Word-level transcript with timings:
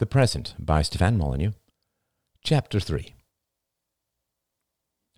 The 0.00 0.06
Present 0.06 0.56
by 0.58 0.82
Stefan 0.82 1.16
Molyneux. 1.16 1.52
Chapter 2.42 2.80
3 2.80 3.14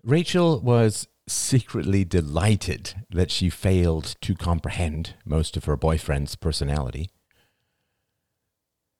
Rachel 0.03 0.59
was 0.59 1.07
secretly 1.27 2.05
delighted 2.05 2.93
that 3.09 3.31
she 3.31 3.49
failed 3.49 4.15
to 4.21 4.35
comprehend 4.35 5.15
most 5.25 5.57
of 5.57 5.65
her 5.65 5.75
boyfriend's 5.75 6.35
personality. 6.35 7.09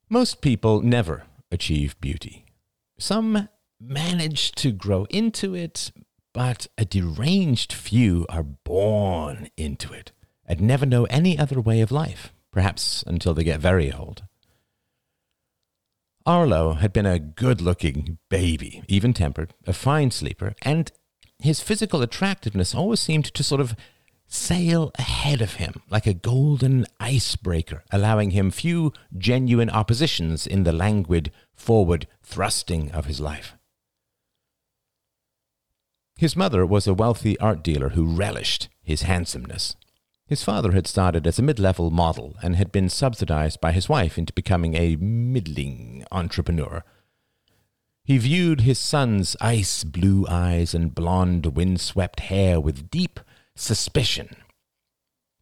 Most 0.10 0.42
people 0.42 0.82
never 0.82 1.26
achieve 1.52 2.02
beauty. 2.02 2.46
Some 2.98 3.48
manage 3.80 4.54
to 4.54 4.72
grow 4.72 5.06
into 5.12 5.54
it, 5.54 5.92
but 6.34 6.66
a 6.80 6.86
deranged 6.86 7.72
few 7.72 8.26
are 8.30 8.42
born 8.42 9.50
into 9.56 9.94
it 9.94 10.12
and 10.44 10.60
never 10.60 10.88
know 10.88 11.06
any 11.06 11.38
other 11.38 11.62
way 11.62 11.82
of 11.82 11.92
life, 11.92 12.34
perhaps 12.52 13.04
until 13.06 13.36
they 13.36 13.44
get 13.44 13.60
very 13.60 13.94
old. 13.94 14.24
Arlo 16.28 16.74
had 16.74 16.92
been 16.92 17.06
a 17.06 17.20
good 17.20 17.62
looking 17.62 18.18
baby, 18.30 18.84
even 18.90 19.14
tempered, 19.14 19.54
a 19.66 19.72
fine 19.72 20.12
sleeper, 20.12 20.56
and 20.62 20.92
his 21.40 21.62
physical 21.62 22.02
attractiveness 22.02 22.76
always 22.76 23.00
seemed 23.00 23.24
to 23.34 23.44
sort 23.44 23.62
of 23.62 23.78
sail 24.28 24.92
ahead 24.96 25.42
of 25.42 25.54
him 25.54 25.82
like 25.90 26.06
a 26.06 26.14
golden 26.14 26.86
icebreaker, 27.00 27.86
allowing 27.92 28.32
him 28.32 28.52
few 28.52 28.92
genuine 29.18 29.70
oppositions 29.70 30.46
in 30.46 30.66
the 30.66 30.74
languid, 30.74 31.32
forward 31.56 32.08
thrusting 32.22 32.92
of 32.92 33.06
his 33.06 33.22
life. 33.22 33.56
His 36.18 36.36
mother 36.36 36.66
was 36.66 36.88
a 36.88 36.94
wealthy 36.94 37.40
art 37.40 37.64
dealer 37.64 37.90
who 37.90 38.06
relished 38.06 38.68
his 38.84 39.04
handsomeness. 39.04 39.78
His 40.28 40.44
father 40.44 40.74
had 40.74 40.88
started 40.88 41.26
as 41.26 41.40
a 41.40 41.42
mid 41.42 41.58
level 41.58 41.90
model 41.90 42.36
and 42.44 42.58
had 42.58 42.72
been 42.72 42.90
subsidized 42.90 43.62
by 43.62 43.72
his 43.72 43.88
wife 43.88 44.18
into 44.18 44.34
becoming 44.34 44.76
a 44.76 44.98
middling 44.98 46.06
entrepreneur. 46.12 46.84
He 48.04 48.18
viewed 48.18 48.62
his 48.62 48.78
son's 48.78 49.38
ice 49.40 49.86
blue 49.86 50.26
eyes 50.30 50.74
and 50.74 50.94
blonde, 50.94 51.46
windswept 51.58 52.20
hair 52.20 52.60
with 52.60 52.90
deep 52.90 53.22
suspicion. 53.56 54.36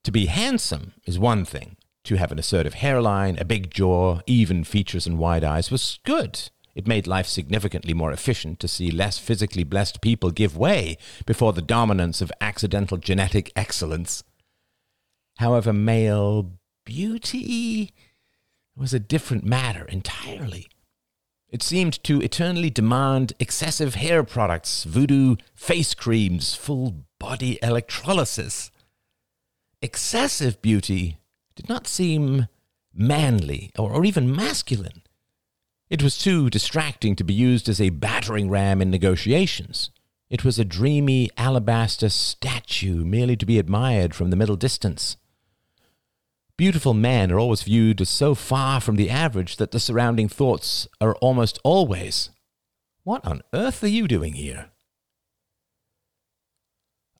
To 0.04 0.12
be 0.12 0.28
handsome 0.28 0.94
is 1.06 1.18
one 1.18 1.46
thing. 1.46 1.78
To 2.04 2.16
have 2.18 2.32
an 2.32 2.38
assertive 2.38 2.76
hairline, 2.76 3.38
a 3.40 3.46
big 3.46 3.72
jaw, 3.72 4.20
even 4.28 4.64
features, 4.64 5.08
and 5.08 5.18
wide 5.18 5.44
eyes 5.44 5.72
was 5.72 6.00
good. 6.04 6.52
It 6.76 6.88
made 6.88 7.08
life 7.08 7.26
significantly 7.26 7.96
more 7.96 8.12
efficient 8.12 8.60
to 8.60 8.68
see 8.68 8.92
less 8.92 9.18
physically 9.18 9.64
blessed 9.64 10.02
people 10.02 10.30
give 10.30 10.56
way 10.56 11.00
before 11.26 11.54
the 11.54 11.62
dominance 11.64 12.22
of 12.22 12.32
accidental 12.40 12.98
genetic 12.98 13.52
excellence. 13.56 14.24
However, 15.38 15.74
male 15.74 16.54
beauty 16.86 17.92
was 18.76 18.94
a 18.94 19.00
different 19.00 19.44
matter 19.44 19.86
entirely. 19.86 20.68
It 21.50 21.64
seemed 21.64 22.04
to 22.04 22.22
eternally 22.22 22.70
demand 22.70 23.34
excessive 23.40 23.96
hair 23.96 24.24
products, 24.24 24.84
voodoo 24.84 25.38
face 25.56 25.94
creams, 25.94 26.56
full 26.56 27.06
body 27.20 27.60
electrolysis. 27.62 28.72
Excessive 29.82 30.62
beauty 30.62 31.18
did 31.56 31.70
not 31.70 31.88
seem 31.88 32.48
manly 32.94 33.72
or, 33.78 33.92
or 33.94 34.06
even 34.06 34.36
masculine. 34.36 35.02
It 35.90 36.02
was 36.02 36.18
too 36.18 36.50
distracting 36.50 37.16
to 37.16 37.24
be 37.24 37.34
used 37.34 37.70
as 37.70 37.80
a 37.80 37.90
battering 37.90 38.50
ram 38.50 38.82
in 38.82 38.90
negotiations. 38.90 39.92
It 40.30 40.44
was 40.44 40.58
a 40.58 40.66
dreamy 40.66 41.30
alabaster 41.38 42.10
statue 42.10 43.06
merely 43.06 43.38
to 43.38 43.46
be 43.46 43.60
admired 43.60 44.16
from 44.16 44.30
the 44.30 44.36
middle 44.36 44.56
distance. 44.56 45.18
Beautiful 46.58 46.94
men 46.94 47.32
are 47.32 47.40
always 47.40 47.64
viewed 47.64 48.00
as 48.00 48.08
so 48.08 48.34
far 48.34 48.80
from 48.80 48.96
the 48.96 49.10
average 49.10 49.58
that 49.58 49.72
the 49.72 49.80
surrounding 49.80 50.30
thoughts 50.30 50.88
are 51.02 51.16
almost 51.16 51.60
always, 51.66 52.30
What 53.04 53.26
on 53.26 53.42
earth 53.54 53.84
are 53.84 53.88
you 53.88 54.08
doing 54.08 54.34
here? 54.34 54.72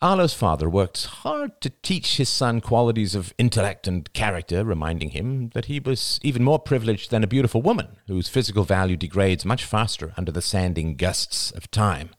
Arlo's 0.02 0.34
father 0.34 0.70
worked 0.70 1.06
hard 1.06 1.60
to 1.62 1.70
teach 1.82 2.18
his 2.18 2.30
son 2.30 2.62
qualities 2.62 3.16
of 3.16 3.34
intellect 3.38 3.88
and 3.88 4.12
character, 4.14 4.64
reminding 4.64 5.10
him 5.10 5.50
that 5.50 5.66
he 5.66 5.80
was 5.80 6.20
even 6.22 6.44
more 6.44 6.60
privileged 6.60 7.12
than 7.12 7.24
a 7.24 7.28
beautiful 7.28 7.62
woman 7.62 7.98
whose 8.08 8.30
physical 8.30 8.64
value 8.64 8.96
degrades 8.96 9.44
much 9.44 9.66
faster 9.66 10.14
under 10.16 10.32
the 10.32 10.42
sanding 10.42 10.96
gusts 10.96 11.52
of 11.52 11.72
time. 11.72 12.12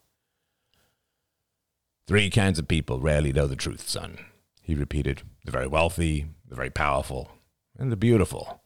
Three 2.06 2.28
kinds 2.28 2.58
of 2.58 2.68
people 2.68 3.00
rarely 3.00 3.32
know 3.32 3.46
the 3.46 3.56
truth, 3.56 3.88
son, 3.88 4.18
he 4.66 4.74
repeated. 4.74 5.22
The 5.44 5.52
very 5.52 5.68
wealthy, 5.68 6.26
the 6.48 6.56
very 6.56 6.70
powerful, 6.70 7.30
and 7.78 7.92
the 7.92 7.96
beautiful. 7.96 8.62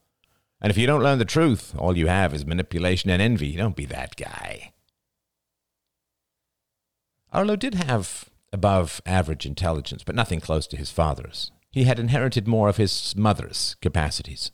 And 0.59 0.71
if 0.71 0.79
you 0.79 0.87
don't 0.87 1.03
learn 1.03 1.19
the 1.19 1.27
truth, 1.27 1.75
all 1.77 1.97
you 1.97 2.07
have 2.07 2.33
is 2.33 2.47
manipulation 2.47 3.11
and 3.11 3.21
envy. 3.21 3.55
Don't 3.55 3.77
be 3.77 3.85
that 3.85 4.17
guy. 4.17 4.73
Arlo 7.33 7.55
did 7.55 7.75
have 7.75 8.31
above 8.51 9.03
average 9.05 9.45
intelligence, 9.45 10.03
but 10.03 10.15
nothing 10.15 10.41
close 10.41 10.67
to 10.69 10.77
his 10.79 10.91
father's. 10.91 11.53
He 11.71 11.85
had 11.85 11.99
inherited 11.99 12.49
more 12.49 12.71
of 12.71 12.79
his 12.79 13.15
mother's 13.15 13.77
capacities. 13.83 14.53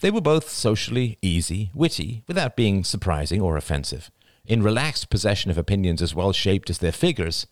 They 0.00 0.10
were 0.10 0.20
both 0.20 0.50
socially 0.50 1.16
easy, 1.22 1.70
witty, 1.74 2.24
without 2.26 2.56
being 2.56 2.82
surprising 2.82 3.40
or 3.40 3.56
offensive, 3.56 4.10
in 4.44 4.64
relaxed 4.64 5.10
possession 5.10 5.50
of 5.50 5.58
opinions 5.58 6.02
as 6.02 6.14
well 6.14 6.32
shaped 6.32 6.68
as 6.70 6.78
their 6.78 6.92
figures, 6.92 7.46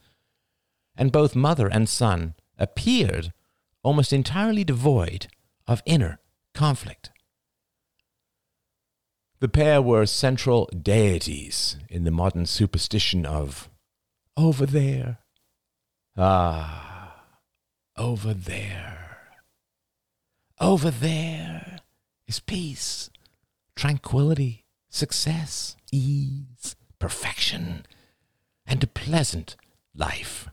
and 0.96 1.12
both 1.12 1.36
mother 1.36 1.69
and 1.69 1.88
son 1.88 2.34
appeared 2.59 3.32
almost 3.82 4.12
entirely 4.12 4.65
devoid 4.65 5.28
of 5.66 5.82
inner 5.87 6.19
conflict. 6.54 7.10
The 9.41 9.48
pair 9.48 9.82
were 9.82 10.06
central 10.06 10.66
deities 10.66 11.76
in 11.91 12.04
the 12.04 12.10
modern 12.10 12.47
superstition 12.47 13.26
of 13.26 13.69
over 14.37 14.64
there. 14.64 15.19
Ah, 16.16 17.25
over 17.97 18.32
there. 18.32 19.19
Over 20.60 20.91
there 20.91 21.81
is 22.26 22.41
peace, 22.41 23.10
tranquility, 23.76 24.64
success, 24.88 25.76
ease, 25.93 26.76
perfection, 26.98 27.84
and 28.64 28.82
a 28.82 28.87
pleasant 28.87 29.56
life 29.94 30.48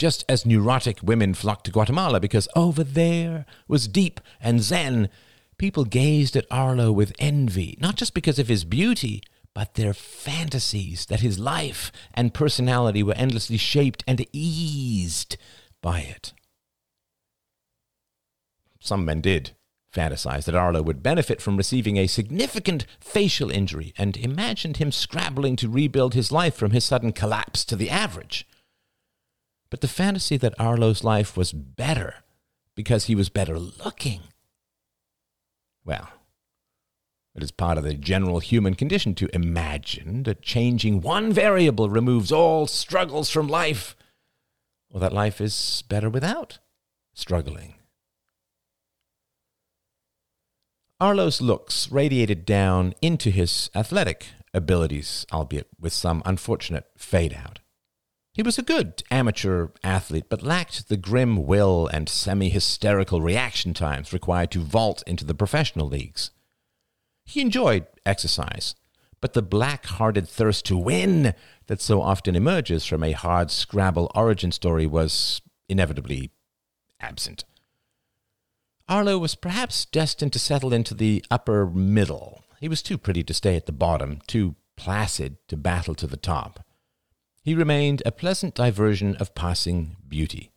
just 0.00 0.24
as 0.30 0.46
neurotic 0.46 0.98
women 1.02 1.34
flocked 1.34 1.66
to 1.66 1.70
Guatemala 1.70 2.20
because 2.20 2.48
over 2.56 2.82
there 2.82 3.44
was 3.68 3.86
deep 3.86 4.18
and 4.40 4.62
zen. 4.62 5.10
People 5.58 5.84
gazed 5.84 6.36
at 6.36 6.46
Arlo 6.50 6.90
with 6.90 7.12
envy, 7.18 7.76
not 7.82 7.96
just 7.96 8.14
because 8.14 8.38
of 8.38 8.48
his 8.48 8.64
beauty, 8.64 9.22
but 9.54 9.74
their 9.74 9.92
fantasies 9.92 11.04
that 11.04 11.20
his 11.20 11.38
life 11.38 11.92
and 12.14 12.32
personality 12.32 13.02
were 13.02 13.12
endlessly 13.12 13.58
shaped 13.58 14.02
and 14.06 14.24
eased 14.32 15.36
by 15.82 16.00
it. 16.00 16.32
Some 18.80 19.04
men 19.04 19.20
did 19.20 19.50
fantasize 19.94 20.46
that 20.46 20.54
Arlo 20.54 20.80
would 20.80 21.02
benefit 21.02 21.42
from 21.42 21.58
receiving 21.58 21.98
a 21.98 22.06
significant 22.06 22.86
facial 23.00 23.50
injury 23.50 23.92
and 23.98 24.16
imagined 24.16 24.78
him 24.78 24.92
scrabbling 24.92 25.56
to 25.56 25.68
rebuild 25.68 26.14
his 26.14 26.32
life 26.32 26.54
from 26.54 26.70
his 26.70 26.86
sudden 26.86 27.12
collapse 27.12 27.66
to 27.66 27.76
the 27.76 27.90
average. 27.90 28.46
But 29.70 29.80
the 29.80 29.88
fantasy 29.88 30.36
that 30.36 30.58
Arlo's 30.58 31.04
life 31.04 31.36
was 31.36 31.52
better 31.52 32.16
because 32.74 33.06
he 33.06 33.14
was 33.14 33.28
better 33.28 33.58
looking. 33.58 34.22
Well, 35.84 36.08
it 37.34 37.42
is 37.42 37.52
part 37.52 37.78
of 37.78 37.84
the 37.84 37.94
general 37.94 38.40
human 38.40 38.74
condition 38.74 39.14
to 39.14 39.34
imagine 39.34 40.24
that 40.24 40.42
changing 40.42 41.00
one 41.00 41.32
variable 41.32 41.88
removes 41.88 42.32
all 42.32 42.66
struggles 42.66 43.30
from 43.30 43.46
life, 43.46 43.96
or 44.92 44.98
that 45.00 45.12
life 45.12 45.40
is 45.40 45.84
better 45.88 46.10
without 46.10 46.58
struggling. 47.14 47.74
Arlo's 51.00 51.40
looks 51.40 51.90
radiated 51.90 52.44
down 52.44 52.92
into 53.00 53.30
his 53.30 53.70
athletic 53.74 54.26
abilities, 54.52 55.24
albeit 55.32 55.68
with 55.78 55.92
some 55.92 56.22
unfortunate 56.26 56.86
fade 56.98 57.32
out. 57.32 57.59
He 58.40 58.42
was 58.42 58.56
a 58.56 58.62
good 58.62 59.02
amateur 59.10 59.68
athlete, 59.84 60.30
but 60.30 60.40
lacked 60.40 60.88
the 60.88 60.96
grim 60.96 61.46
will 61.46 61.86
and 61.88 62.08
semi 62.08 62.48
hysterical 62.48 63.20
reaction 63.20 63.74
times 63.74 64.14
required 64.14 64.50
to 64.52 64.60
vault 64.60 65.02
into 65.06 65.26
the 65.26 65.34
professional 65.34 65.86
leagues. 65.86 66.30
He 67.26 67.42
enjoyed 67.42 67.86
exercise, 68.06 68.74
but 69.20 69.34
the 69.34 69.42
black 69.42 69.84
hearted 69.84 70.26
thirst 70.26 70.64
to 70.64 70.78
win 70.78 71.34
that 71.66 71.82
so 71.82 72.00
often 72.00 72.34
emerges 72.34 72.86
from 72.86 73.02
a 73.02 73.12
hard 73.12 73.50
scrabble 73.50 74.10
origin 74.14 74.52
story 74.52 74.86
was 74.86 75.42
inevitably 75.68 76.30
absent. 76.98 77.44
Arlo 78.88 79.18
was 79.18 79.34
perhaps 79.34 79.84
destined 79.84 80.32
to 80.32 80.38
settle 80.38 80.72
into 80.72 80.94
the 80.94 81.22
upper 81.30 81.66
middle. 81.66 82.42
He 82.58 82.68
was 82.68 82.80
too 82.80 82.96
pretty 82.96 83.22
to 83.22 83.34
stay 83.34 83.54
at 83.56 83.66
the 83.66 83.72
bottom, 83.72 84.20
too 84.26 84.56
placid 84.76 85.36
to 85.48 85.58
battle 85.58 85.94
to 85.96 86.06
the 86.06 86.16
top 86.16 86.64
he 87.42 87.54
remained 87.54 88.02
a 88.04 88.12
pleasant 88.12 88.54
diversion 88.54 89.16
of 89.16 89.34
passing 89.34 89.96
beauty. 90.08 90.50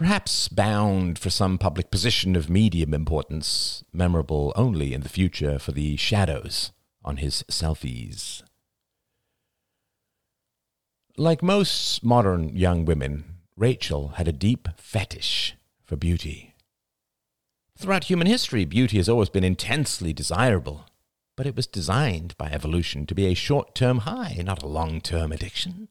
perhaps 0.00 0.48
bound 0.48 1.18
for 1.18 1.28
some 1.28 1.58
public 1.58 1.90
position 1.90 2.34
of 2.34 2.48
medium 2.48 2.94
importance, 2.94 3.84
memorable 3.92 4.50
only 4.56 4.94
in 4.94 5.02
the 5.02 5.10
future 5.10 5.58
for 5.58 5.72
the 5.72 5.94
shadows 5.98 6.72
on 7.04 7.18
his 7.18 7.44
selfies. 7.50 8.42
Like 11.18 11.42
most 11.42 12.02
modern 12.02 12.56
young 12.56 12.86
women, 12.86 13.24
Rachel 13.56 14.12
had 14.16 14.26
a 14.26 14.32
deep 14.32 14.68
fetish 14.78 15.54
for 15.84 15.96
beauty. 15.96 16.54
Throughout 17.76 18.04
human 18.04 18.26
history, 18.26 18.64
beauty 18.64 18.96
has 18.96 19.08
always 19.08 19.28
been 19.28 19.44
intensely 19.44 20.14
desirable, 20.14 20.86
but 21.36 21.46
it 21.46 21.56
was 21.56 21.66
designed 21.66 22.36
by 22.36 22.50
evolution 22.50 23.06
to 23.06 23.14
be 23.14 23.26
a 23.26 23.34
short 23.34 23.74
term 23.74 23.98
high, 23.98 24.40
not 24.44 24.62
a 24.62 24.66
long 24.66 25.00
term 25.00 25.32
addiction. 25.32 25.88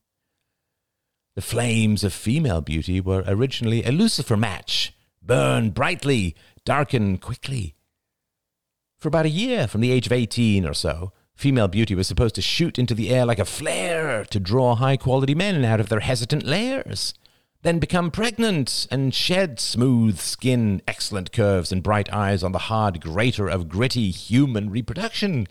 The 1.36 1.42
flames 1.42 2.04
of 2.04 2.14
female 2.14 2.62
beauty 2.62 3.00
were 3.00 3.24
originally 3.26 3.84
a 3.84 3.92
Lucifer 3.92 4.36
match 4.36 4.94
burn 5.22 5.70
brightly, 5.70 6.36
darken 6.66 7.18
quickly. 7.18 7.76
For 8.98 9.08
about 9.08 9.26
a 9.26 9.30
year, 9.30 9.68
from 9.68 9.82
the 9.82 9.92
age 9.92 10.08
of 10.08 10.12
18 10.12 10.66
or 10.66 10.74
so, 10.74 11.14
female 11.36 11.68
beauty 11.68 11.96
was 11.96 12.08
supposed 12.08 12.36
to 12.36 12.42
shoot 12.42 12.78
into 12.78 12.94
the 12.94 13.10
air 13.10 13.26
like 13.26 13.40
a 13.40 13.46
flare 13.46 14.26
to 14.26 14.40
draw 14.40 14.76
high 14.76 14.98
quality 14.98 15.36
men 15.36 15.64
out 15.64 15.80
of 15.80 15.88
their 15.88 16.02
hesitant 16.02 16.44
lairs, 16.44 17.14
then 17.62 17.80
become 17.80 18.10
pregnant 18.10 18.88
and 18.90 19.14
shed 19.14 19.60
smooth 19.60 20.18
skin, 20.18 20.82
excellent 20.88 21.32
curves, 21.32 21.72
and 21.72 21.84
bright 21.84 22.12
eyes 22.14 22.42
on 22.42 22.54
the 22.54 22.60
hard 22.60 23.02
grater 23.02 23.50
of 23.50 23.68
gritty 23.68 24.12
human 24.12 24.70
reproduction. 24.70 25.48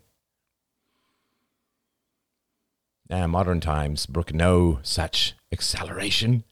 Now, 3.11 3.27
modern 3.27 3.61
times 3.61 4.07
brook 4.07 4.33
no 4.33 4.81
such 4.83 5.35
acceleration. 5.53 6.45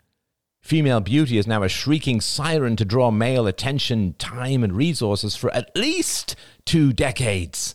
Female 0.62 1.00
beauty 1.00 1.38
is 1.38 1.46
now 1.46 1.62
a 1.62 1.68
shrieking 1.68 2.20
siren 2.20 2.76
to 2.76 2.84
draw 2.84 3.10
male 3.10 3.46
attention, 3.46 4.14
time, 4.14 4.64
and 4.64 4.72
resources 4.74 5.36
for 5.36 5.52
at 5.54 5.70
least 5.76 6.34
two 6.64 6.92
decades. 6.92 7.74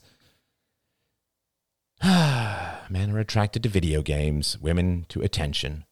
Men 2.04 3.12
are 3.12 3.19
attracted 3.19 3.63
to 3.63 3.69
video 3.69 4.01
games, 4.01 4.57
women 4.60 5.06
to 5.10 5.22
attention. 5.22 5.86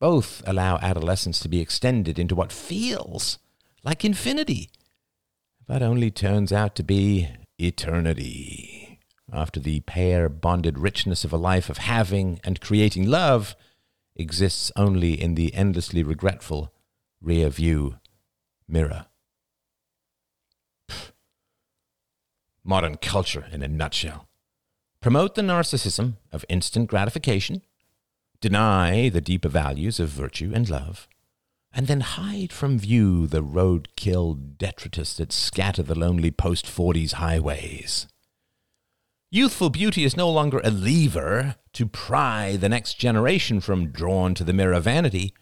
Both 0.00 0.42
allow 0.46 0.78
adolescence 0.78 1.40
to 1.40 1.48
be 1.48 1.60
extended 1.60 2.18
into 2.18 2.34
what 2.34 2.52
feels 2.52 3.38
like 3.84 4.04
infinity, 4.04 4.70
but 5.66 5.82
only 5.82 6.10
turns 6.10 6.52
out 6.52 6.74
to 6.76 6.82
be 6.82 7.28
eternity. 7.58 8.98
After 9.30 9.60
the 9.60 9.80
pair 9.80 10.28
bonded 10.28 10.78
richness 10.78 11.24
of 11.24 11.32
a 11.32 11.36
life 11.36 11.68
of 11.68 11.78
having 11.78 12.40
and 12.42 12.60
creating 12.60 13.08
love 13.08 13.54
exists 14.16 14.72
only 14.74 15.20
in 15.20 15.34
the 15.34 15.54
endlessly 15.54 16.02
regretful 16.02 16.72
rear 17.20 17.50
view 17.50 17.96
mirror. 18.66 19.06
Modern 22.64 22.96
culture 22.96 23.46
in 23.52 23.62
a 23.62 23.68
nutshell. 23.68 24.28
Promote 25.00 25.34
the 25.34 25.42
narcissism 25.42 26.16
of 26.32 26.44
instant 26.48 26.88
gratification, 26.88 27.62
deny 28.40 29.08
the 29.08 29.20
deeper 29.20 29.48
values 29.48 30.00
of 30.00 30.08
virtue 30.08 30.52
and 30.54 30.68
love, 30.68 31.08
and 31.72 31.86
then 31.86 32.00
hide 32.00 32.52
from 32.52 32.78
view 32.78 33.26
the 33.26 33.42
roadkill 33.42 34.56
detritus 34.58 35.14
that 35.14 35.32
scatter 35.32 35.82
the 35.82 35.98
lonely 35.98 36.30
post 36.30 36.66
40s 36.66 37.14
highways. 37.14 38.06
Youthful 39.30 39.70
beauty 39.70 40.02
is 40.04 40.16
no 40.16 40.28
longer 40.28 40.60
a 40.64 40.70
lever 40.70 41.54
to 41.74 41.86
pry 41.86 42.56
the 42.56 42.68
next 42.68 42.94
generation 42.94 43.60
from 43.60 43.92
drawn 43.92 44.34
to 44.34 44.42
the 44.42 44.52
mirror 44.52 44.80
vanity, 44.80 45.32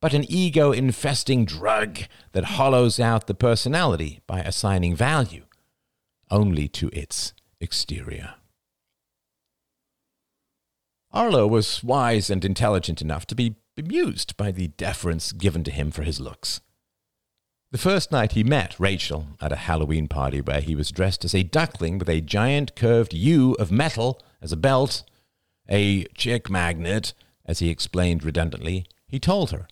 but 0.00 0.14
an 0.14 0.24
ego 0.28 0.70
infesting 0.70 1.44
drug 1.44 2.00
that 2.32 2.44
hollows 2.44 3.00
out 3.00 3.26
the 3.26 3.34
personality 3.34 4.20
by 4.26 4.40
assigning 4.40 4.94
value 4.94 5.44
only 6.30 6.68
to 6.68 6.88
its 6.92 7.34
exterior. 7.60 8.34
Arlo 11.12 11.46
was 11.46 11.84
wise 11.84 12.30
and 12.30 12.44
intelligent 12.44 13.02
enough 13.02 13.26
to 13.26 13.34
be 13.34 13.56
bemused 13.76 14.36
by 14.36 14.50
the 14.50 14.68
deference 14.68 15.32
given 15.32 15.62
to 15.64 15.70
him 15.70 15.90
for 15.90 16.02
his 16.02 16.20
looks. 16.20 16.60
The 17.70 17.78
first 17.78 18.12
night 18.12 18.32
he 18.32 18.44
met 18.44 18.78
Rachel 18.78 19.28
at 19.40 19.52
a 19.52 19.56
Halloween 19.56 20.06
party 20.06 20.40
where 20.40 20.60
he 20.60 20.74
was 20.74 20.90
dressed 20.90 21.24
as 21.24 21.34
a 21.34 21.42
duckling 21.42 21.98
with 21.98 22.08
a 22.08 22.20
giant 22.20 22.76
curved 22.76 23.14
U 23.14 23.54
of 23.54 23.72
metal 23.72 24.20
as 24.42 24.52
a 24.52 24.56
belt, 24.56 25.04
a 25.68 26.04
chick 26.14 26.50
magnet, 26.50 27.14
as 27.46 27.60
he 27.60 27.70
explained 27.70 28.24
redundantly, 28.24 28.84
he 29.06 29.18
told 29.18 29.50
her 29.50 29.68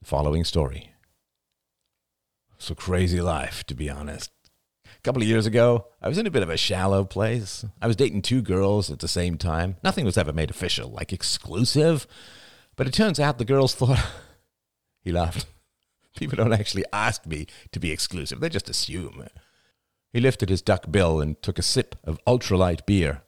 the 0.00 0.06
following 0.06 0.44
story. 0.44 0.92
It's 2.56 2.70
a 2.70 2.74
crazy 2.74 3.20
life, 3.20 3.64
to 3.64 3.74
be 3.74 3.88
honest. 3.88 4.30
Couple 5.04 5.20
of 5.20 5.28
years 5.28 5.44
ago, 5.44 5.88
I 6.00 6.08
was 6.08 6.16
in 6.16 6.26
a 6.26 6.30
bit 6.30 6.42
of 6.42 6.48
a 6.48 6.56
shallow 6.56 7.04
place. 7.04 7.62
I 7.82 7.86
was 7.86 7.94
dating 7.94 8.22
two 8.22 8.40
girls 8.40 8.90
at 8.90 9.00
the 9.00 9.06
same 9.06 9.36
time. 9.36 9.76
Nothing 9.84 10.06
was 10.06 10.16
ever 10.16 10.32
made 10.32 10.48
official, 10.48 10.88
like 10.88 11.12
exclusive. 11.12 12.06
But 12.74 12.86
it 12.86 12.94
turns 12.94 13.20
out 13.20 13.36
the 13.36 13.44
girls 13.44 13.74
thought. 13.74 14.02
he 15.02 15.12
laughed. 15.12 15.44
People 16.16 16.36
don't 16.36 16.54
actually 16.54 16.86
ask 16.90 17.26
me 17.26 17.46
to 17.72 17.78
be 17.78 17.90
exclusive, 17.90 18.40
they 18.40 18.48
just 18.48 18.70
assume. 18.70 19.26
He 20.10 20.20
lifted 20.20 20.48
his 20.48 20.62
duck 20.62 20.90
bill 20.90 21.20
and 21.20 21.40
took 21.42 21.58
a 21.58 21.62
sip 21.62 21.96
of 22.04 22.18
ultralight 22.26 22.86
beer. 22.86 23.20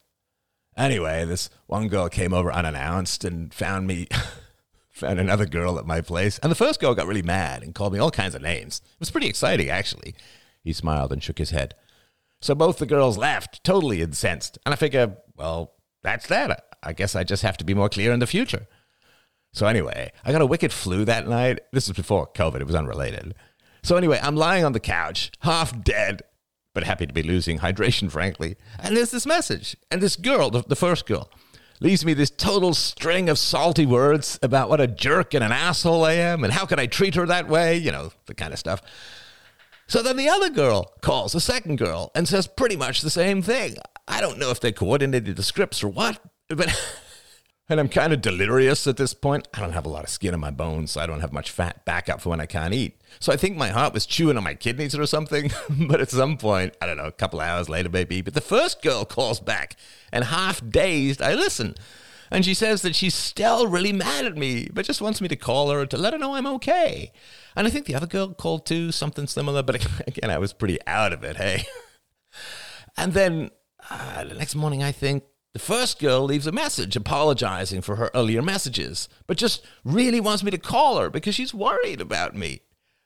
Anyway, 0.75 1.25
this 1.25 1.47
one 1.67 1.89
girl 1.89 2.09
came 2.09 2.33
over 2.33 2.51
unannounced 2.51 3.23
and 3.23 3.53
found 3.53 3.85
me, 3.85 4.07
found 4.89 5.19
another 5.19 5.45
girl 5.45 5.77
at 5.77 5.85
my 5.85 6.01
place. 6.01 6.39
And 6.39 6.51
the 6.51 6.55
first 6.55 6.79
girl 6.79 6.95
got 6.95 7.05
really 7.05 7.21
mad 7.21 7.61
and 7.61 7.75
called 7.75 7.93
me 7.93 7.99
all 7.99 8.09
kinds 8.09 8.33
of 8.33 8.41
names. 8.41 8.81
It 8.83 8.99
was 8.99 9.11
pretty 9.11 9.27
exciting, 9.27 9.69
actually. 9.69 10.15
He 10.67 10.73
smiled 10.73 11.13
and 11.13 11.23
shook 11.23 11.37
his 11.37 11.51
head. 11.51 11.75
So 12.41 12.53
both 12.53 12.77
the 12.77 12.85
girls 12.85 13.17
laughed, 13.17 13.63
totally 13.63 14.01
incensed. 14.01 14.57
And 14.65 14.73
I 14.73 14.75
figure, 14.75 15.15
well, 15.37 15.71
that's 16.03 16.27
that. 16.27 16.65
I 16.83 16.91
guess 16.91 17.15
I 17.15 17.23
just 17.23 17.41
have 17.43 17.55
to 17.57 17.63
be 17.63 17.73
more 17.73 17.87
clear 17.87 18.11
in 18.11 18.19
the 18.19 18.27
future. 18.27 18.67
So 19.53 19.65
anyway, 19.65 20.11
I 20.25 20.33
got 20.33 20.41
a 20.41 20.45
wicked 20.45 20.73
flu 20.73 21.05
that 21.05 21.25
night. 21.25 21.61
This 21.71 21.87
was 21.87 21.95
before 21.95 22.27
COVID, 22.27 22.59
it 22.59 22.67
was 22.67 22.75
unrelated. 22.75 23.33
So 23.81 23.95
anyway, 23.95 24.19
I'm 24.21 24.35
lying 24.35 24.65
on 24.65 24.73
the 24.73 24.81
couch, 24.81 25.31
half 25.39 25.81
dead, 25.85 26.21
but 26.73 26.83
happy 26.83 27.07
to 27.07 27.13
be 27.13 27.23
losing 27.23 27.59
hydration, 27.59 28.11
frankly. 28.11 28.57
And 28.77 28.97
there's 28.97 29.11
this 29.11 29.25
message. 29.25 29.77
And 29.89 30.01
this 30.01 30.17
girl, 30.17 30.49
the, 30.49 30.63
the 30.63 30.75
first 30.75 31.05
girl, 31.05 31.31
leaves 31.79 32.03
me 32.03 32.13
this 32.13 32.29
total 32.29 32.73
string 32.73 33.29
of 33.29 33.39
salty 33.39 33.85
words 33.85 34.37
about 34.43 34.67
what 34.67 34.81
a 34.81 34.87
jerk 34.87 35.33
and 35.33 35.45
an 35.45 35.53
asshole 35.53 36.03
I 36.03 36.13
am 36.13 36.43
and 36.43 36.51
how 36.51 36.65
can 36.65 36.77
I 36.77 36.87
treat 36.87 37.15
her 37.15 37.25
that 37.25 37.47
way, 37.47 37.77
you 37.77 37.93
know, 37.93 38.11
the 38.25 38.33
kind 38.33 38.51
of 38.51 38.59
stuff. 38.59 38.81
So 39.87 40.01
then 40.01 40.17
the 40.17 40.29
other 40.29 40.49
girl 40.49 40.93
calls, 41.01 41.33
the 41.33 41.39
second 41.39 41.77
girl, 41.77 42.11
and 42.13 42.27
says 42.27 42.47
pretty 42.47 42.75
much 42.75 43.01
the 43.01 43.09
same 43.09 43.41
thing. 43.41 43.75
I 44.07 44.21
don't 44.21 44.37
know 44.37 44.51
if 44.51 44.59
they 44.59 44.71
coordinated 44.71 45.35
the 45.35 45.43
scripts 45.43 45.83
or 45.83 45.87
what, 45.89 46.19
but 46.49 46.73
And 47.69 47.81
I'm 47.81 47.89
kind 47.89 48.13
of 48.13 48.21
delirious 48.21 48.87
at 48.87 48.95
this 48.95 49.13
point. 49.13 49.49
I 49.53 49.59
don't 49.59 49.73
have 49.73 49.85
a 49.85 49.89
lot 49.89 50.05
of 50.05 50.09
skin 50.09 50.33
on 50.33 50.39
my 50.39 50.51
bones, 50.51 50.91
so 50.91 51.01
I 51.01 51.05
don't 51.05 51.19
have 51.19 51.33
much 51.33 51.51
fat 51.51 51.83
backup 51.83 52.21
for 52.21 52.29
when 52.29 52.39
I 52.39 52.45
can't 52.45 52.73
eat. 52.73 53.01
So 53.19 53.33
I 53.33 53.35
think 53.35 53.57
my 53.57 53.69
heart 53.69 53.93
was 53.93 54.05
chewing 54.05 54.37
on 54.37 54.45
my 54.45 54.53
kidneys 54.53 54.95
or 54.95 55.05
something. 55.05 55.51
but 55.69 55.99
at 55.99 56.09
some 56.09 56.37
point, 56.37 56.77
I 56.81 56.85
don't 56.85 56.95
know, 56.95 57.07
a 57.07 57.11
couple 57.11 57.41
hours 57.41 57.67
later 57.67 57.89
maybe, 57.89 58.21
but 58.21 58.35
the 58.35 58.41
first 58.41 58.81
girl 58.81 59.03
calls 59.03 59.41
back, 59.41 59.75
and 60.13 60.23
half 60.23 60.61
dazed, 60.67 61.21
I 61.21 61.33
listen. 61.33 61.75
And 62.29 62.43
she 62.43 62.53
says 62.53 62.81
that 62.81 62.95
she's 62.95 63.15
still 63.15 63.67
really 63.67 63.93
mad 63.93 64.25
at 64.25 64.37
me, 64.37 64.69
but 64.73 64.85
just 64.85 65.01
wants 65.01 65.21
me 65.21 65.27
to 65.27 65.35
call 65.35 65.69
her 65.71 65.85
to 65.85 65.97
let 65.97 66.13
her 66.13 66.19
know 66.19 66.35
I'm 66.35 66.47
okay. 66.47 67.11
And 67.55 67.65
I 67.65 67.69
think 67.69 67.85
the 67.85 67.95
other 67.95 68.07
girl 68.07 68.33
called 68.33 68.65
too, 68.65 68.91
something 68.91 69.27
similar, 69.27 69.63
but 69.63 69.85
again, 70.07 70.29
I 70.29 70.37
was 70.37 70.53
pretty 70.53 70.79
out 70.85 71.13
of 71.13 71.23
it, 71.23 71.37
hey. 71.37 71.63
and 72.97 73.13
then 73.13 73.51
uh, 73.89 74.23
the 74.25 74.35
next 74.35 74.55
morning, 74.55 74.83
I 74.83 74.91
think 74.91 75.23
the 75.53 75.59
first 75.59 75.99
girl 75.99 76.23
leaves 76.23 76.47
a 76.47 76.51
message 76.51 76.95
apologizing 76.95 77.81
for 77.81 77.95
her 77.95 78.11
earlier 78.13 78.41
messages, 78.41 79.09
but 79.25 79.37
just 79.37 79.65
really 79.83 80.19
wants 80.19 80.43
me 80.43 80.51
to 80.51 80.57
call 80.57 80.99
her 80.99 81.09
because 81.09 81.35
she's 81.35 81.53
worried 81.53 82.01
about 82.01 82.35
me. 82.35 82.61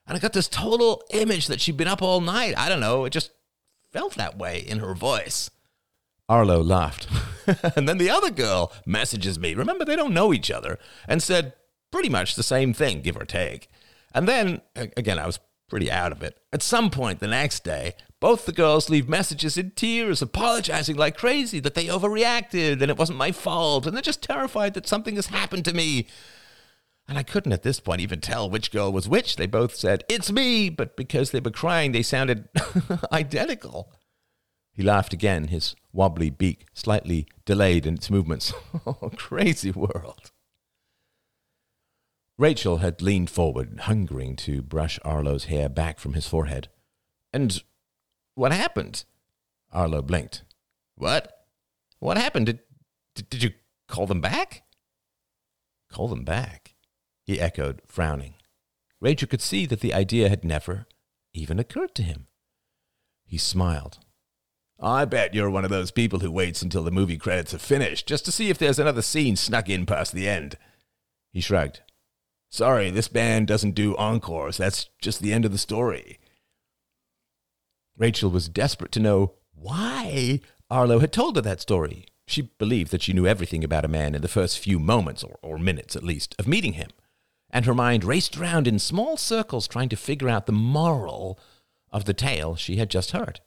And 0.07 0.17
I 0.17 0.19
got 0.19 0.33
this 0.33 0.47
total 0.47 1.03
image 1.11 1.47
that 1.47 1.61
she'd 1.61 1.77
been 1.77 1.87
up 1.87 2.01
all 2.01 2.19
night. 2.19 2.57
I 2.57 2.67
don't 2.67 2.79
know, 2.79 3.05
it 3.05 3.11
just 3.11 3.31
felt 3.93 4.15
that 4.15 4.37
way 4.37 4.59
in 4.59 4.79
her 4.79 4.93
voice. 4.93 5.49
Arlo 6.31 6.63
laughed. 6.63 7.07
and 7.75 7.89
then 7.89 7.97
the 7.97 8.09
other 8.09 8.31
girl 8.31 8.71
messages 8.85 9.37
me. 9.37 9.53
Remember, 9.53 9.83
they 9.83 9.97
don't 9.97 10.13
know 10.13 10.33
each 10.33 10.49
other, 10.49 10.79
and 11.05 11.21
said 11.21 11.53
pretty 11.91 12.07
much 12.07 12.35
the 12.35 12.43
same 12.43 12.73
thing, 12.73 13.01
give 13.01 13.17
or 13.17 13.25
take. 13.25 13.67
And 14.13 14.29
then, 14.29 14.61
again, 14.75 15.19
I 15.19 15.25
was 15.25 15.39
pretty 15.67 15.91
out 15.91 16.13
of 16.13 16.23
it. 16.23 16.39
At 16.53 16.63
some 16.63 16.89
point 16.89 17.19
the 17.19 17.27
next 17.27 17.65
day, 17.65 17.95
both 18.21 18.45
the 18.45 18.53
girls 18.53 18.89
leave 18.89 19.09
messages 19.09 19.57
in 19.57 19.71
tears, 19.71 20.21
apologizing 20.21 20.95
like 20.95 21.17
crazy 21.17 21.59
that 21.59 21.75
they 21.75 21.87
overreacted 21.87 22.81
and 22.81 22.89
it 22.89 22.97
wasn't 22.97 23.17
my 23.17 23.33
fault, 23.33 23.85
and 23.85 23.93
they're 23.93 24.01
just 24.01 24.23
terrified 24.23 24.73
that 24.75 24.87
something 24.87 25.15
has 25.15 25.27
happened 25.27 25.65
to 25.65 25.73
me. 25.73 26.07
And 27.09 27.17
I 27.17 27.23
couldn't 27.23 27.51
at 27.51 27.63
this 27.63 27.81
point 27.81 27.99
even 27.99 28.21
tell 28.21 28.49
which 28.49 28.71
girl 28.71 28.91
was 28.93 29.09
which. 29.09 29.35
They 29.35 29.47
both 29.47 29.75
said, 29.75 30.05
It's 30.07 30.31
me, 30.31 30.69
but 30.69 30.95
because 30.95 31.31
they 31.31 31.41
were 31.41 31.51
crying, 31.51 31.91
they 31.91 32.03
sounded 32.03 32.47
identical. 33.11 33.91
He 34.81 34.87
laughed 34.87 35.13
again, 35.13 35.49
his 35.49 35.75
wobbly 35.93 36.31
beak 36.31 36.65
slightly 36.73 37.27
delayed 37.45 37.85
in 37.85 37.93
its 37.93 38.09
movements. 38.09 38.51
oh, 38.87 39.11
crazy 39.15 39.69
world. 39.69 40.31
Rachel 42.39 42.77
had 42.77 42.99
leaned 42.99 43.29
forward, 43.29 43.81
hungering 43.81 44.35
to 44.37 44.63
brush 44.63 44.97
Arlo's 45.05 45.43
hair 45.43 45.69
back 45.69 45.99
from 45.99 46.13
his 46.13 46.25
forehead. 46.25 46.69
And 47.31 47.61
what 48.33 48.51
happened? 48.51 49.03
Arlo 49.71 50.01
blinked. 50.01 50.45
What? 50.95 51.31
What 51.99 52.17
happened? 52.17 52.47
Did, 52.47 52.61
did, 53.13 53.29
did 53.29 53.43
you 53.43 53.51
call 53.87 54.07
them 54.07 54.19
back? 54.19 54.63
Call 55.91 56.07
them 56.07 56.23
back? 56.23 56.73
He 57.23 57.39
echoed, 57.39 57.83
frowning. 57.85 58.33
Rachel 58.99 59.27
could 59.27 59.41
see 59.41 59.67
that 59.67 59.81
the 59.81 59.93
idea 59.93 60.27
had 60.27 60.43
never 60.43 60.87
even 61.35 61.59
occurred 61.59 61.93
to 61.93 62.01
him. 62.01 62.25
He 63.23 63.37
smiled. 63.37 63.99
I 64.81 65.05
bet 65.05 65.35
you're 65.35 65.49
one 65.49 65.63
of 65.63 65.69
those 65.69 65.91
people 65.91 66.19
who 66.19 66.31
waits 66.31 66.63
until 66.63 66.83
the 66.83 66.89
movie 66.89 67.17
credits 67.17 67.53
are 67.53 67.59
finished 67.59 68.07
just 68.07 68.25
to 68.25 68.31
see 68.31 68.49
if 68.49 68.57
there's 68.57 68.79
another 68.79 69.03
scene 69.03 69.35
snuck 69.35 69.69
in 69.69 69.85
past 69.85 70.11
the 70.11 70.27
end. 70.27 70.57
He 71.31 71.39
shrugged. 71.39 71.81
Sorry, 72.49 72.89
this 72.89 73.07
band 73.07 73.47
doesn't 73.47 73.75
do 73.75 73.95
encores. 73.95 74.57
That's 74.57 74.89
just 74.99 75.21
the 75.21 75.33
end 75.33 75.45
of 75.45 75.51
the 75.51 75.59
story. 75.59 76.19
Rachel 77.95 78.31
was 78.31 78.49
desperate 78.49 78.91
to 78.93 78.99
know 78.99 79.33
why 79.53 80.41
Arlo 80.69 80.99
had 80.99 81.13
told 81.13 81.35
her 81.35 81.41
that 81.43 81.61
story. 81.61 82.05
She 82.25 82.41
believed 82.41 82.91
that 82.91 83.03
she 83.03 83.13
knew 83.13 83.27
everything 83.27 83.63
about 83.63 83.85
a 83.85 83.89
man 83.89 84.15
in 84.15 84.21
the 84.21 84.27
first 84.27 84.57
few 84.57 84.79
moments, 84.79 85.23
or, 85.23 85.37
or 85.43 85.59
minutes 85.59 85.95
at 85.95 86.03
least, 86.03 86.33
of 86.39 86.47
meeting 86.47 86.73
him. 86.73 86.89
And 87.51 87.65
her 87.65 87.75
mind 87.75 88.03
raced 88.03 88.35
around 88.37 88.67
in 88.67 88.79
small 88.79 89.15
circles 89.15 89.67
trying 89.67 89.89
to 89.89 89.95
figure 89.95 90.29
out 90.29 90.45
the 90.47 90.51
moral 90.51 91.37
of 91.91 92.05
the 92.05 92.13
tale 92.13 92.55
she 92.55 92.77
had 92.77 92.89
just 92.89 93.11
heard. 93.11 93.41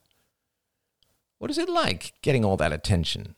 What 1.45 1.51
is 1.51 1.59
it 1.59 1.69
like 1.69 2.15
getting 2.23 2.43
all 2.43 2.57
that 2.57 2.73
attention? 2.73 3.35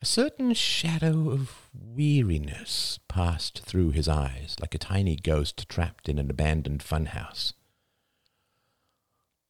A 0.00 0.06
certain 0.06 0.54
shadow 0.54 1.28
of 1.28 1.68
weariness 1.78 2.98
passed 3.10 3.60
through 3.60 3.90
his 3.90 4.08
eyes, 4.08 4.56
like 4.58 4.74
a 4.74 4.78
tiny 4.78 5.14
ghost 5.14 5.68
trapped 5.68 6.08
in 6.08 6.18
an 6.18 6.30
abandoned 6.30 6.80
funhouse. 6.82 7.52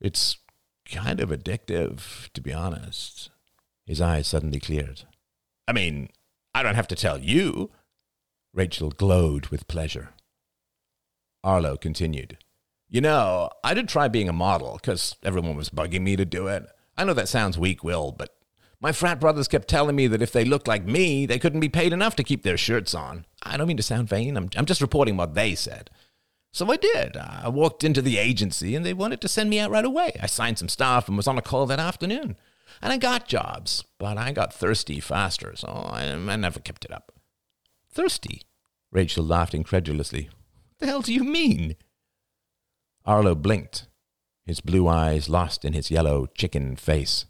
It's 0.00 0.38
kind 0.84 1.20
of 1.20 1.28
addictive, 1.28 2.28
to 2.32 2.40
be 2.40 2.52
honest. 2.52 3.30
His 3.86 4.00
eyes 4.00 4.26
suddenly 4.26 4.58
cleared. 4.58 5.04
I 5.68 5.72
mean, 5.72 6.08
I 6.52 6.64
don't 6.64 6.74
have 6.74 6.88
to 6.88 6.96
tell 6.96 7.18
you. 7.18 7.70
Rachel 8.52 8.90
glowed 8.90 9.46
with 9.46 9.68
pleasure. 9.68 10.08
Arlo 11.44 11.76
continued. 11.76 12.38
You 12.88 13.00
know, 13.00 13.48
I 13.62 13.74
did 13.74 13.88
try 13.88 14.08
being 14.08 14.28
a 14.28 14.32
model 14.32 14.80
because 14.82 15.14
everyone 15.22 15.54
was 15.54 15.70
bugging 15.70 16.02
me 16.02 16.16
to 16.16 16.24
do 16.24 16.48
it. 16.48 16.68
I 16.98 17.04
know 17.04 17.14
that 17.14 17.28
sounds 17.28 17.56
weak 17.56 17.84
willed, 17.84 18.18
but 18.18 18.34
my 18.80 18.90
frat 18.90 19.20
brothers 19.20 19.46
kept 19.46 19.68
telling 19.68 19.94
me 19.94 20.08
that 20.08 20.20
if 20.20 20.32
they 20.32 20.44
looked 20.44 20.66
like 20.66 20.84
me, 20.84 21.26
they 21.26 21.38
couldn't 21.38 21.60
be 21.60 21.68
paid 21.68 21.92
enough 21.92 22.16
to 22.16 22.24
keep 22.24 22.42
their 22.42 22.56
shirts 22.56 22.92
on. 22.92 23.24
I 23.40 23.56
don't 23.56 23.68
mean 23.68 23.76
to 23.76 23.82
sound 23.84 24.08
vain, 24.08 24.36
I'm, 24.36 24.50
I'm 24.56 24.66
just 24.66 24.80
reporting 24.80 25.16
what 25.16 25.34
they 25.34 25.54
said. 25.54 25.90
So 26.52 26.70
I 26.72 26.76
did. 26.76 27.16
I 27.16 27.48
walked 27.48 27.84
into 27.84 28.02
the 28.02 28.18
agency 28.18 28.74
and 28.74 28.84
they 28.84 28.94
wanted 28.94 29.20
to 29.20 29.28
send 29.28 29.48
me 29.48 29.60
out 29.60 29.70
right 29.70 29.84
away. 29.84 30.18
I 30.20 30.26
signed 30.26 30.58
some 30.58 30.68
stuff 30.68 31.06
and 31.06 31.16
was 31.16 31.28
on 31.28 31.38
a 31.38 31.42
call 31.42 31.66
that 31.66 31.78
afternoon. 31.78 32.36
And 32.82 32.92
I 32.92 32.96
got 32.96 33.28
jobs, 33.28 33.84
but 33.98 34.18
I 34.18 34.32
got 34.32 34.52
thirsty 34.52 34.98
faster, 34.98 35.54
so 35.54 35.68
I, 35.68 36.04
I 36.04 36.36
never 36.36 36.58
kept 36.58 36.84
it 36.84 36.92
up. 36.92 37.12
Thirsty? 37.92 38.42
Rachel 38.90 39.24
laughed 39.24 39.54
incredulously. 39.54 40.30
What 40.32 40.78
the 40.80 40.86
hell 40.86 41.02
do 41.02 41.14
you 41.14 41.22
mean? 41.22 41.76
Arlo 43.04 43.34
blinked 43.34 43.86
his 44.48 44.62
blue 44.62 44.88
eyes 44.88 45.28
lost 45.28 45.62
in 45.62 45.74
his 45.74 45.90
yellow 45.90 46.26
chicken 46.34 46.74
face. 46.74 47.26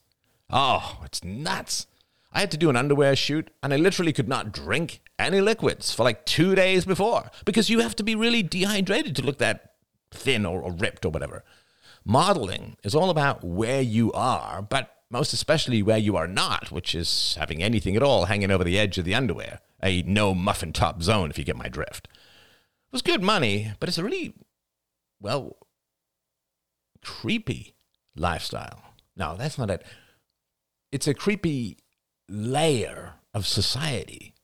Oh, 0.50 1.00
it's 1.04 1.24
nuts. 1.24 1.88
I 2.32 2.40
had 2.40 2.50
to 2.52 2.56
do 2.56 2.70
an 2.70 2.76
underwear 2.76 3.16
shoot, 3.16 3.50
and 3.60 3.74
I 3.74 3.76
literally 3.76 4.12
could 4.12 4.28
not 4.28 4.52
drink 4.52 5.00
any 5.18 5.40
liquids 5.40 5.92
for 5.92 6.04
like 6.04 6.24
two 6.24 6.54
days 6.54 6.84
before 6.84 7.32
because 7.44 7.68
you 7.68 7.80
have 7.80 7.96
to 7.96 8.04
be 8.04 8.14
really 8.14 8.44
dehydrated 8.44 9.16
to 9.16 9.22
look 9.22 9.38
that 9.38 9.72
thin 10.12 10.46
or, 10.46 10.60
or 10.62 10.70
ripped 10.70 11.04
or 11.04 11.10
whatever. 11.10 11.42
Modeling 12.04 12.76
is 12.84 12.94
all 12.94 13.10
about 13.10 13.42
where 13.42 13.80
you 13.80 14.12
are, 14.12 14.62
but 14.62 14.94
most 15.10 15.32
especially 15.32 15.82
where 15.82 15.98
you 15.98 16.16
are 16.16 16.28
not, 16.28 16.70
which 16.70 16.94
is 16.94 17.36
having 17.36 17.62
anything 17.62 17.96
at 17.96 18.02
all 18.02 18.26
hanging 18.26 18.52
over 18.52 18.62
the 18.62 18.78
edge 18.78 18.96
of 18.96 19.04
the 19.04 19.14
underwear. 19.14 19.58
A 19.82 20.02
no 20.02 20.34
muffin 20.34 20.72
top 20.72 21.02
zone, 21.02 21.30
if 21.30 21.38
you 21.38 21.44
get 21.44 21.56
my 21.56 21.68
drift. 21.68 22.06
It 22.06 22.92
was 22.92 23.02
good 23.02 23.22
money, 23.22 23.72
but 23.80 23.88
it's 23.88 23.98
a 23.98 24.04
really, 24.04 24.34
well, 25.20 25.56
creepy 27.08 27.74
lifestyle. 28.14 28.82
No, 29.16 29.34
that's 29.36 29.56
not 29.56 29.70
it. 29.70 29.82
It's 30.92 31.08
a 31.08 31.14
creepy 31.14 31.78
layer 32.28 33.14
of 33.32 33.46
society. 33.46 34.34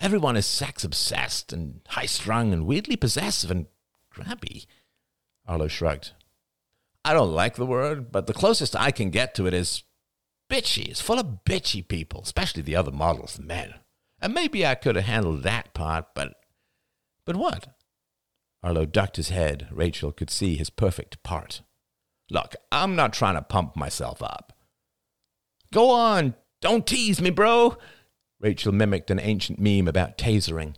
Everyone 0.00 0.36
is 0.36 0.44
sex 0.44 0.82
obsessed 0.82 1.52
and 1.52 1.80
high 1.88 2.06
strung 2.06 2.52
and 2.52 2.66
weirdly 2.66 2.96
possessive 2.96 3.50
and 3.50 3.66
grabby. 4.12 4.66
Arlo 5.46 5.68
shrugged. 5.68 6.12
I 7.04 7.14
don't 7.14 7.32
like 7.32 7.54
the 7.54 7.66
word, 7.66 8.10
but 8.10 8.26
the 8.26 8.34
closest 8.34 8.74
I 8.76 8.90
can 8.90 9.10
get 9.10 9.34
to 9.36 9.46
it 9.46 9.54
is 9.54 9.84
bitchy. 10.50 10.88
It's 10.88 11.00
full 11.00 11.18
of 11.18 11.44
bitchy 11.44 11.86
people, 11.86 12.22
especially 12.22 12.62
the 12.62 12.76
other 12.76 12.90
models, 12.92 13.34
the 13.34 13.44
men. 13.44 13.74
And 14.20 14.34
maybe 14.34 14.66
I 14.66 14.74
could 14.74 14.96
have 14.96 15.04
handled 15.04 15.44
that 15.44 15.72
part, 15.72 16.06
but. 16.14 16.34
But 17.24 17.36
what? 17.36 17.68
Arlo 18.62 18.86
ducked 18.86 19.16
his 19.16 19.28
head. 19.28 19.68
Rachel 19.70 20.10
could 20.10 20.30
see 20.30 20.56
his 20.56 20.70
perfect 20.70 21.22
part. 21.22 21.62
Look, 22.30 22.56
I'm 22.70 22.94
not 22.94 23.12
trying 23.12 23.34
to 23.36 23.42
pump 23.42 23.76
myself 23.76 24.22
up. 24.22 24.52
Go 25.72 25.90
on, 25.90 26.34
don't 26.60 26.86
tease 26.86 27.20
me, 27.20 27.30
bro. 27.30 27.76
Rachel 28.40 28.72
mimicked 28.72 29.10
an 29.10 29.18
ancient 29.18 29.58
meme 29.58 29.88
about 29.88 30.18
tasering. 30.18 30.74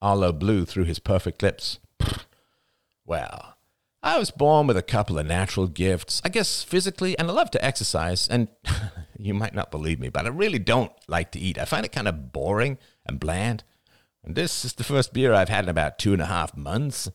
Arlo 0.00 0.32
blew 0.32 0.64
through 0.64 0.84
his 0.84 0.98
perfect 0.98 1.42
lips. 1.42 1.78
well, 3.04 3.56
I 4.02 4.18
was 4.18 4.30
born 4.30 4.66
with 4.66 4.76
a 4.76 4.82
couple 4.82 5.18
of 5.18 5.26
natural 5.26 5.66
gifts, 5.66 6.22
I 6.24 6.30
guess 6.30 6.62
physically, 6.62 7.18
and 7.18 7.28
I 7.28 7.32
love 7.32 7.50
to 7.50 7.64
exercise. 7.64 8.26
And 8.28 8.48
you 9.18 9.34
might 9.34 9.54
not 9.54 9.70
believe 9.70 10.00
me, 10.00 10.08
but 10.08 10.24
I 10.24 10.28
really 10.28 10.58
don't 10.58 10.92
like 11.06 11.32
to 11.32 11.40
eat. 11.40 11.58
I 11.58 11.64
find 11.66 11.84
it 11.84 11.92
kind 11.92 12.08
of 12.08 12.32
boring 12.32 12.78
and 13.04 13.20
bland. 13.20 13.64
And 14.24 14.34
this 14.34 14.64
is 14.64 14.74
the 14.74 14.84
first 14.84 15.12
beer 15.12 15.34
I've 15.34 15.48
had 15.48 15.64
in 15.64 15.70
about 15.70 15.98
two 15.98 16.12
and 16.12 16.22
a 16.22 16.26
half 16.26 16.56
months. 16.56 17.10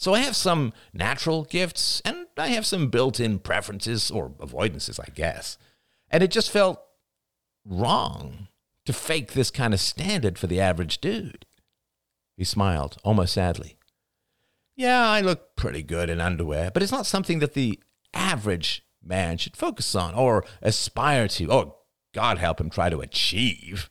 So 0.00 0.14
I 0.14 0.20
have 0.20 0.34
some 0.34 0.72
natural 0.94 1.44
gifts 1.44 2.00
and 2.06 2.24
I 2.38 2.48
have 2.48 2.64
some 2.64 2.88
built 2.88 3.20
in 3.20 3.38
preferences 3.38 4.10
or 4.10 4.30
avoidances, 4.30 4.98
I 4.98 5.12
guess. 5.14 5.58
And 6.08 6.22
it 6.22 6.30
just 6.30 6.50
felt 6.50 6.80
wrong 7.66 8.48
to 8.86 8.94
fake 8.94 9.34
this 9.34 9.50
kind 9.50 9.74
of 9.74 9.80
standard 9.80 10.38
for 10.38 10.46
the 10.46 10.58
average 10.58 11.02
dude. 11.02 11.44
He 12.38 12.44
smiled, 12.44 12.96
almost 13.04 13.34
sadly. 13.34 13.76
Yeah, 14.74 15.06
I 15.06 15.20
look 15.20 15.54
pretty 15.54 15.82
good 15.82 16.08
in 16.08 16.18
underwear, 16.18 16.70
but 16.70 16.82
it's 16.82 16.90
not 16.90 17.04
something 17.04 17.40
that 17.40 17.52
the 17.52 17.78
average 18.14 18.86
man 19.02 19.36
should 19.36 19.54
focus 19.54 19.94
on 19.94 20.14
or 20.14 20.46
aspire 20.62 21.28
to, 21.28 21.52
or 21.52 21.76
God 22.14 22.38
help 22.38 22.58
him 22.58 22.70
try 22.70 22.88
to 22.88 23.02
achieve. 23.02 23.90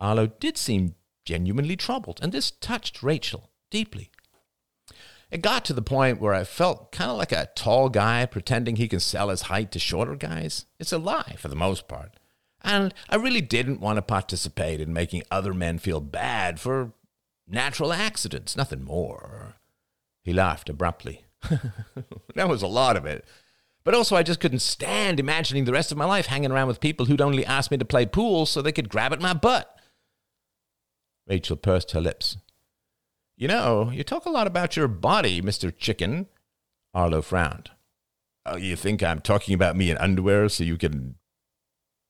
Arlo 0.00 0.26
did 0.26 0.58
seem 0.58 0.96
genuinely 1.24 1.76
troubled, 1.76 2.18
and 2.20 2.32
this 2.32 2.50
touched 2.50 3.04
Rachel 3.04 3.52
deeply. 3.70 4.10
It 5.32 5.40
got 5.40 5.64
to 5.64 5.72
the 5.72 5.80
point 5.80 6.20
where 6.20 6.34
I 6.34 6.44
felt 6.44 6.92
kind 6.92 7.10
of 7.10 7.16
like 7.16 7.32
a 7.32 7.48
tall 7.56 7.88
guy 7.88 8.26
pretending 8.26 8.76
he 8.76 8.86
can 8.86 9.00
sell 9.00 9.30
his 9.30 9.42
height 9.42 9.72
to 9.72 9.78
shorter 9.78 10.14
guys. 10.14 10.66
It's 10.78 10.92
a 10.92 10.98
lie 10.98 11.36
for 11.38 11.48
the 11.48 11.56
most 11.56 11.88
part. 11.88 12.12
And 12.60 12.92
I 13.08 13.16
really 13.16 13.40
didn't 13.40 13.80
want 13.80 13.96
to 13.96 14.02
participate 14.02 14.78
in 14.78 14.92
making 14.92 15.22
other 15.30 15.54
men 15.54 15.78
feel 15.78 16.00
bad 16.00 16.60
for 16.60 16.92
natural 17.48 17.94
accidents, 17.94 18.58
nothing 18.58 18.84
more. 18.84 19.54
He 20.22 20.34
laughed 20.34 20.68
abruptly. 20.68 21.24
that 22.34 22.48
was 22.50 22.60
a 22.60 22.66
lot 22.66 22.98
of 22.98 23.06
it. 23.06 23.24
But 23.84 23.94
also, 23.94 24.16
I 24.16 24.22
just 24.22 24.38
couldn't 24.38 24.58
stand 24.58 25.18
imagining 25.18 25.64
the 25.64 25.72
rest 25.72 25.90
of 25.90 25.98
my 25.98 26.04
life 26.04 26.26
hanging 26.26 26.52
around 26.52 26.68
with 26.68 26.78
people 26.78 27.06
who'd 27.06 27.22
only 27.22 27.46
ask 27.46 27.70
me 27.70 27.78
to 27.78 27.86
play 27.86 28.04
pool 28.04 28.44
so 28.44 28.60
they 28.60 28.70
could 28.70 28.90
grab 28.90 29.14
at 29.14 29.20
my 29.20 29.32
butt. 29.32 29.74
Rachel 31.26 31.56
pursed 31.56 31.92
her 31.92 32.02
lips. 32.02 32.36
You 33.42 33.48
know, 33.48 33.90
you 33.90 34.04
talk 34.04 34.24
a 34.24 34.30
lot 34.30 34.46
about 34.46 34.76
your 34.76 34.86
body, 34.86 35.42
Mr. 35.42 35.76
Chicken. 35.76 36.28
Arlo 36.94 37.20
frowned. 37.20 37.72
Oh, 38.46 38.54
you 38.54 38.76
think 38.76 39.02
I'm 39.02 39.20
talking 39.20 39.52
about 39.52 39.74
me 39.74 39.90
in 39.90 39.96
underwear 39.98 40.48
so 40.48 40.62
you 40.62 40.78
can 40.78 41.16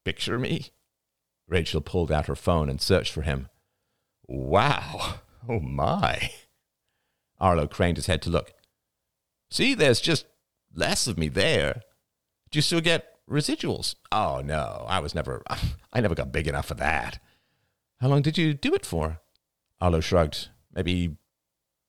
picture 0.05 0.39
me? 0.39 0.73
Rachel 1.49 1.81
pulled 1.81 2.13
out 2.13 2.27
her 2.27 2.37
phone 2.37 2.69
and 2.69 2.83
searched 2.83 3.15
for 3.15 3.23
him. 3.23 3.49
Wow. 4.29 5.21
Oh, 5.49 5.59
my. 5.59 6.33
Arlo 7.41 7.67
craned 7.67 7.97
his 7.97 8.09
head 8.09 8.21
to 8.23 8.31
look. 8.31 8.53
See, 9.51 9.73
there's 9.73 10.03
just 10.03 10.27
less 10.75 11.07
of 11.07 11.17
me 11.17 11.29
there. 11.29 11.81
Do 12.51 12.59
you 12.59 12.63
still 12.63 12.83
get 12.83 13.07
residuals? 13.27 13.95
Oh, 14.13 14.43
no. 14.45 14.85
I 14.87 14.99
was 14.99 15.15
never, 15.15 15.43
I 15.95 16.03
never 16.03 16.15
got 16.15 16.31
big 16.31 16.47
enough 16.47 16.67
for 16.67 16.75
that. 16.75 17.21
How 18.03 18.09
long 18.09 18.21
did 18.21 18.37
you 18.37 18.53
do 18.53 18.75
it 18.75 18.85
for? 18.85 19.23
Arlo 19.81 20.01
shrugged. 20.01 20.51
Maybe 20.75 21.17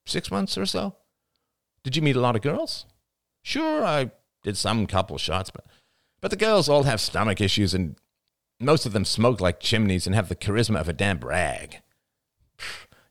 six 0.06 0.30
months 0.30 0.56
or 0.58 0.66
so. 0.66 0.96
Did 1.82 1.96
you 1.96 2.02
meet 2.02 2.16
a 2.16 2.20
lot 2.20 2.36
of 2.36 2.42
girls? 2.42 2.86
Sure, 3.42 3.84
I 3.84 4.10
did 4.42 4.56
some 4.56 4.86
couple 4.86 5.18
shots, 5.18 5.50
but 5.50 5.66
but 6.20 6.30
the 6.30 6.36
girls 6.36 6.68
all 6.68 6.84
have 6.84 7.00
stomach 7.00 7.40
issues 7.40 7.74
and 7.74 7.96
most 8.58 8.86
of 8.86 8.92
them 8.92 9.04
smoke 9.04 9.40
like 9.40 9.60
chimneys 9.60 10.06
and 10.06 10.14
have 10.14 10.28
the 10.28 10.36
charisma 10.36 10.80
of 10.80 10.88
a 10.88 10.94
damp 10.94 11.22
rag. 11.24 11.82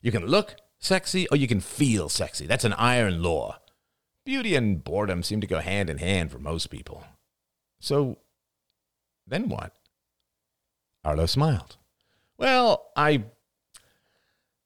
You 0.02 0.12
can 0.12 0.26
look, 0.26 0.56
Sexy, 0.84 1.30
or 1.30 1.38
you 1.38 1.48
can 1.48 1.62
feel 1.62 2.10
sexy. 2.10 2.46
That's 2.46 2.66
an 2.66 2.74
iron 2.74 3.24
law. 3.24 3.60
Beauty 4.26 4.54
and 4.54 4.84
boredom 4.84 5.24
seem 5.24 5.40
to 5.40 5.48
go 5.48 5.60
hand 5.60 5.90
in 5.90 5.98
hand 5.98 6.30
for 6.30 6.40
most 6.40 6.70
people. 6.70 7.06
So, 7.80 8.18
then 9.26 9.48
what? 9.48 9.74
Arlo 11.06 11.26
smiled. 11.26 11.78
Well, 12.38 12.92
I 12.98 13.24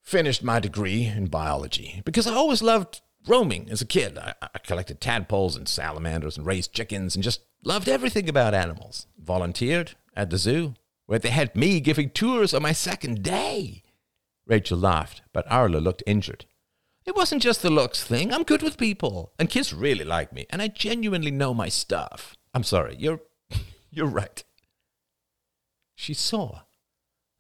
finished 0.08 0.42
my 0.42 0.58
degree 0.58 1.04
in 1.04 1.26
biology 1.26 2.02
because 2.06 2.26
I 2.26 2.34
always 2.34 2.62
loved 2.62 3.02
roaming 3.28 3.68
as 3.70 3.82
a 3.82 3.86
kid. 3.86 4.18
I, 4.18 4.34
I, 4.42 4.60
collected 4.60 5.02
tadpoles 5.02 5.58
and 5.58 5.68
salamanders 5.68 6.38
and 6.38 6.46
raised 6.46 6.72
chickens 6.72 7.14
and 7.14 7.22
just 7.22 7.42
loved 7.62 7.90
everything 7.90 8.30
about 8.30 8.54
animals. 8.54 9.06
Volunteered 9.20 9.96
at 10.16 10.30
the 10.30 10.38
zoo, 10.38 10.76
where 11.08 11.20
they 11.20 11.30
had 11.30 11.58
me 11.58 11.82
giving 11.82 12.10
tours 12.10 12.54
on 12.54 12.62
my 12.62 12.72
second 12.72 13.22
day. 13.22 13.84
Rachel 14.46 14.78
laughed, 14.78 15.24
but 15.34 15.46
Arlo 15.52 15.82
looked 15.82 16.04
injured. 16.08 16.46
It 17.06 17.14
wasn't 17.14 17.44
just 17.44 17.62
the 17.62 17.70
looks 17.70 18.02
thing. 18.02 18.34
I'm 18.34 18.44
good 18.44 18.64
with 18.64 18.78
people, 18.78 19.34
and 19.38 19.50
kids 19.50 19.74
really 19.74 20.06
like 20.06 20.32
me, 20.32 20.46
and 20.50 20.62
I 20.62 20.70
genuinely 20.70 21.32
know 21.32 21.54
my 21.54 21.68
stuff. 21.68 22.38
I'm 22.54 22.64
sorry, 22.64 22.96
you're 22.98 23.20
you're 23.92 24.08
right. 24.08 24.42
She 25.96 26.14
saw 26.14 26.62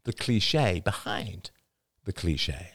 the 0.03 0.11
cliche 0.11 0.81
behind 0.81 1.51
the 2.07 2.13
cliche. 2.13 2.71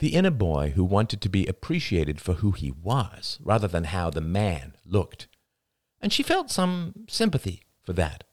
The 0.00 0.14
inner 0.14 0.32
boy 0.32 0.72
who 0.74 0.84
wanted 0.84 1.20
to 1.22 1.28
be 1.28 1.46
appreciated 1.46 2.20
for 2.20 2.34
who 2.34 2.50
he 2.50 2.72
was 2.72 3.38
rather 3.40 3.68
than 3.68 3.84
how 3.84 4.10
the 4.10 4.20
man 4.20 4.74
looked. 4.84 5.28
And 6.00 6.12
she 6.12 6.24
felt 6.24 6.50
some 6.50 7.06
sympathy 7.08 7.62
for 7.84 7.92
that. 7.92 8.24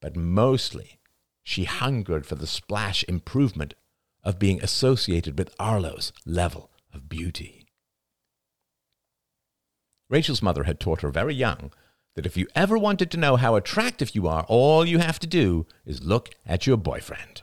But 0.00 0.16
mostly 0.16 1.00
she 1.42 1.64
hungered 1.64 2.24
for 2.24 2.36
the 2.36 2.46
splash 2.46 3.04
improvement 3.08 3.74
of 4.22 4.38
being 4.38 4.62
associated 4.62 5.36
with 5.36 5.54
Arlo's 5.58 6.12
level 6.24 6.70
of 6.94 7.08
beauty. 7.08 7.66
Rachel's 10.08 10.42
mother 10.42 10.64
had 10.64 10.78
taught 10.78 11.02
her 11.02 11.10
very 11.10 11.34
young 11.34 11.72
that 12.14 12.26
if 12.26 12.36
you 12.36 12.46
ever 12.54 12.78
wanted 12.78 13.10
to 13.10 13.18
know 13.18 13.34
how 13.34 13.56
attractive 13.56 14.14
you 14.14 14.28
are, 14.28 14.44
all 14.48 14.86
you 14.86 14.98
have 14.98 15.18
to 15.18 15.26
do 15.26 15.66
is 15.84 16.04
look 16.04 16.30
at 16.46 16.66
your 16.68 16.76
boyfriend. 16.76 17.42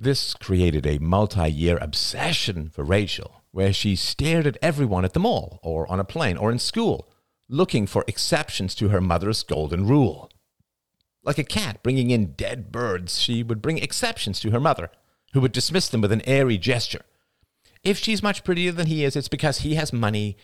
This 0.00 0.34
created 0.34 0.86
a 0.86 1.00
multi 1.00 1.50
year 1.50 1.76
obsession 1.78 2.68
for 2.68 2.84
Rachel, 2.84 3.42
where 3.50 3.72
she 3.72 3.96
stared 3.96 4.46
at 4.46 4.56
everyone 4.62 5.04
at 5.04 5.12
the 5.12 5.18
mall, 5.18 5.58
or 5.60 5.90
on 5.90 5.98
a 5.98 6.04
plane, 6.04 6.36
or 6.36 6.52
in 6.52 6.60
school, 6.60 7.10
looking 7.48 7.84
for 7.84 8.04
exceptions 8.06 8.76
to 8.76 8.90
her 8.90 9.00
mother's 9.00 9.42
golden 9.42 9.88
rule. 9.88 10.30
Like 11.24 11.38
a 11.38 11.42
cat 11.42 11.82
bringing 11.82 12.10
in 12.10 12.34
dead 12.34 12.70
birds, 12.70 13.20
she 13.20 13.42
would 13.42 13.60
bring 13.60 13.78
exceptions 13.78 14.38
to 14.40 14.50
her 14.50 14.60
mother, 14.60 14.92
who 15.32 15.40
would 15.40 15.50
dismiss 15.50 15.88
them 15.88 16.00
with 16.00 16.12
an 16.12 16.22
airy 16.28 16.58
gesture. 16.58 17.02
If 17.82 17.98
she's 17.98 18.22
much 18.22 18.44
prettier 18.44 18.70
than 18.70 18.86
he 18.86 19.04
is, 19.04 19.16
it's 19.16 19.28
because 19.28 19.58
he 19.58 19.74
has 19.74 19.92
money. 19.92 20.36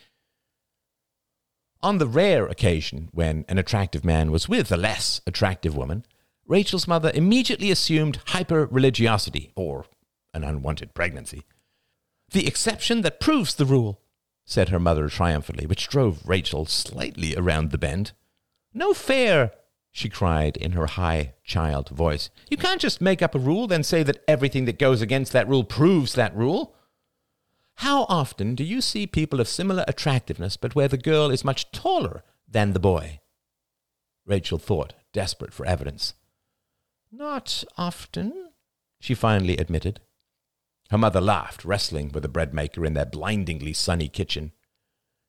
On 1.81 1.99
the 1.99 2.09
rare 2.09 2.47
occasion 2.47 3.09
when 3.13 3.45
an 3.49 3.59
attractive 3.59 4.05
man 4.05 4.33
was 4.33 4.49
with 4.49 4.73
a 4.73 4.77
less 4.77 5.21
attractive 5.29 5.77
woman, 5.77 6.05
Rachel's 6.47 6.87
mother 6.87 7.11
immediately 7.15 7.71
assumed 7.71 8.21
hyper 8.27 8.67
religiosity, 8.67 9.53
or 9.57 9.87
an 10.33 10.45
unwanted 10.45 10.95
pregnancy. 10.95 11.45
The 12.31 12.47
exception 12.47 13.03
that 13.03 13.21
proves 13.21 13.55
the 13.55 13.65
rule, 13.65 14.01
said 14.45 14.69
her 14.69 14.81
mother 14.81 15.09
triumphantly, 15.09 15.67
which 15.67 15.89
drove 15.89 16.27
Rachel 16.29 16.67
slightly 16.67 17.35
around 17.35 17.71
the 17.71 17.79
bend. 17.79 18.13
No 18.75 18.93
fair, 18.93 19.53
she 19.91 20.09
cried 20.09 20.57
in 20.57 20.73
her 20.73 20.87
high 20.87 21.35
child 21.45 21.89
voice. 21.89 22.29
You 22.51 22.57
can't 22.57 22.81
just 22.81 23.01
make 23.01 23.23
up 23.23 23.35
a 23.35 23.39
rule, 23.39 23.67
then 23.67 23.83
say 23.83 24.03
that 24.03 24.23
everything 24.29 24.65
that 24.67 24.79
goes 24.79 25.01
against 25.01 25.33
that 25.33 25.49
rule 25.49 25.65
proves 25.65 26.15
that 26.15 26.37
rule. 26.37 26.75
How 27.77 28.05
often 28.09 28.55
do 28.55 28.65
you 28.65 28.81
see 28.81 29.07
people 29.07 29.41
of 29.41 29.49
similar 29.49 29.85
attractiveness, 29.89 30.57
but 30.57 30.75
where 30.75 30.89
the 30.89 30.99
girl 30.99 31.31
is 31.31 31.45
much 31.45 31.71
taller 31.73 32.23
than 32.47 32.73
the 32.73 32.81
boy? 32.81 33.21
Rachel 34.27 34.59
thought, 34.59 34.95
desperate 35.13 35.53
for 35.53 35.65
evidence. 35.65 36.15
Not 37.17 37.63
often, 37.79 38.51
she 38.99 39.15
finally 39.15 39.57
admitted. 39.57 40.01
Her 40.91 40.99
mother 40.99 41.21
laughed, 41.21 41.65
wrestling 41.65 42.11
with 42.13 42.25
the 42.25 42.29
bread 42.29 42.53
maker 42.53 42.85
in 42.85 42.95
their 42.95 43.07
blindingly 43.07 43.73
sunny 43.73 44.09
kitchen. 44.09 44.51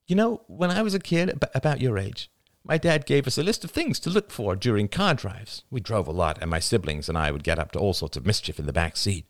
You 0.08 0.16
know, 0.16 0.42
when 0.48 0.72
I 0.72 0.82
was 0.82 0.96
a 0.96 1.00
kid, 1.00 1.38
about 1.54 1.82
your 1.82 2.00
age, 2.00 2.32
my 2.64 2.80
dad 2.80 3.06
gave 3.06 3.28
us 3.28 3.38
a 3.38 3.44
list 3.44 3.64
of 3.64 3.70
things 3.70 4.00
to 4.00 4.10
look 4.10 4.32
for 4.32 4.56
during 4.56 4.88
car 4.88 5.14
drives. 5.14 5.64
We 5.70 5.80
drove 5.80 6.08
a 6.08 6.12
lot, 6.12 6.40
and 6.42 6.50
my 6.50 6.60
siblings 6.60 7.08
and 7.08 7.20
I 7.20 7.30
would 7.30 7.44
get 7.44 7.60
up 7.60 7.72
to 7.74 7.80
all 7.80 7.94
sorts 7.94 8.18
of 8.18 8.26
mischief 8.26 8.58
in 8.58 8.66
the 8.66 8.74
back 8.74 8.98
seat. 8.98 9.28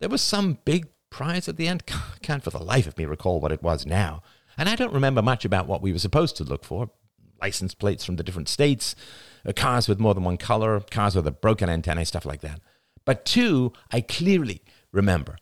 There 0.00 0.08
was 0.08 0.20
some 0.20 0.58
big 0.64 0.88
prize 1.10 1.48
at 1.48 1.56
the 1.56 1.68
end. 1.68 1.84
Can't 2.22 2.42
for 2.42 2.50
the 2.50 2.58
life 2.58 2.88
of 2.88 2.98
me 2.98 3.04
recall 3.04 3.40
what 3.40 3.52
it 3.52 3.62
was 3.62 3.86
now. 3.86 4.20
And 4.58 4.68
I 4.68 4.74
don't 4.74 4.92
remember 4.92 5.22
much 5.22 5.44
about 5.44 5.68
what 5.68 5.80
we 5.80 5.92
were 5.92 6.00
supposed 6.00 6.36
to 6.38 6.44
look 6.44 6.64
for. 6.64 6.90
License 7.40 7.72
plates 7.72 8.04
from 8.04 8.16
the 8.16 8.24
different 8.24 8.48
states, 8.48 8.96
Uh, 9.46 9.52
cars 9.52 9.88
with 9.88 10.00
more 10.00 10.14
than 10.14 10.24
one 10.24 10.36
color, 10.36 10.80
cars 10.90 11.14
with 11.14 11.26
a 11.26 11.30
broken 11.30 11.68
antenna, 11.68 12.04
stuff 12.04 12.24
like 12.24 12.40
that. 12.40 12.60
But 13.04 13.24
two, 13.24 13.72
I 13.92 14.00
clearly 14.00 14.62
remember. 14.92 15.36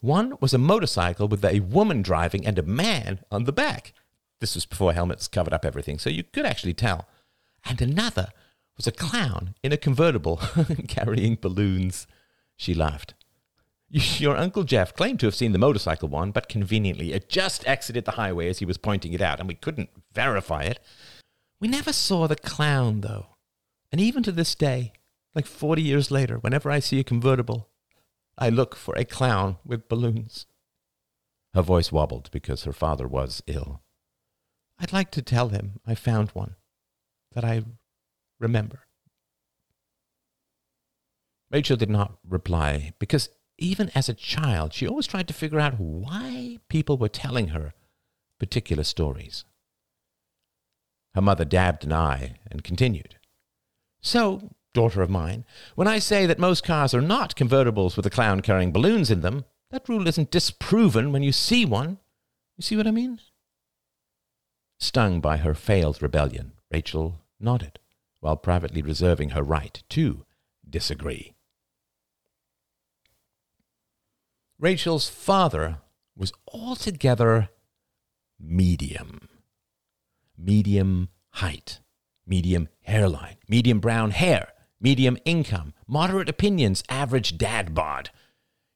One 0.00 0.34
was 0.40 0.52
a 0.52 0.58
motorcycle 0.58 1.28
with 1.28 1.44
a 1.44 1.60
woman 1.60 2.02
driving 2.02 2.44
and 2.44 2.58
a 2.58 2.62
man 2.62 3.20
on 3.30 3.44
the 3.44 3.52
back. 3.52 3.92
This 4.40 4.54
was 4.56 4.66
before 4.66 4.92
helmets 4.92 5.28
covered 5.28 5.52
up 5.52 5.64
everything, 5.64 5.98
so 5.98 6.10
you 6.10 6.24
could 6.24 6.44
actually 6.44 6.74
tell. 6.74 7.06
And 7.64 7.80
another 7.80 8.28
was 8.76 8.86
a 8.86 8.92
clown 8.92 9.54
in 9.62 9.72
a 9.72 9.76
convertible 9.76 10.40
carrying 10.88 11.38
balloons. 11.40 12.06
She 12.56 12.74
laughed. 12.74 13.14
Your 13.90 14.36
Uncle 14.36 14.64
Jeff 14.64 14.94
claimed 14.94 15.20
to 15.20 15.26
have 15.26 15.34
seen 15.34 15.52
the 15.52 15.58
motorcycle 15.58 16.08
one, 16.08 16.32
but 16.32 16.48
conveniently 16.48 17.12
it 17.12 17.28
just 17.28 17.66
exited 17.68 18.04
the 18.04 18.12
highway 18.12 18.48
as 18.48 18.58
he 18.58 18.64
was 18.64 18.78
pointing 18.78 19.12
it 19.12 19.20
out, 19.20 19.38
and 19.38 19.48
we 19.48 19.54
couldn't 19.54 19.90
verify 20.12 20.62
it. 20.62 20.80
We 21.62 21.68
never 21.68 21.92
saw 21.92 22.26
the 22.26 22.34
clown, 22.34 23.02
though. 23.02 23.36
And 23.92 24.00
even 24.00 24.24
to 24.24 24.32
this 24.32 24.56
day, 24.56 24.94
like 25.32 25.46
40 25.46 25.80
years 25.80 26.10
later, 26.10 26.38
whenever 26.38 26.68
I 26.68 26.80
see 26.80 26.98
a 26.98 27.04
convertible, 27.04 27.68
I 28.36 28.48
look 28.48 28.74
for 28.74 28.96
a 28.96 29.04
clown 29.04 29.58
with 29.64 29.88
balloons. 29.88 30.46
Her 31.54 31.62
voice 31.62 31.92
wobbled 31.92 32.30
because 32.32 32.64
her 32.64 32.72
father 32.72 33.06
was 33.06 33.44
ill. 33.46 33.80
I'd 34.80 34.92
like 34.92 35.12
to 35.12 35.22
tell 35.22 35.50
him 35.50 35.78
I 35.86 35.94
found 35.94 36.30
one 36.30 36.56
that 37.30 37.44
I 37.44 37.62
remember. 38.40 38.80
Rachel 41.48 41.76
did 41.76 41.90
not 41.90 42.18
reply 42.28 42.92
because 42.98 43.28
even 43.56 43.88
as 43.94 44.08
a 44.08 44.14
child, 44.14 44.72
she 44.72 44.88
always 44.88 45.06
tried 45.06 45.28
to 45.28 45.34
figure 45.34 45.60
out 45.60 45.78
why 45.78 46.58
people 46.68 46.98
were 46.98 47.08
telling 47.08 47.48
her 47.48 47.72
particular 48.40 48.82
stories. 48.82 49.44
Her 51.14 51.20
mother 51.20 51.44
dabbed 51.44 51.84
an 51.84 51.92
eye 51.92 52.36
and 52.50 52.64
continued. 52.64 53.16
So, 54.00 54.50
daughter 54.74 55.02
of 55.02 55.10
mine, 55.10 55.44
when 55.74 55.88
I 55.88 55.98
say 55.98 56.26
that 56.26 56.38
most 56.38 56.64
cars 56.64 56.94
are 56.94 57.00
not 57.02 57.36
convertibles 57.36 57.96
with 57.96 58.06
a 58.06 58.10
clown 58.10 58.40
carrying 58.40 58.72
balloons 58.72 59.10
in 59.10 59.20
them, 59.20 59.44
that 59.70 59.88
rule 59.88 60.06
isn't 60.06 60.30
disproven 60.30 61.12
when 61.12 61.22
you 61.22 61.32
see 61.32 61.64
one. 61.64 61.98
You 62.56 62.62
see 62.62 62.76
what 62.76 62.86
I 62.86 62.90
mean? 62.90 63.20
Stung 64.78 65.20
by 65.20 65.38
her 65.38 65.54
failed 65.54 66.02
rebellion, 66.02 66.52
Rachel 66.70 67.20
nodded, 67.38 67.78
while 68.20 68.36
privately 68.36 68.82
reserving 68.82 69.30
her 69.30 69.42
right 69.42 69.82
to 69.90 70.24
disagree. 70.68 71.34
Rachel's 74.58 75.08
father 75.08 75.78
was 76.16 76.32
altogether 76.52 77.48
medium. 78.38 79.28
Medium 80.44 81.08
height, 81.34 81.80
medium 82.26 82.68
hairline, 82.82 83.36
medium 83.48 83.78
brown 83.78 84.10
hair, 84.10 84.48
medium 84.80 85.16
income, 85.24 85.72
moderate 85.86 86.28
opinions, 86.28 86.82
average 86.88 87.38
dad 87.38 87.74
bod. 87.74 88.10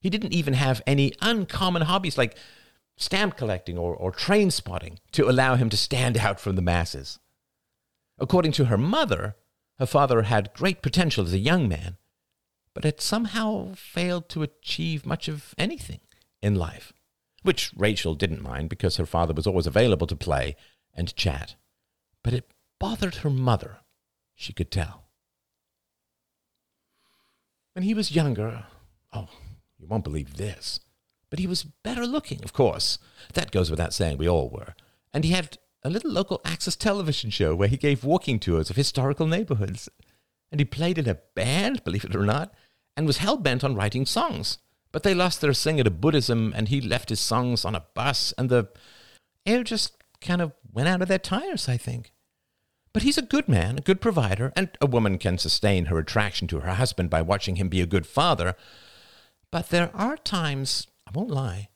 He 0.00 0.08
didn't 0.08 0.32
even 0.32 0.54
have 0.54 0.80
any 0.86 1.12
uncommon 1.20 1.82
hobbies 1.82 2.16
like 2.16 2.36
stamp 2.96 3.36
collecting 3.36 3.76
or, 3.76 3.94
or 3.96 4.12
train 4.12 4.52
spotting 4.52 5.00
to 5.12 5.28
allow 5.28 5.56
him 5.56 5.68
to 5.70 5.76
stand 5.76 6.16
out 6.26 6.38
from 6.38 6.54
the 6.54 6.62
masses. 6.62 7.18
According 8.18 8.52
to 8.52 8.66
her 8.66 8.78
mother, 8.78 9.34
her 9.78 9.86
father 9.86 10.22
had 10.22 10.54
great 10.54 10.82
potential 10.82 11.24
as 11.24 11.32
a 11.32 11.38
young 11.38 11.68
man, 11.68 11.96
but 12.74 12.84
had 12.84 13.00
somehow 13.00 13.74
failed 13.74 14.28
to 14.30 14.42
achieve 14.42 15.04
much 15.04 15.28
of 15.28 15.54
anything 15.58 16.00
in 16.40 16.54
life, 16.54 16.92
which 17.42 17.72
Rachel 17.76 18.14
didn't 18.14 18.42
mind 18.42 18.68
because 18.68 18.96
her 18.96 19.06
father 19.06 19.34
was 19.34 19.46
always 19.46 19.66
available 19.66 20.06
to 20.06 20.16
play 20.16 20.56
and 20.96 21.14
chat. 21.14 21.54
But 22.24 22.32
it 22.32 22.50
bothered 22.80 23.16
her 23.16 23.30
mother, 23.30 23.78
she 24.34 24.52
could 24.52 24.70
tell. 24.72 25.04
When 27.74 27.84
he 27.84 27.94
was 27.94 28.16
younger, 28.16 28.64
oh, 29.12 29.28
you 29.78 29.86
won't 29.86 30.04
believe 30.04 30.36
this. 30.36 30.80
But 31.30 31.38
he 31.38 31.46
was 31.46 31.64
better 31.64 32.06
looking, 32.06 32.42
of 32.42 32.52
course. 32.52 32.98
That 33.34 33.50
goes 33.50 33.70
without 33.70 33.92
saying, 33.92 34.16
we 34.16 34.28
all 34.28 34.48
were. 34.48 34.74
And 35.12 35.24
he 35.24 35.32
had 35.32 35.58
a 35.82 35.90
little 35.90 36.10
local 36.10 36.40
access 36.44 36.76
television 36.76 37.30
show 37.30 37.54
where 37.54 37.68
he 37.68 37.76
gave 37.76 38.02
walking 38.02 38.38
tours 38.38 38.70
of 38.70 38.76
historical 38.76 39.26
neighborhoods. 39.26 39.88
And 40.50 40.60
he 40.60 40.64
played 40.64 40.98
in 40.98 41.08
a 41.08 41.18
band, 41.34 41.84
believe 41.84 42.04
it 42.04 42.16
or 42.16 42.24
not, 42.24 42.54
and 42.96 43.06
was 43.06 43.18
hell 43.18 43.36
bent 43.36 43.62
on 43.62 43.74
writing 43.74 44.06
songs. 44.06 44.58
But 44.92 45.02
they 45.02 45.14
lost 45.14 45.40
their 45.40 45.52
singer 45.52 45.84
to 45.84 45.90
Buddhism, 45.90 46.54
and 46.56 46.68
he 46.68 46.80
left 46.80 47.10
his 47.10 47.20
songs 47.20 47.64
on 47.64 47.74
a 47.74 47.84
bus, 47.94 48.32
and 48.38 48.48
the 48.48 48.68
air 49.44 49.62
just 49.62 50.02
kind 50.20 50.40
of 50.40 50.52
went 50.76 50.88
out 50.88 51.00
of 51.00 51.08
their 51.08 51.18
tires, 51.18 51.70
I 51.70 51.78
think. 51.78 52.12
But 52.92 53.02
he's 53.02 53.16
a 53.16 53.22
good 53.22 53.48
man, 53.48 53.78
a 53.78 53.80
good 53.80 54.00
provider, 54.00 54.52
and 54.54 54.68
a 54.78 54.86
woman 54.86 55.16
can 55.18 55.38
sustain 55.38 55.86
her 55.86 55.98
attraction 55.98 56.46
to 56.48 56.60
her 56.60 56.74
husband 56.74 57.08
by 57.08 57.22
watching 57.22 57.56
him 57.56 57.70
be 57.70 57.80
a 57.80 57.86
good 57.86 58.06
father. 58.06 58.54
But 59.50 59.70
there 59.70 59.90
are 59.94 60.18
times, 60.18 60.86
I 61.06 61.12
won't 61.14 61.30
lie, 61.30 61.70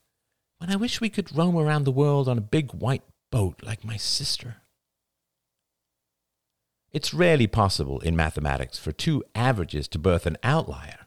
when 0.58 0.70
I 0.70 0.76
wish 0.76 1.00
we 1.00 1.08
could 1.08 1.34
roam 1.34 1.56
around 1.56 1.84
the 1.84 1.90
world 1.90 2.28
on 2.28 2.36
a 2.36 2.42
big 2.42 2.72
white 2.72 3.02
boat 3.32 3.62
like 3.62 3.84
my 3.84 3.96
sister. 3.96 4.56
It's 6.92 7.14
rarely 7.14 7.46
possible 7.46 8.00
in 8.00 8.14
mathematics 8.14 8.78
for 8.78 8.92
two 8.92 9.24
averages 9.34 9.88
to 9.88 9.98
birth 9.98 10.26
an 10.26 10.36
outlier. 10.42 11.06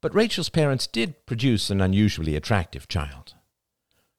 But 0.00 0.14
Rachel's 0.14 0.48
parents 0.48 0.88
did 0.88 1.26
produce 1.26 1.70
an 1.70 1.80
unusually 1.80 2.34
attractive 2.34 2.88
child. 2.88 3.34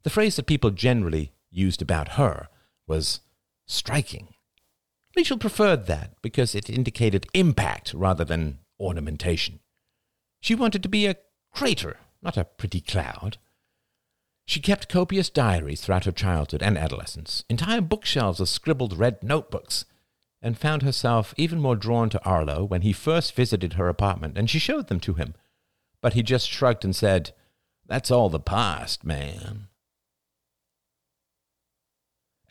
The 0.03 0.09
phrase 0.09 0.37
that 0.37 0.47
people 0.47 0.71
generally 0.71 1.33
used 1.51 1.81
about 1.81 2.09
her 2.09 2.47
was 2.89 3.21
striking. 3.65 4.33
Rachel 5.15 5.37
preferred 5.37 5.85
that 5.85 6.21
because 6.21 6.55
it 6.55 6.69
indicated 6.69 7.27
impact 7.33 7.93
rather 7.93 8.25
than 8.25 8.59
ornamentation. 8.79 9.59
She 10.41 10.55
wanted 10.55 10.83
to 10.83 10.89
be 10.89 11.05
a 11.05 11.17
crater, 11.53 11.97
not 12.21 12.37
a 12.37 12.45
pretty 12.45 12.81
cloud. 12.81 13.37
She 14.45 14.59
kept 14.59 14.89
copious 14.89 15.29
diaries 15.29 15.81
throughout 15.81 16.05
her 16.05 16.11
childhood 16.11 16.63
and 16.63 16.77
adolescence, 16.77 17.43
entire 17.49 17.81
bookshelves 17.81 18.39
of 18.39 18.49
scribbled 18.49 18.97
red 18.97 19.21
notebooks, 19.23 19.85
and 20.41 20.57
found 20.57 20.81
herself 20.81 21.33
even 21.37 21.59
more 21.59 21.75
drawn 21.75 22.09
to 22.09 22.23
Arlo 22.23 22.63
when 22.63 22.81
he 22.81 22.93
first 22.93 23.35
visited 23.35 23.73
her 23.73 23.89
apartment 23.89 24.37
and 24.37 24.49
she 24.49 24.57
showed 24.57 24.87
them 24.87 24.99
to 25.01 25.13
him. 25.13 25.35
But 26.01 26.13
he 26.13 26.23
just 26.23 26.49
shrugged 26.49 26.85
and 26.85 26.95
said, 26.95 27.33
That's 27.85 28.09
all 28.09 28.29
the 28.29 28.39
past, 28.39 29.03
man. 29.03 29.68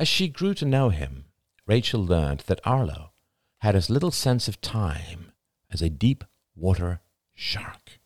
As 0.00 0.06
she 0.06 0.28
grew 0.28 0.54
to 0.54 0.64
know 0.64 0.90
him, 0.90 1.24
Rachel 1.66 2.04
learned 2.04 2.40
that 2.46 2.60
Arlo 2.64 3.12
had 3.58 3.74
as 3.74 3.90
little 3.90 4.12
sense 4.12 4.46
of 4.46 4.60
time 4.60 5.32
as 5.70 5.82
a 5.82 5.90
deep 5.90 6.22
water 6.54 7.00
shark. 7.34 7.98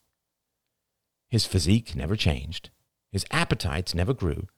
His 1.28 1.44
physique 1.44 1.94
never 1.94 2.16
changed, 2.16 2.70
his 3.10 3.26
appetites 3.30 3.94
never 3.94 4.14
grew. 4.14 4.48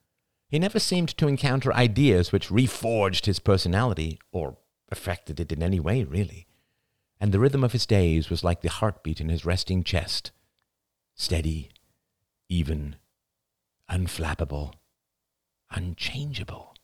He 0.47 0.59
never 0.59 0.79
seemed 0.79 1.17
to 1.17 1.27
encounter 1.27 1.73
ideas 1.73 2.31
which 2.31 2.49
reforged 2.49 3.25
his 3.25 3.39
personality 3.39 4.19
or 4.31 4.57
affected 4.89 5.39
it 5.39 5.51
in 5.51 5.61
any 5.61 5.79
way, 5.79 6.03
really. 6.03 6.47
And 7.19 7.31
the 7.31 7.39
rhythm 7.39 7.63
of 7.63 7.73
his 7.73 7.85
days 7.85 8.29
was 8.29 8.43
like 8.43 8.61
the 8.61 8.69
heartbeat 8.69 9.19
in 9.19 9.29
his 9.29 9.45
resting 9.45 9.83
chest 9.83 10.31
steady, 11.17 11.71
even, 12.49 12.97
unflappable, 13.89 14.73
unchangeable. 15.71 16.74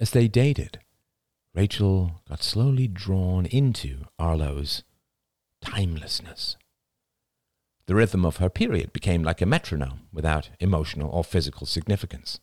As 0.00 0.10
they 0.12 0.28
dated, 0.28 0.78
Rachel 1.54 2.22
got 2.28 2.42
slowly 2.42 2.86
drawn 2.86 3.46
into 3.46 4.04
Arlo's 4.18 4.84
timelessness. 5.60 6.56
The 7.86 7.96
rhythm 7.96 8.24
of 8.24 8.36
her 8.36 8.50
period 8.50 8.92
became 8.92 9.24
like 9.24 9.40
a 9.40 9.46
metronome 9.46 10.08
without 10.12 10.50
emotional 10.60 11.10
or 11.10 11.24
physical 11.24 11.66
significance. 11.66 12.38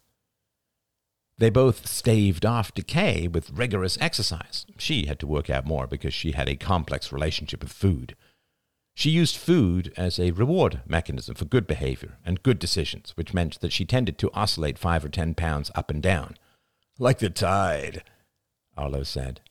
They 1.38 1.50
both 1.50 1.88
staved 1.88 2.46
off 2.46 2.74
decay 2.74 3.28
with 3.28 3.52
rigorous 3.52 3.98
exercise. 4.02 4.66
She 4.78 5.06
had 5.06 5.20
to 5.20 5.28
work 5.28 5.50
out 5.50 5.66
more 5.66 5.86
because 5.86 6.14
she 6.14 6.32
had 6.32 6.50
a 6.50 6.56
complex 6.56 7.12
relationship 7.12 7.62
with 7.62 7.72
food. 7.72 8.16
She 8.96 9.10
used 9.10 9.36
food 9.36 9.94
as 9.98 10.18
a 10.18 10.32
reward 10.32 10.82
mechanism 10.88 11.36
for 11.36 11.46
good 11.46 11.68
behavior 11.68 12.18
and 12.26 12.44
good 12.44 12.58
decisions, 12.60 13.12
which 13.16 13.34
meant 13.34 13.60
that 13.60 13.74
she 13.74 13.86
tended 13.86 14.18
to 14.18 14.32
oscillate 14.34 14.78
five 14.78 15.06
or 15.06 15.10
ten 15.10 15.36
pounds 15.36 15.72
up 15.76 15.90
and 15.90 16.02
down. 16.02 16.36
Like 16.98 17.20
the 17.20 17.30
tide, 17.30 18.04
Arlo 18.78 19.04
said. 19.04 19.42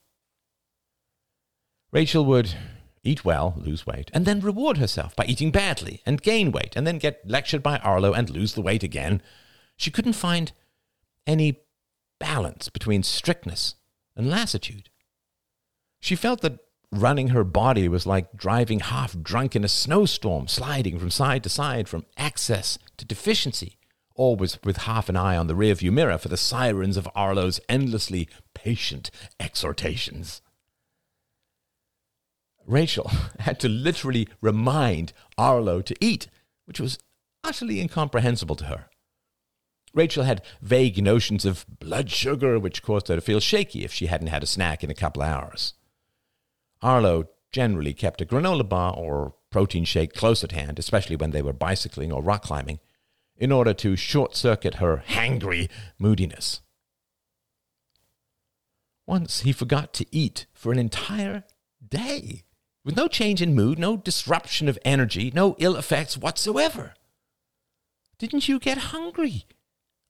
Rachel 1.92 2.24
would 2.24 2.54
eat 3.02 3.24
well, 3.24 3.54
lose 3.58 3.86
weight, 3.86 4.10
and 4.14 4.24
then 4.24 4.40
reward 4.40 4.78
herself 4.78 5.14
by 5.14 5.26
eating 5.26 5.50
badly 5.50 6.02
and 6.06 6.22
gain 6.22 6.52
weight, 6.52 6.74
and 6.74 6.86
then 6.86 6.98
get 6.98 7.20
lectured 7.28 7.62
by 7.62 7.78
Arlo 7.78 8.14
and 8.14 8.30
lose 8.30 8.54
the 8.54 8.62
weight 8.62 8.82
again. 8.82 9.20
She 9.76 9.90
couldn't 9.90 10.14
find 10.14 10.52
any 11.26 11.60
balance 12.18 12.70
between 12.70 13.02
strictness 13.02 13.74
and 14.16 14.30
lassitude. 14.30 14.88
She 16.00 16.16
felt 16.16 16.40
that 16.40 16.60
running 16.90 17.28
her 17.28 17.44
body 17.44 17.88
was 17.88 18.06
like 18.06 18.34
driving 18.36 18.80
half 18.80 19.20
drunk 19.20 19.54
in 19.54 19.64
a 19.64 19.68
snowstorm, 19.68 20.48
sliding 20.48 20.98
from 20.98 21.10
side 21.10 21.42
to 21.42 21.48
side 21.48 21.88
from 21.88 22.06
excess 22.16 22.78
to 22.96 23.04
deficiency, 23.04 23.76
always 24.14 24.58
with 24.64 24.78
half 24.78 25.08
an 25.08 25.16
eye 25.16 25.36
on 25.36 25.46
the 25.46 25.54
rearview 25.54 25.92
mirror 25.92 26.18
for 26.18 26.28
the 26.28 26.36
sirens 26.36 26.96
of 26.96 27.08
Arlo's 27.14 27.60
endlessly 27.68 28.28
patient 28.54 29.10
exhortations. 29.40 30.40
Rachel 32.66 33.10
had 33.40 33.60
to 33.60 33.68
literally 33.68 34.28
remind 34.40 35.12
Arlo 35.36 35.82
to 35.82 35.94
eat, 36.00 36.28
which 36.64 36.80
was 36.80 36.98
utterly 37.42 37.80
incomprehensible 37.80 38.56
to 38.56 38.66
her. 38.66 38.86
Rachel 39.92 40.24
had 40.24 40.42
vague 40.60 41.02
notions 41.02 41.44
of 41.44 41.64
blood 41.78 42.10
sugar, 42.10 42.58
which 42.58 42.82
caused 42.82 43.08
her 43.08 43.14
to 43.14 43.20
feel 43.20 43.38
shaky 43.38 43.84
if 43.84 43.92
she 43.92 44.06
hadn't 44.06 44.26
had 44.26 44.42
a 44.42 44.46
snack 44.46 44.82
in 44.82 44.90
a 44.90 44.94
couple 44.94 45.22
of 45.22 45.28
hours. 45.28 45.74
Arlo 46.82 47.28
generally 47.52 47.94
kept 47.94 48.20
a 48.20 48.26
granola 48.26 48.68
bar 48.68 48.92
or 48.94 49.34
protein 49.50 49.84
shake 49.84 50.12
close 50.12 50.42
at 50.42 50.50
hand, 50.50 50.78
especially 50.78 51.14
when 51.14 51.30
they 51.30 51.42
were 51.42 51.52
bicycling 51.52 52.10
or 52.10 52.22
rock 52.22 52.42
climbing, 52.42 52.80
in 53.36 53.52
order 53.52 53.74
to 53.74 53.96
short 53.96 54.36
circuit 54.36 54.74
her 54.74 55.02
hangry 55.08 55.68
moodiness. 55.98 56.60
Once 59.06 59.40
he 59.40 59.52
forgot 59.52 59.92
to 59.92 60.06
eat 60.10 60.46
for 60.52 60.72
an 60.72 60.78
entire 60.78 61.44
day 61.86 62.44
with 62.84 62.96
no 62.96 63.08
change 63.08 63.42
in 63.42 63.54
mood, 63.54 63.78
no 63.78 63.96
disruption 63.96 64.68
of 64.68 64.78
energy, 64.84 65.30
no 65.34 65.56
ill 65.58 65.76
effects 65.76 66.16
whatsoever. 66.16 66.94
Didn't 68.18 68.48
you 68.48 68.58
get 68.58 68.78
hungry? 68.78 69.46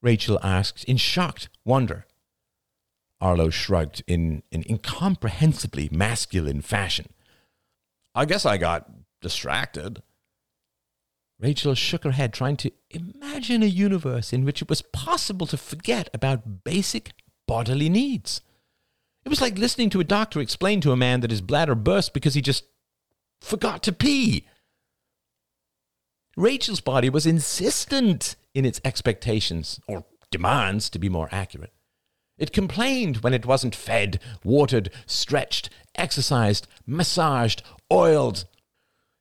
Rachel 0.03 0.39
asked 0.43 0.85
in 0.85 0.97
shocked 0.97 1.49
wonder. 1.65 2.07
Arlo 3.21 3.49
shrugged 3.49 4.03
in 4.07 4.43
an 4.53 4.65
incomprehensibly 4.67 5.89
masculine 5.91 6.61
fashion. 6.61 7.07
I 8.15 8.27
guess 8.27 8.45
I 8.45 8.59
got 8.59 8.91
distracted. 9.21 10.03
Rachel 11.39 11.75
shook 11.75 12.05
her 12.05 12.13
head, 12.13 12.33
trying 12.33 12.57
to 12.59 12.71
imagine 12.91 13.63
a 13.63 13.67
universe 13.67 14.33
in 14.33 14.45
which 14.45 14.63
it 14.63 14.69
was 14.69 14.83
possible 14.83 15.47
to 15.49 15.57
forget 15.57 16.09
about 16.15 16.65
basic 16.65 17.13
bodily 17.47 17.89
needs. 17.89 18.41
It 19.25 19.29
was 19.29 19.41
like 19.41 19.59
listening 19.59 19.91
to 19.91 20.01
a 20.01 20.05
doctor 20.05 20.41
explain 20.41 20.81
to 20.83 20.93
a 20.93 20.97
man 20.97 21.21
that 21.21 21.31
his 21.31 21.41
bladder 21.41 21.75
burst 21.75 22.13
because 22.13 22.35
he 22.35 22.43
just 22.43 22.65
forgot 23.41 23.83
to 23.85 23.93
pee. 23.93 24.47
Rachel's 26.37 26.81
body 26.81 27.09
was 27.11 27.27
insistent 27.27 28.37
in 28.55 28.65
its 28.65 28.81
expectations, 28.85 29.81
or 29.89 30.05
demands 30.31 30.91
to 30.91 30.99
be 30.99 31.09
more 31.09 31.29
accurate. 31.31 31.73
It 32.37 32.53
complained 32.53 33.19
when 33.19 33.35
it 33.35 33.47
wasn't 33.47 33.75
fed, 33.75 34.21
watered, 34.43 34.91
stretched, 35.07 35.71
exercised, 35.95 36.67
massaged, 36.87 37.63
oiled. 37.93 38.45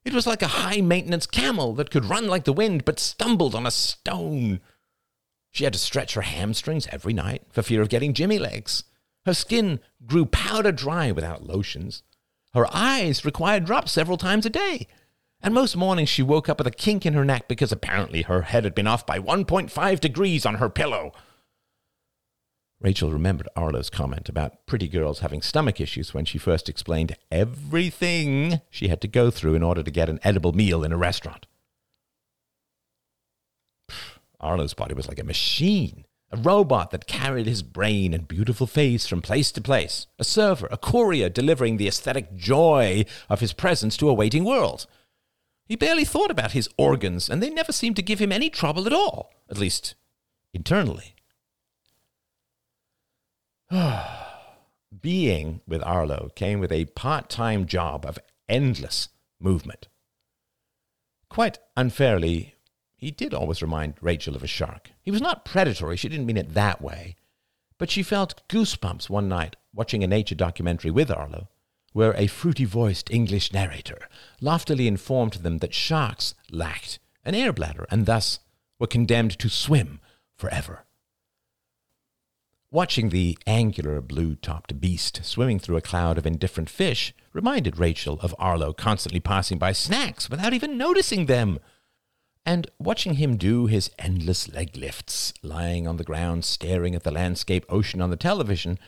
It 0.05 0.13
was 0.13 0.27
like 0.27 0.41
a 0.41 0.47
high 0.47 0.81
maintenance 0.81 1.25
camel 1.25 1.73
that 1.75 1.89
could 1.89 2.05
run 2.05 2.27
like 2.27 2.43
the 2.43 2.53
wind 2.53 2.85
but 2.85 2.99
stumbled 2.99 3.55
on 3.55 3.65
a 3.65 3.71
stone. 3.71 4.59
She 5.51 5.63
had 5.63 5.73
to 5.73 5.79
stretch 5.79 6.15
her 6.15 6.21
hamstrings 6.21 6.87
every 6.91 7.13
night 7.13 7.43
for 7.51 7.61
fear 7.61 7.81
of 7.81 7.89
getting 7.89 8.13
jimmy 8.13 8.39
legs. 8.39 8.83
Her 9.25 9.33
skin 9.33 9.79
grew 10.05 10.25
powder 10.25 10.71
dry 10.71 11.11
without 11.11 11.45
lotions. 11.45 12.03
Her 12.53 12.67
eyes 12.73 13.23
required 13.23 13.65
drops 13.65 13.91
several 13.91 14.17
times 14.17 14.45
a 14.45 14.49
day. 14.49 14.87
And 15.41 15.53
most 15.53 15.75
mornings 15.75 16.09
she 16.09 16.23
woke 16.23 16.47
up 16.49 16.57
with 16.57 16.67
a 16.67 16.71
kink 16.71 17.05
in 17.05 17.13
her 17.13 17.25
neck 17.25 17.47
because 17.47 17.71
apparently 17.71 18.23
her 18.23 18.43
head 18.43 18.63
had 18.63 18.75
been 18.75 18.87
off 18.87 19.05
by 19.05 19.19
1.5 19.19 19.99
degrees 19.99 20.45
on 20.45 20.55
her 20.55 20.69
pillow. 20.69 21.11
Rachel 22.83 23.11
remembered 23.11 23.47
Arlo's 23.55 23.89
comment 23.89 24.27
about 24.29 24.65
pretty 24.67 24.89
girls 24.89 25.19
having 25.19 25.41
stomach 25.41 25.79
issues 25.79 26.13
when 26.13 26.25
she 26.25 26.37
first 26.37 26.67
explained 26.67 27.15
everything 27.31 28.59
she 28.69 28.89
had 28.89 29.01
to 29.01 29.07
go 29.07 29.31
through 29.31 29.55
in 29.55 29.63
order 29.63 29.81
to 29.81 29.89
get 29.89 30.09
an 30.09 30.19
edible 30.21 30.51
meal 30.51 30.83
in 30.83 30.91
a 30.91 30.97
restaurant. 30.97 31.47
Arlo's 34.39 34.73
body 34.73 34.93
was 34.93 35.07
like 35.07 35.19
a 35.19 35.23
machine 35.23 36.05
a 36.33 36.37
robot 36.37 36.89
that 36.89 37.05
carried 37.05 37.45
his 37.45 37.61
brain 37.61 38.11
and 38.11 38.27
beautiful 38.27 38.65
face 38.65 39.05
from 39.05 39.21
place 39.21 39.51
to 39.51 39.61
place, 39.61 40.07
a 40.17 40.23
server, 40.23 40.67
a 40.71 40.77
courier 40.77 41.29
delivering 41.29 41.77
the 41.77 41.87
aesthetic 41.87 42.35
joy 42.35 43.05
of 43.29 43.39
his 43.39 43.53
presence 43.53 43.95
to 43.95 44.09
a 44.09 44.13
waiting 44.15 44.43
world. 44.43 44.87
He 45.67 45.75
barely 45.75 46.03
thought 46.03 46.31
about 46.31 46.53
his 46.53 46.67
organs, 46.75 47.29
and 47.29 47.41
they 47.41 47.51
never 47.51 47.71
seemed 47.71 47.95
to 47.97 48.01
give 48.01 48.17
him 48.17 48.31
any 48.31 48.49
trouble 48.49 48.87
at 48.87 48.93
all, 48.93 49.31
at 49.47 49.59
least 49.59 49.93
internally. 50.55 51.12
Being 55.01 55.62
with 55.67 55.81
Arlo 55.83 56.29
came 56.36 56.59
with 56.59 56.71
a 56.71 56.86
part 56.86 57.29
time 57.29 57.65
job 57.65 58.05
of 58.05 58.19
endless 58.47 59.09
movement. 59.39 59.88
Quite 61.29 61.57
unfairly, 61.75 62.55
he 62.95 63.09
did 63.09 63.33
always 63.33 63.63
remind 63.63 63.95
Rachel 63.99 64.36
of 64.36 64.43
a 64.43 64.47
shark. 64.47 64.91
He 65.01 65.09
was 65.09 65.21
not 65.21 65.45
predatory, 65.45 65.97
she 65.97 66.07
didn't 66.07 66.27
mean 66.27 66.38
it 66.38 66.53
that 66.53 66.81
way. 66.81 67.15
But 67.79 67.89
she 67.89 68.03
felt 68.03 68.47
goosebumps 68.47 69.09
one 69.09 69.27
night 69.27 69.55
watching 69.73 70.03
a 70.03 70.07
nature 70.07 70.36
documentary 70.36 70.91
with 70.91 71.09
Arlo, 71.09 71.49
where 71.93 72.13
a 72.15 72.27
fruity 72.27 72.65
voiced 72.65 73.09
English 73.09 73.51
narrator 73.53 74.07
loftily 74.39 74.88
informed 74.88 75.33
them 75.33 75.57
that 75.59 75.73
sharks 75.73 76.36
lacked 76.51 76.99
an 77.25 77.33
air 77.33 77.51
bladder 77.51 77.88
and 77.89 78.05
thus 78.05 78.39
were 78.77 78.88
condemned 78.88 79.39
to 79.39 79.49
swim 79.49 79.99
forever. 80.36 80.86
Watching 82.73 83.09
the 83.09 83.38
angular 83.45 84.01
blue 84.01 84.33
topped 84.33 84.81
beast 84.81 85.23
swimming 85.23 85.59
through 85.59 85.77
a 85.77 85.81
cloud 85.81 86.17
of 86.17 86.25
indifferent 86.25 86.71
fish 86.71 87.13
reminded 87.31 87.77
Rachel 87.77 88.19
of 88.21 88.33
Arlo 88.39 88.73
constantly 88.73 89.19
passing 89.19 89.59
by 89.59 89.73
snacks 89.73 90.27
without 90.27 90.53
even 90.53 90.75
noticing 90.75 91.27
them. 91.27 91.59
And 92.47 92.71
watching 92.79 93.13
him 93.13 93.38
do 93.38 93.67
his 93.67 93.91
endless 93.99 94.51
leg 94.51 94.75
lifts, 94.75 95.36
lying 95.43 95.88
on 95.88 95.97
the 95.97 96.03
ground 96.03 96.45
staring 96.45 96.95
at 96.95 97.03
the 97.03 97.12
landscape 97.12 97.63
ocean 97.69 98.01
on 98.01 98.09
the 98.09 98.17
television, 98.17 98.79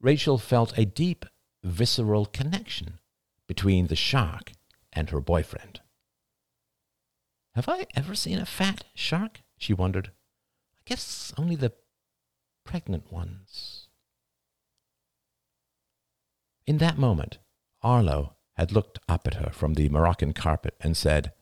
Rachel 0.00 0.38
felt 0.38 0.72
a 0.78 0.86
deep, 0.86 1.26
visceral 1.62 2.24
connection 2.24 3.00
between 3.46 3.88
the 3.88 3.96
shark 3.96 4.52
and 4.94 5.10
her 5.10 5.20
boyfriend. 5.20 5.80
Have 7.54 7.68
I 7.68 7.86
ever 7.94 8.14
seen 8.14 8.38
a 8.38 8.46
fat 8.46 8.84
shark? 8.94 9.42
she 9.58 9.74
wondered. 9.74 10.06
I 10.78 10.80
guess 10.86 11.34
only 11.36 11.54
the 11.54 11.74
pregnant 12.66 13.10
ones. 13.10 13.88
In 16.66 16.78
that 16.78 16.98
moment, 16.98 17.38
Arlo 17.82 18.36
had 18.54 18.72
looked 18.72 18.98
up 19.08 19.26
at 19.26 19.34
her 19.34 19.50
from 19.50 19.74
the 19.74 19.88
Moroccan 19.88 20.32
carpet 20.32 20.74
and 20.80 20.96
said, 20.96 21.32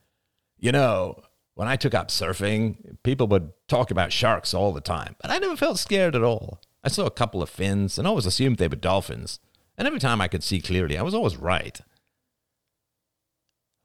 You 0.57 0.71
know, 0.71 1.21
when 1.55 1.67
I 1.67 1.75
took 1.75 1.93
up 1.93 2.09
surfing, 2.09 2.97
people 3.03 3.27
would 3.27 3.51
talk 3.67 3.89
about 3.89 4.13
sharks 4.13 4.53
all 4.53 4.71
the 4.71 4.81
time, 4.81 5.15
but 5.21 5.31
I 5.31 5.39
never 5.39 5.55
felt 5.55 5.79
scared 5.79 6.15
at 6.15 6.23
all. 6.23 6.61
I 6.83 6.89
saw 6.89 7.05
a 7.05 7.11
couple 7.11 7.41
of 7.41 7.49
fins 7.49 7.97
and 7.97 8.07
always 8.07 8.27
assumed 8.27 8.57
they 8.57 8.67
were 8.67 8.75
dolphins, 8.75 9.39
and 9.77 9.87
every 9.87 9.99
time 9.99 10.21
I 10.21 10.27
could 10.27 10.43
see 10.43 10.61
clearly, 10.61 10.97
I 10.97 11.01
was 11.01 11.15
always 11.15 11.37
right. 11.37 11.81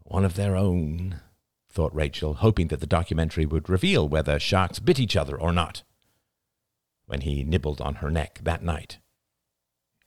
One 0.02 0.24
of 0.24 0.34
their 0.34 0.56
own, 0.56 1.20
thought 1.70 1.94
Rachel, 1.94 2.34
hoping 2.34 2.68
that 2.68 2.80
the 2.80 2.86
documentary 2.86 3.46
would 3.46 3.70
reveal 3.70 4.08
whether 4.08 4.38
sharks 4.38 4.80
bit 4.80 5.00
each 5.00 5.16
other 5.16 5.40
or 5.40 5.52
not 5.52 5.84
when 7.10 7.22
he 7.22 7.42
nibbled 7.42 7.80
on 7.80 7.96
her 7.96 8.10
neck 8.10 8.38
that 8.44 8.62
night. 8.62 8.98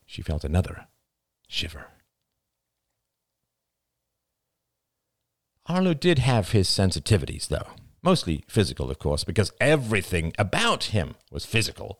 She 0.06 0.22
felt 0.22 0.46
another 0.46 0.88
shiver. 1.48 1.88
Arlo 5.66 5.94
did 5.94 6.20
have 6.20 6.52
his 6.52 6.68
sensitivities, 6.68 7.48
though. 7.48 7.68
Mostly 8.02 8.44
physical, 8.48 8.90
of 8.90 9.00
course, 9.00 9.24
because 9.24 9.52
everything 9.60 10.34
about 10.40 10.86
him 10.86 11.16
was 11.30 11.46
physical. 11.46 12.00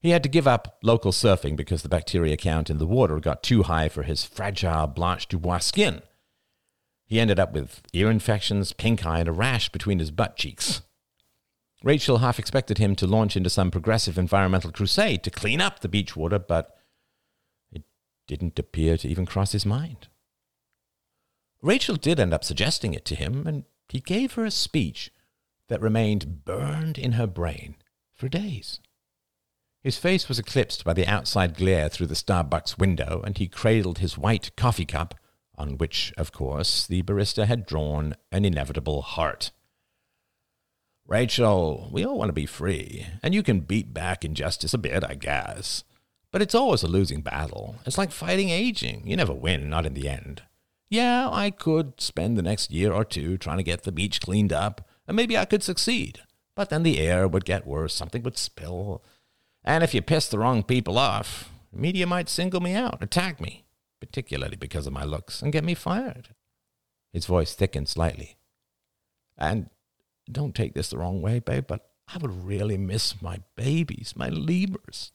He 0.00 0.10
had 0.10 0.22
to 0.24 0.28
give 0.28 0.48
up 0.48 0.78
local 0.82 1.12
surfing 1.12 1.56
because 1.56 1.82
the 1.82 1.88
bacteria 1.88 2.36
count 2.36 2.68
in 2.68 2.78
the 2.78 2.86
water 2.86 3.20
got 3.20 3.42
too 3.42 3.64
high 3.64 3.88
for 3.88 4.02
his 4.02 4.24
fragile 4.24 4.86
Blanche 4.86 5.28
Dubois 5.28 5.58
skin. 5.58 6.02
He 7.06 7.20
ended 7.20 7.38
up 7.38 7.52
with 7.52 7.82
ear 7.92 8.10
infections, 8.10 8.72
pink 8.72 9.04
eye, 9.04 9.20
and 9.20 9.28
a 9.28 9.32
rash 9.32 9.68
between 9.68 9.98
his 9.98 10.10
butt 10.10 10.36
cheeks. 10.36 10.82
Rachel 11.82 12.18
half 12.18 12.38
expected 12.38 12.78
him 12.78 12.94
to 12.96 13.06
launch 13.06 13.36
into 13.36 13.48
some 13.48 13.70
progressive 13.70 14.18
environmental 14.18 14.70
crusade 14.70 15.22
to 15.22 15.30
clean 15.30 15.60
up 15.60 15.80
the 15.80 15.88
beach 15.88 16.14
water, 16.14 16.38
but 16.38 16.76
it 17.72 17.82
didn't 18.26 18.58
appear 18.58 18.98
to 18.98 19.08
even 19.08 19.24
cross 19.24 19.52
his 19.52 19.64
mind. 19.64 20.08
Rachel 21.62 21.96
did 21.96 22.20
end 22.20 22.34
up 22.34 22.44
suggesting 22.44 22.94
it 22.94 23.04
to 23.06 23.14
him, 23.14 23.46
and 23.46 23.64
he 23.88 24.00
gave 24.00 24.34
her 24.34 24.44
a 24.44 24.50
speech 24.50 25.10
that 25.68 25.80
remained 25.80 26.44
burned 26.44 26.98
in 26.98 27.12
her 27.12 27.26
brain 27.26 27.76
for 28.12 28.28
days. 28.28 28.80
His 29.82 29.96
face 29.96 30.28
was 30.28 30.38
eclipsed 30.38 30.84
by 30.84 30.92
the 30.92 31.06
outside 31.06 31.56
glare 31.56 31.88
through 31.88 32.08
the 32.08 32.14
Starbucks 32.14 32.78
window, 32.78 33.22
and 33.24 33.38
he 33.38 33.48
cradled 33.48 33.98
his 33.98 34.18
white 34.18 34.54
coffee 34.56 34.84
cup, 34.84 35.14
on 35.56 35.78
which, 35.78 36.12
of 36.18 36.32
course, 36.32 36.86
the 36.86 37.02
barista 37.02 37.46
had 37.46 37.64
drawn 37.64 38.14
an 38.30 38.44
inevitable 38.44 39.00
heart. 39.00 39.50
Rachel, 41.10 41.88
we 41.90 42.04
all 42.04 42.16
want 42.16 42.28
to 42.28 42.32
be 42.32 42.46
free, 42.46 43.04
and 43.20 43.34
you 43.34 43.42
can 43.42 43.60
beat 43.60 43.92
back 43.92 44.24
injustice 44.24 44.72
a 44.72 44.78
bit, 44.78 45.02
I 45.02 45.14
guess. 45.14 45.82
But 46.30 46.40
it's 46.40 46.54
always 46.54 46.84
a 46.84 46.88
losing 46.88 47.20
battle. 47.20 47.74
It's 47.84 47.98
like 47.98 48.12
fighting 48.12 48.48
aging. 48.48 49.08
You 49.08 49.16
never 49.16 49.34
win, 49.34 49.68
not 49.68 49.86
in 49.86 49.94
the 49.94 50.08
end. 50.08 50.42
Yeah, 50.88 51.28
I 51.28 51.50
could 51.50 52.00
spend 52.00 52.38
the 52.38 52.42
next 52.42 52.70
year 52.70 52.92
or 52.92 53.04
two 53.04 53.36
trying 53.36 53.56
to 53.56 53.64
get 53.64 53.82
the 53.82 53.90
beach 53.90 54.20
cleaned 54.20 54.52
up, 54.52 54.88
and 55.08 55.16
maybe 55.16 55.36
I 55.36 55.46
could 55.46 55.64
succeed. 55.64 56.20
But 56.54 56.70
then 56.70 56.84
the 56.84 57.00
air 57.00 57.26
would 57.26 57.44
get 57.44 57.66
worse, 57.66 57.92
something 57.92 58.22
would 58.22 58.38
spill. 58.38 59.02
And 59.64 59.82
if 59.82 59.92
you 59.92 60.02
piss 60.02 60.28
the 60.28 60.38
wrong 60.38 60.62
people 60.62 60.96
off, 60.96 61.50
the 61.72 61.80
media 61.80 62.06
might 62.06 62.28
single 62.28 62.60
me 62.60 62.74
out, 62.74 63.02
attack 63.02 63.40
me, 63.40 63.64
particularly 63.98 64.56
because 64.56 64.86
of 64.86 64.92
my 64.92 65.02
looks, 65.02 65.42
and 65.42 65.52
get 65.52 65.64
me 65.64 65.74
fired. 65.74 66.36
His 67.12 67.26
voice 67.26 67.52
thickened 67.52 67.88
slightly. 67.88 68.36
And 69.36 69.70
don't 70.32 70.54
take 70.54 70.74
this 70.74 70.90
the 70.90 70.98
wrong 70.98 71.20
way, 71.20 71.38
babe, 71.38 71.66
but 71.66 71.90
I 72.12 72.18
would 72.18 72.44
really 72.44 72.76
miss 72.76 73.20
my 73.22 73.40
babies, 73.56 74.14
my 74.16 74.28
lemurs. 74.28 75.12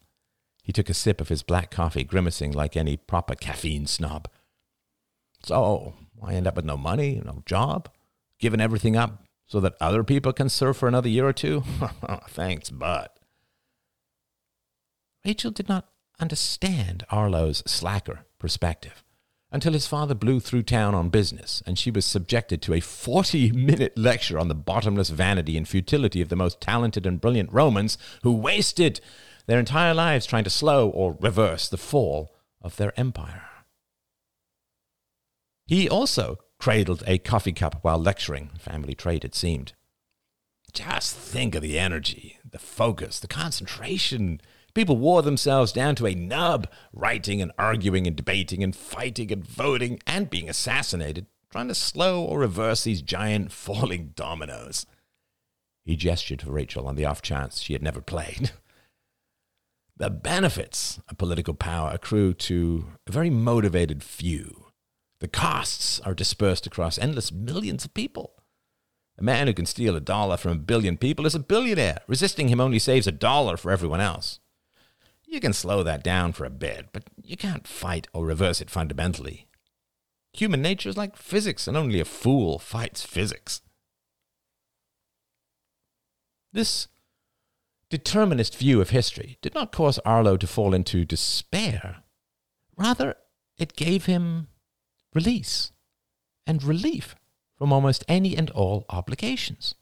He 0.64 0.72
took 0.72 0.90
a 0.90 0.94
sip 0.94 1.22
of 1.22 1.30
his 1.30 1.44
black 1.44 1.72
coffee, 1.72 2.04
grimacing 2.04 2.52
like 2.52 2.76
any 2.76 2.98
proper 2.98 3.36
caffeine 3.36 3.88
snob. 3.88 4.28
So, 5.44 5.94
I 6.24 6.34
end 6.34 6.48
up 6.48 6.56
with 6.56 6.66
no 6.66 6.78
money, 6.78 7.22
no 7.24 7.44
job, 7.46 7.90
giving 8.40 8.62
everything 8.62 8.96
up 8.96 9.24
so 9.46 9.60
that 9.60 9.76
other 9.80 10.04
people 10.04 10.34
can 10.34 10.50
surf 10.50 10.78
for 10.78 10.88
another 10.88 11.10
year 11.10 11.28
or 11.28 11.34
two? 11.34 11.64
Thanks, 12.30 12.70
but. 12.70 13.20
Rachel 15.24 15.52
did 15.52 15.70
not 15.70 15.88
understand 16.20 17.06
Arlo's 17.12 17.62
slacker 17.66 18.26
perspective 18.40 19.05
until 19.56 19.72
his 19.72 19.88
father 19.88 20.14
blew 20.14 20.42
through 20.42 20.64
town 20.64 20.94
on 20.94 21.08
business, 21.08 21.64
and 21.66 21.80
she 21.80 21.90
was 21.90 22.04
subjected 22.04 22.62
to 22.62 22.74
a 22.74 22.82
40 22.82 23.54
minute 23.54 23.98
lecture 23.98 24.38
on 24.38 24.50
the 24.50 24.54
bottomless 24.54 25.10
vanity 25.10 25.56
and 25.56 25.66
futility 25.66 26.20
of 26.20 26.28
the 26.28 26.36
most 26.36 26.60
talented 26.60 27.06
and 27.06 27.22
brilliant 27.22 27.50
Romans 27.54 27.98
who 28.24 28.34
wasted 28.34 29.00
their 29.46 29.58
entire 29.58 29.94
lives 29.94 30.26
trying 30.26 30.44
to 30.44 30.50
slow 30.50 30.90
or 30.90 31.18
reverse 31.22 31.70
the 31.70 31.78
fall 31.78 32.36
of 32.62 32.76
their 32.76 32.92
empire. 33.00 33.44
He 35.68 35.88
also 35.88 36.38
cradled 36.60 37.06
a 37.08 37.18
coffee 37.18 37.54
cup 37.54 37.80
while 37.82 37.98
lecturing, 37.98 38.50
family 38.60 38.94
trait 38.94 39.24
it 39.24 39.36
seemed. 39.36 39.72
Just 40.74 41.16
think 41.16 41.56
of 41.56 41.62
the 41.62 41.80
energy, 41.80 42.40
the 42.44 42.60
focus, 42.60 43.22
the 43.22 43.28
concentration 43.28 44.42
People 44.76 44.98
wore 44.98 45.22
themselves 45.22 45.72
down 45.72 45.96
to 45.96 46.06
a 46.06 46.14
nub, 46.14 46.68
writing 46.92 47.42
and 47.42 47.54
arguing 47.58 48.06
and 48.06 48.16
debating 48.16 48.62
and 48.62 48.76
fighting 48.76 49.32
and 49.32 49.48
voting 49.48 50.02
and 50.06 50.30
being 50.30 50.50
assassinated, 50.50 51.28
trying 51.50 51.70
to 51.70 51.76
slow 51.76 52.22
or 52.22 52.40
reverse 52.40 52.84
these 52.84 53.02
giant 53.02 53.52
falling 53.54 54.12
dominoes. 54.16 54.86
He 55.86 55.96
gestured 55.96 56.42
for 56.42 56.52
Rachel 56.52 56.88
on 56.88 56.96
the 56.96 57.06
off 57.06 57.22
chance 57.22 57.62
she 57.62 57.74
had 57.74 57.82
never 57.82 58.02
played. 58.02 58.52
The 59.98 60.10
benefits 60.10 61.00
of 61.08 61.18
political 61.18 61.54
power 61.54 61.92
accrue 61.94 62.34
to 62.34 62.88
a 63.08 63.14
very 63.14 63.30
motivated 63.30 64.04
few. 64.04 64.66
The 65.22 65.30
costs 65.30 66.02
are 66.02 66.14
dispersed 66.14 66.68
across 66.68 67.00
endless 67.00 67.32
millions 67.32 67.86
of 67.86 67.94
people. 67.94 68.34
A 69.18 69.24
man 69.24 69.48
who 69.48 69.54
can 69.54 69.66
steal 69.66 69.96
a 69.96 70.02
dollar 70.02 70.36
from 70.36 70.52
a 70.52 70.56
billion 70.56 70.98
people 70.98 71.26
is 71.26 71.34
a 71.34 71.40
billionaire. 71.40 72.00
Resisting 72.08 72.50
him 72.50 72.60
only 72.60 72.78
saves 72.78 73.08
a 73.08 73.14
dollar 73.14 73.56
for 73.56 73.72
everyone 73.72 74.02
else. 74.02 74.42
You 75.28 75.40
can 75.40 75.54
slow 75.54 75.84
that 75.84 76.04
down 76.04 76.34
for 76.34 76.46
a 76.46 76.50
bit, 76.50 76.88
but 76.94 77.04
you 77.24 77.36
can't 77.36 77.68
fight 77.68 78.08
or 78.14 78.26
reverse 78.26 78.62
it 78.62 78.70
fundamentally. 78.70 79.48
Human 80.34 80.62
nature 80.62 80.90
is 80.90 80.98
like 80.98 81.16
physics, 81.16 81.68
and 81.68 81.76
only 81.78 82.00
a 82.00 82.06
fool 82.06 82.60
fights 82.60 83.04
physics. 83.04 83.62
This 86.52 86.88
determinist 87.90 88.58
view 88.58 88.82
of 88.82 88.90
history 88.90 89.38
did 89.42 89.54
not 89.54 89.72
cause 89.72 90.00
Arlo 90.00 90.38
to 90.38 90.48
fall 90.48 90.74
into 90.74 91.06
despair. 91.06 92.04
Rather, 92.78 93.16
it 93.58 93.76
gave 93.76 94.06
him 94.06 94.48
release 95.14 95.72
and 96.46 96.64
relief 96.64 97.16
from 97.58 97.72
almost 97.72 98.04
any 98.08 98.36
and 98.36 98.50
all 98.52 98.86
obligations. 98.90 99.76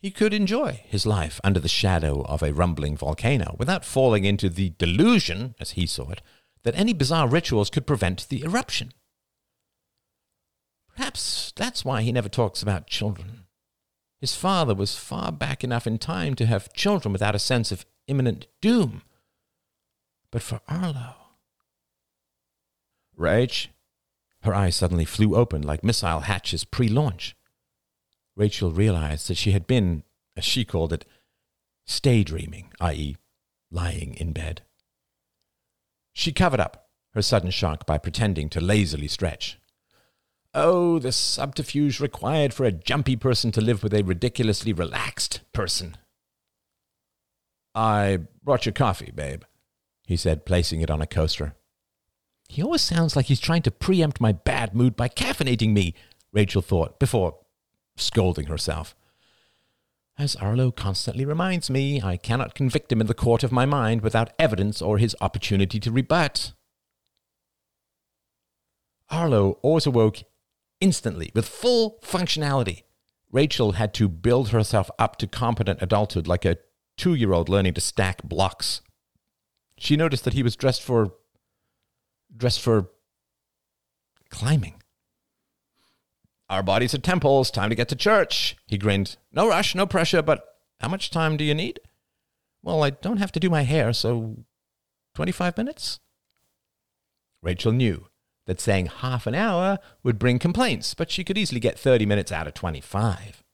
He 0.00 0.10
could 0.10 0.32
enjoy 0.32 0.82
his 0.86 1.04
life 1.04 1.40
under 1.44 1.60
the 1.60 1.68
shadow 1.68 2.22
of 2.22 2.42
a 2.42 2.54
rumbling 2.54 2.96
volcano 2.96 3.54
without 3.58 3.84
falling 3.84 4.24
into 4.24 4.48
the 4.48 4.70
delusion, 4.78 5.54
as 5.60 5.72
he 5.72 5.86
saw 5.86 6.10
it, 6.10 6.22
that 6.62 6.74
any 6.74 6.94
bizarre 6.94 7.28
rituals 7.28 7.68
could 7.68 7.86
prevent 7.86 8.28
the 8.28 8.42
eruption. 8.42 8.92
Perhaps 10.96 11.52
that's 11.54 11.84
why 11.84 12.00
he 12.02 12.12
never 12.12 12.30
talks 12.30 12.62
about 12.62 12.86
children. 12.86 13.44
His 14.20 14.34
father 14.34 14.74
was 14.74 14.96
far 14.96 15.32
back 15.32 15.62
enough 15.62 15.86
in 15.86 15.98
time 15.98 16.34
to 16.36 16.46
have 16.46 16.72
children 16.72 17.12
without 17.12 17.34
a 17.34 17.38
sense 17.38 17.70
of 17.70 17.86
imminent 18.06 18.46
doom. 18.60 19.02
But 20.30 20.42
for 20.42 20.60
Arlo. 20.66 21.14
Rage? 23.16 23.70
her 24.42 24.54
eyes 24.54 24.76
suddenly 24.76 25.04
flew 25.04 25.36
open 25.36 25.60
like 25.60 25.84
missile 25.84 26.20
hatches 26.20 26.64
pre 26.64 26.88
launch. 26.88 27.36
Rachel 28.40 28.72
realized 28.72 29.28
that 29.28 29.36
she 29.36 29.52
had 29.52 29.66
been, 29.66 30.02
as 30.34 30.46
she 30.46 30.64
called 30.64 30.94
it, 30.94 31.04
stay 31.86 32.24
dreaming, 32.24 32.72
i.e., 32.80 33.18
lying 33.70 34.14
in 34.14 34.32
bed. 34.32 34.62
She 36.14 36.32
covered 36.32 36.58
up 36.58 36.88
her 37.12 37.20
sudden 37.20 37.50
shock 37.50 37.84
by 37.84 37.98
pretending 37.98 38.48
to 38.48 38.60
lazily 38.62 39.08
stretch. 39.08 39.58
Oh, 40.54 40.98
the 40.98 41.12
subterfuge 41.12 42.00
required 42.00 42.54
for 42.54 42.64
a 42.64 42.72
jumpy 42.72 43.14
person 43.14 43.52
to 43.52 43.60
live 43.60 43.82
with 43.82 43.92
a 43.92 44.04
ridiculously 44.04 44.72
relaxed 44.72 45.42
person. 45.52 45.98
I 47.74 48.20
brought 48.42 48.64
your 48.64 48.72
coffee, 48.72 49.12
babe, 49.14 49.42
he 50.06 50.16
said, 50.16 50.46
placing 50.46 50.80
it 50.80 50.90
on 50.90 51.02
a 51.02 51.06
coaster. 51.06 51.56
He 52.48 52.62
always 52.62 52.80
sounds 52.80 53.16
like 53.16 53.26
he's 53.26 53.38
trying 53.38 53.62
to 53.62 53.70
preempt 53.70 54.18
my 54.18 54.32
bad 54.32 54.74
mood 54.74 54.96
by 54.96 55.10
caffeinating 55.10 55.74
me, 55.74 55.92
Rachel 56.32 56.62
thought, 56.62 56.98
before 56.98 57.39
scolding 58.00 58.46
herself. 58.46 58.94
As 60.18 60.36
Arlo 60.36 60.70
constantly 60.70 61.24
reminds 61.24 61.70
me, 61.70 62.02
I 62.02 62.16
cannot 62.16 62.54
convict 62.54 62.92
him 62.92 63.00
in 63.00 63.06
the 63.06 63.14
court 63.14 63.42
of 63.42 63.52
my 63.52 63.64
mind 63.64 64.02
without 64.02 64.32
evidence 64.38 64.82
or 64.82 64.98
his 64.98 65.16
opportunity 65.20 65.80
to 65.80 65.90
rebut. 65.90 66.52
Arlo 69.08 69.58
always 69.62 69.86
awoke 69.86 70.18
instantly 70.80 71.30
with 71.34 71.48
full 71.48 71.98
functionality. 72.02 72.82
Rachel 73.32 73.72
had 73.72 73.94
to 73.94 74.08
build 74.08 74.50
herself 74.50 74.90
up 74.98 75.16
to 75.16 75.26
competent 75.26 75.80
adulthood 75.82 76.26
like 76.26 76.44
a 76.44 76.58
two 76.96 77.14
year 77.14 77.32
old 77.32 77.48
learning 77.48 77.74
to 77.74 77.80
stack 77.80 78.22
blocks. 78.22 78.82
She 79.78 79.96
noticed 79.96 80.24
that 80.24 80.34
he 80.34 80.42
was 80.42 80.56
dressed 80.56 80.82
for. 80.82 81.14
dressed 82.36 82.60
for. 82.60 82.90
climbing. 84.28 84.79
Our 86.50 86.64
bodies 86.64 86.94
are 86.94 86.98
temples, 86.98 87.48
time 87.48 87.70
to 87.70 87.76
get 87.76 87.88
to 87.90 87.96
church, 87.96 88.56
he 88.66 88.76
grinned. 88.76 89.16
No 89.32 89.48
rush, 89.48 89.76
no 89.76 89.86
pressure, 89.86 90.20
but 90.20 90.44
how 90.80 90.88
much 90.88 91.12
time 91.12 91.36
do 91.36 91.44
you 91.44 91.54
need? 91.54 91.78
Well, 92.60 92.82
I 92.82 92.90
don't 92.90 93.18
have 93.18 93.30
to 93.32 93.40
do 93.40 93.48
my 93.48 93.62
hair, 93.62 93.92
so 93.92 94.44
25 95.14 95.56
minutes? 95.56 96.00
Rachel 97.40 97.70
knew 97.70 98.08
that 98.46 98.60
saying 98.60 98.86
half 98.86 99.28
an 99.28 99.34
hour 99.36 99.78
would 100.02 100.18
bring 100.18 100.40
complaints, 100.40 100.92
but 100.92 101.08
she 101.08 101.22
could 101.22 101.38
easily 101.38 101.60
get 101.60 101.78
30 101.78 102.04
minutes 102.04 102.32
out 102.32 102.48
of 102.48 102.54
25. 102.54 103.44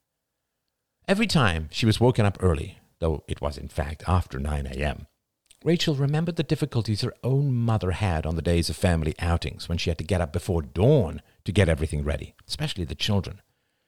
Every 1.07 1.27
time 1.27 1.69
she 1.71 1.85
was 1.85 2.01
woken 2.01 2.25
up 2.25 2.39
early, 2.41 2.79
though 3.01 3.25
it 3.29 3.43
was 3.43 3.59
in 3.59 3.69
fact 3.69 4.05
after 4.09 4.39
9 4.39 4.67
a.m., 4.69 5.07
Rachel 5.63 5.95
remembered 5.95 6.37
the 6.37 6.43
difficulties 6.43 7.03
her 7.03 7.15
own 7.23 7.53
mother 7.53 7.91
had 7.91 8.25
on 8.25 8.37
the 8.37 8.43
days 8.43 8.71
of 8.71 8.77
family 8.77 9.15
outings 9.19 9.69
when 9.69 9.77
she 9.77 9.91
had 9.91 9.99
to 9.99 10.05
get 10.05 10.21
up 10.23 10.33
before 10.33 10.63
dawn 10.63 11.21
to 11.47 11.53
get 11.53 11.69
everything 11.69 12.05
ready, 12.05 12.35
especially 12.47 12.85
the 12.85 12.95
children. 12.95 13.41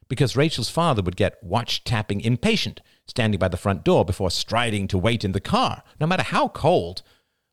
Because 0.09 0.37
Rachel's 0.37 0.71
father 0.71 1.03
would 1.03 1.17
get 1.17 1.43
watch 1.43 1.85
tapping 1.85 2.21
impatient, 2.23 2.81
standing 3.07 3.39
by 3.39 3.49
the 3.49 3.59
front 3.59 3.85
door 3.85 4.05
before 4.05 4.31
striding 4.31 4.89
to 4.89 4.97
wait 4.97 5.25
in 5.25 5.33
the 5.33 5.41
car, 5.41 5.83
no 6.01 6.07
matter 6.07 6.23
how 6.23 6.49
cold, 6.49 7.03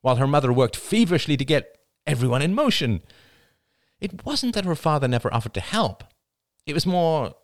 while 0.01 0.15
her 0.15 0.27
mother 0.27 0.53
worked 0.53 0.75
feverishly 0.75 1.35
to 1.35 1.43
get 1.43 1.77
everyone 2.07 2.41
in 2.41 2.53
motion. 2.53 3.01
It 3.99 4.25
wasn't 4.25 4.55
that 4.55 4.65
her 4.65 4.75
father 4.75 5.07
never 5.07 5.33
offered 5.33 5.53
to 5.55 5.61
help, 5.61 6.03
it 6.65 6.73
was 6.73 6.85
more 6.85 7.35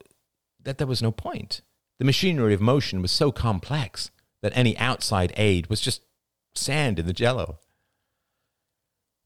that 0.64 0.78
there 0.78 0.88
was 0.88 1.02
no 1.02 1.12
point. 1.12 1.62
The 2.00 2.06
machinery 2.06 2.54
of 2.54 2.62
motion 2.62 3.02
was 3.02 3.12
so 3.12 3.32
complex 3.32 4.12
that 4.42 4.56
any 4.56 4.78
outside 4.78 5.34
aid 5.38 5.68
was 5.68 5.82
just 5.82 6.02
sand 6.56 7.00
in 7.00 7.06
the 7.06 7.14
jello. 7.14 7.60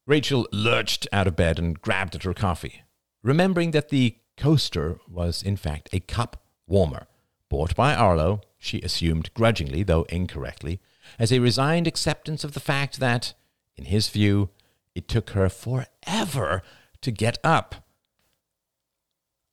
Rachel 0.08 0.48
lurched 0.52 1.08
out 1.12 1.28
of 1.28 1.36
bed 1.36 1.58
and 1.58 1.80
grabbed 1.82 2.16
at 2.16 2.24
her 2.24 2.34
coffee, 2.34 2.84
remembering 3.26 3.72
that 3.72 3.90
the 3.90 4.16
coaster 4.38 5.00
was 5.10 5.42
in 5.42 5.58
fact 5.58 5.90
a 5.92 6.00
cup 6.00 6.44
warmer, 6.68 7.08
bought 7.50 7.76
by 7.76 7.96
Arlo, 7.96 8.42
she 8.60 8.80
assumed 8.82 9.34
grudgingly, 9.34 9.82
though 9.82 10.04
incorrectly, 10.04 10.80
as 11.18 11.32
a 11.32 11.40
resigned 11.40 11.88
acceptance 11.88 12.44
of 12.44 12.54
the 12.54 12.60
fact 12.60 13.00
that, 13.00 13.34
in 13.76 13.86
his 13.86 14.10
view, 14.10 14.50
it 14.94 15.08
took 15.08 15.32
her 15.32 15.50
forever 15.50 16.62
to 17.02 17.12
get 17.12 17.40
up. 17.44 17.76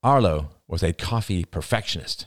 Arlo 0.02 0.50
was 0.68 0.82
a 0.82 0.92
coffee 0.92 1.44
perfectionist. 1.44 2.26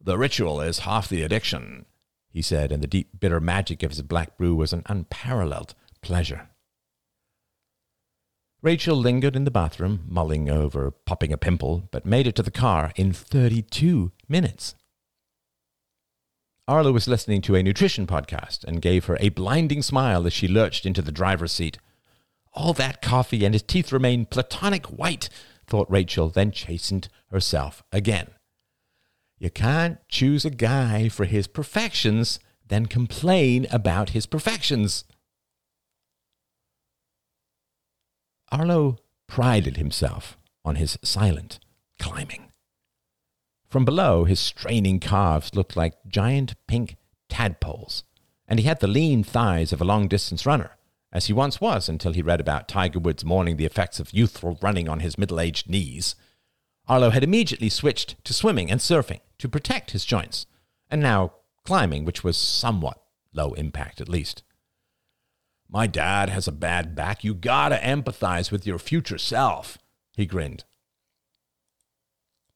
The 0.00 0.18
ritual 0.18 0.60
is 0.60 0.80
half 0.80 1.08
the 1.08 1.22
addiction, 1.22 1.86
he 2.28 2.42
said, 2.42 2.72
and 2.72 2.82
the 2.82 2.86
deep, 2.86 3.18
bitter 3.18 3.40
magic 3.40 3.82
of 3.82 3.90
his 3.90 4.02
black 4.02 4.36
brew 4.36 4.54
was 4.54 4.74
an 4.74 4.82
unparalleled 4.86 5.74
pleasure. 6.02 6.50
Rachel 8.60 8.96
lingered 8.96 9.36
in 9.36 9.44
the 9.44 9.52
bathroom, 9.52 10.00
mulling 10.08 10.50
over 10.50 10.90
popping 10.90 11.32
a 11.32 11.38
pimple, 11.38 11.88
but 11.92 12.04
made 12.04 12.26
it 12.26 12.34
to 12.36 12.42
the 12.42 12.50
car 12.50 12.92
in 12.96 13.12
32 13.12 14.10
minutes. 14.28 14.74
Arlo 16.66 16.90
was 16.90 17.06
listening 17.06 17.40
to 17.42 17.54
a 17.54 17.62
nutrition 17.62 18.06
podcast 18.06 18.64
and 18.64 18.82
gave 18.82 19.04
her 19.04 19.16
a 19.20 19.28
blinding 19.28 19.80
smile 19.80 20.26
as 20.26 20.32
she 20.32 20.48
lurched 20.48 20.84
into 20.84 21.00
the 21.00 21.12
driver's 21.12 21.52
seat. 21.52 21.78
All 22.52 22.72
that 22.74 23.00
coffee 23.00 23.44
and 23.44 23.54
his 23.54 23.62
teeth 23.62 23.92
remain 23.92 24.26
platonic 24.26 24.86
white, 24.86 25.28
thought 25.66 25.90
Rachel, 25.90 26.28
then 26.28 26.50
chastened 26.50 27.08
herself 27.30 27.84
again. 27.92 28.28
You 29.38 29.50
can't 29.50 29.98
choose 30.08 30.44
a 30.44 30.50
guy 30.50 31.08
for 31.08 31.26
his 31.26 31.46
perfections, 31.46 32.40
then 32.66 32.86
complain 32.86 33.68
about 33.70 34.10
his 34.10 34.26
perfections. 34.26 35.04
Arlo 38.50 38.96
prided 39.26 39.76
himself 39.76 40.38
on 40.64 40.76
his 40.76 40.98
silent 41.02 41.58
climbing. 41.98 42.52
From 43.68 43.84
below, 43.84 44.24
his 44.24 44.40
straining 44.40 45.00
calves 45.00 45.54
looked 45.54 45.76
like 45.76 45.94
giant 46.08 46.54
pink 46.66 46.96
tadpoles, 47.28 48.04
and 48.46 48.58
he 48.58 48.66
had 48.66 48.80
the 48.80 48.86
lean 48.86 49.22
thighs 49.22 49.72
of 49.72 49.80
a 49.80 49.84
long 49.84 50.08
distance 50.08 50.46
runner 50.46 50.78
as 51.12 51.26
he 51.26 51.32
once 51.32 51.60
was 51.60 51.88
until 51.88 52.12
he 52.12 52.22
read 52.22 52.40
about 52.40 52.68
Tiger 52.68 52.98
Woods 52.98 53.24
mourning 53.24 53.56
the 53.56 53.64
effects 53.64 53.98
of 53.98 54.12
youthful 54.12 54.58
running 54.60 54.88
on 54.88 55.00
his 55.00 55.18
middle 55.18 55.40
aged 55.40 55.68
knees. 55.68 56.14
Arlo 56.86 57.10
had 57.10 57.24
immediately 57.24 57.68
switched 57.68 58.22
to 58.24 58.34
swimming 58.34 58.70
and 58.70 58.80
surfing 58.80 59.20
to 59.38 59.48
protect 59.48 59.92
his 59.92 60.04
joints, 60.04 60.46
and 60.90 61.02
now 61.02 61.32
climbing, 61.64 62.04
which 62.04 62.24
was 62.24 62.36
somewhat 62.36 63.02
low 63.32 63.52
impact 63.54 64.00
at 64.00 64.08
least. 64.08 64.42
My 65.70 65.86
dad 65.86 66.30
has 66.30 66.48
a 66.48 66.52
bad 66.52 66.94
back. 66.94 67.24
You 67.24 67.34
gotta 67.34 67.76
empathize 67.76 68.50
with 68.50 68.66
your 68.66 68.78
future 68.78 69.18
self, 69.18 69.78
he 70.16 70.26
grinned. 70.26 70.64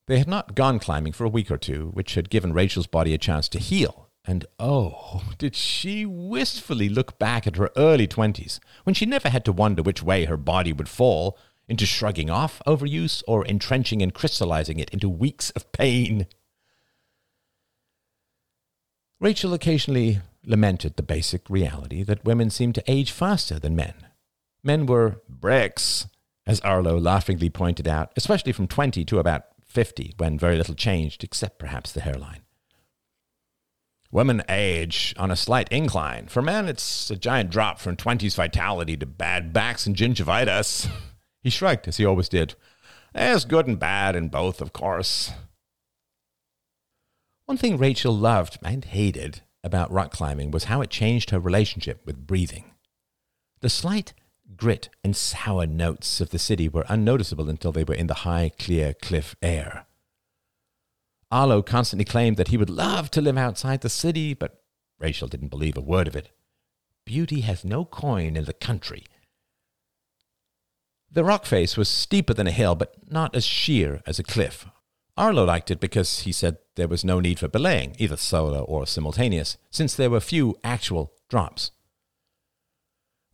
They 0.07 0.19
had 0.19 0.29
not 0.29 0.55
gone 0.55 0.79
climbing 0.79 1.13
for 1.13 1.25
a 1.25 1.31
week 1.31 1.51
or 1.51 1.59
two, 1.59 1.91
which 1.93 2.15
had 2.15 2.31
given 2.31 2.53
Rachel's 2.53 2.87
body 2.87 3.15
a 3.15 3.19
chance 3.19 3.49
to 3.51 3.59
heal 3.59 4.11
and 4.25 4.47
oh, 4.59 5.23
did 5.39 5.57
she 5.57 6.07
wistfully 6.07 6.89
look 6.89 7.19
back 7.19 7.47
at 7.47 7.57
her 7.57 7.71
early 7.77 8.07
twenties, 8.07 8.61
when 8.85 8.95
she 8.95 9.07
never 9.07 9.29
had 9.29 9.45
to 9.45 9.53
wonder 9.53 9.83
which 9.83 10.03
way 10.03 10.27
her 10.27 10.37
body 10.37 10.73
would 10.73 10.89
fall 10.89 11.37
into 11.69 11.87
shrugging 11.87 12.31
off 12.31 12.63
overuse 12.67 13.23
or 13.27 13.45
entrenching 13.47 14.03
and 14.03 14.15
crystallizing 14.15 14.79
it 14.79 14.91
into 14.91 15.09
weeks 15.09 15.51
of 15.51 15.71
pain. 15.73 16.27
Rachel 19.19 19.55
occasionally 19.55 20.21
lamented 20.45 20.97
the 20.97 21.03
basic 21.03 21.49
reality 21.49 22.03
that 22.03 22.25
women 22.25 22.51
seemed 22.51 22.75
to 22.75 22.91
age 22.91 23.11
faster 23.11 23.59
than 23.59 23.77
men. 23.77 23.95
Men 24.65 24.87
were 24.87 25.21
bricks, 25.29 26.07
as 26.47 26.61
Arlo 26.61 26.99
laughingly 26.99 27.51
pointed 27.51 27.87
out, 27.87 28.13
especially 28.17 28.53
from 28.53 28.67
20 28.67 29.05
to 29.05 29.19
about 29.19 29.45
50, 29.65 30.15
when 30.19 30.39
very 30.39 30.57
little 30.57 30.75
changed 30.75 31.25
except 31.25 31.59
perhaps 31.59 31.93
the 31.93 32.01
hairline. 32.01 32.41
Women 34.11 34.43
age 34.49 35.15
on 35.17 35.31
a 35.31 35.37
slight 35.37 35.71
incline. 35.71 36.27
For 36.27 36.43
men, 36.43 36.69
it's 36.69 37.11
a 37.11 37.17
giant 37.17 37.51
drop 37.51 37.79
from 37.79 37.97
20s 37.97 38.37
vitality 38.37 38.97
to 38.99 39.07
bad 39.07 39.53
backs 39.53 39.87
and 39.87 39.97
gingivitis. 39.97 40.89
He 41.45 41.51
shrugged, 41.51 41.89
as 41.89 41.97
he 41.97 42.05
always 42.07 42.29
did. 42.29 42.55
There's 43.13 43.45
good 43.45 43.67
and 43.67 43.77
bad 43.77 44.15
in 44.15 44.29
both, 44.29 44.61
of 44.61 44.73
course. 44.73 45.33
One 47.47 47.57
thing 47.57 47.79
Rachel 47.79 48.17
loved 48.17 48.59
and 48.63 48.85
hated 48.85 49.41
about 49.65 49.93
rock 49.93 50.13
climbing 50.13 50.51
was 50.51 50.65
how 50.65 50.81
it 50.81 50.91
changed 50.91 51.31
her 51.31 51.39
relationship 51.39 52.05
with 52.05 52.27
breathing. 52.27 52.73
The 53.61 53.71
slight 53.71 54.13
grit 54.57 54.89
and 55.03 55.17
sour 55.17 55.67
notes 55.67 56.21
of 56.21 56.31
the 56.31 56.39
city 56.39 56.69
were 56.69 56.85
unnoticeable 56.89 57.49
until 57.49 57.73
they 57.73 57.85
were 57.85 57.95
in 57.95 58.07
the 58.07 58.23
high, 58.27 58.51
clear 58.59 58.95
cliff 58.95 59.35
air. 59.41 59.87
Arlo 61.31 61.63
constantly 61.63 62.05
claimed 62.05 62.37
that 62.37 62.49
he 62.49 62.57
would 62.57 62.69
love 62.69 63.11
to 63.11 63.23
live 63.23 63.39
outside 63.39 63.81
the 63.81 63.89
city, 63.89 64.35
but 64.35 64.63
Rachel 64.99 65.29
didn't 65.29 65.49
believe 65.49 65.77
a 65.77 65.81
word 65.81 66.07
of 66.07 66.17
it. 66.17 66.31
Beauty 67.05 67.41
has 67.41 67.65
no 67.65 67.85
coin 67.85 68.37
in 68.37 68.45
the 68.45 68.53
country. 68.53 69.05
The 71.11 71.25
rock 71.25 71.45
face 71.45 71.77
was 71.77 71.89
steeper 71.89 72.35
than 72.35 72.47
a 72.47 72.53
hill, 72.53 72.75
but 72.75 72.95
not 73.11 73.35
as 73.35 73.45
sheer 73.45 74.03
as 74.07 74.19
a 74.19 74.23
cliff. 74.23 74.67
Arlo 75.17 75.45
liked 75.45 75.71
it 75.71 75.81
because 75.81 76.21
he 76.21 76.33
said 76.33 76.59
there 76.77 76.89
was 76.89 77.05
no 77.05 77.21
need 77.21 77.39
for 77.39 77.49
belaying, 77.49 77.95
either 77.99 78.17
solo 78.17 78.63
or 78.63 78.87
simultaneous, 78.87 79.57
since 79.71 79.95
there 79.95 80.11
were 80.11 80.21
few 80.21 80.57
actual 80.65 81.13
drops. 81.29 81.71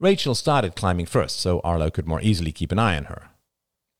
Rachel 0.01 0.35
started 0.35 0.77
climbing 0.77 1.07
first, 1.07 1.41
so 1.41 1.61
Arlo 1.61 1.91
could 1.91 2.07
more 2.07 2.21
easily 2.21 2.53
keep 2.53 2.71
an 2.73 2.79
eye 2.79 2.97
on 2.97 3.05
her. 3.05 3.31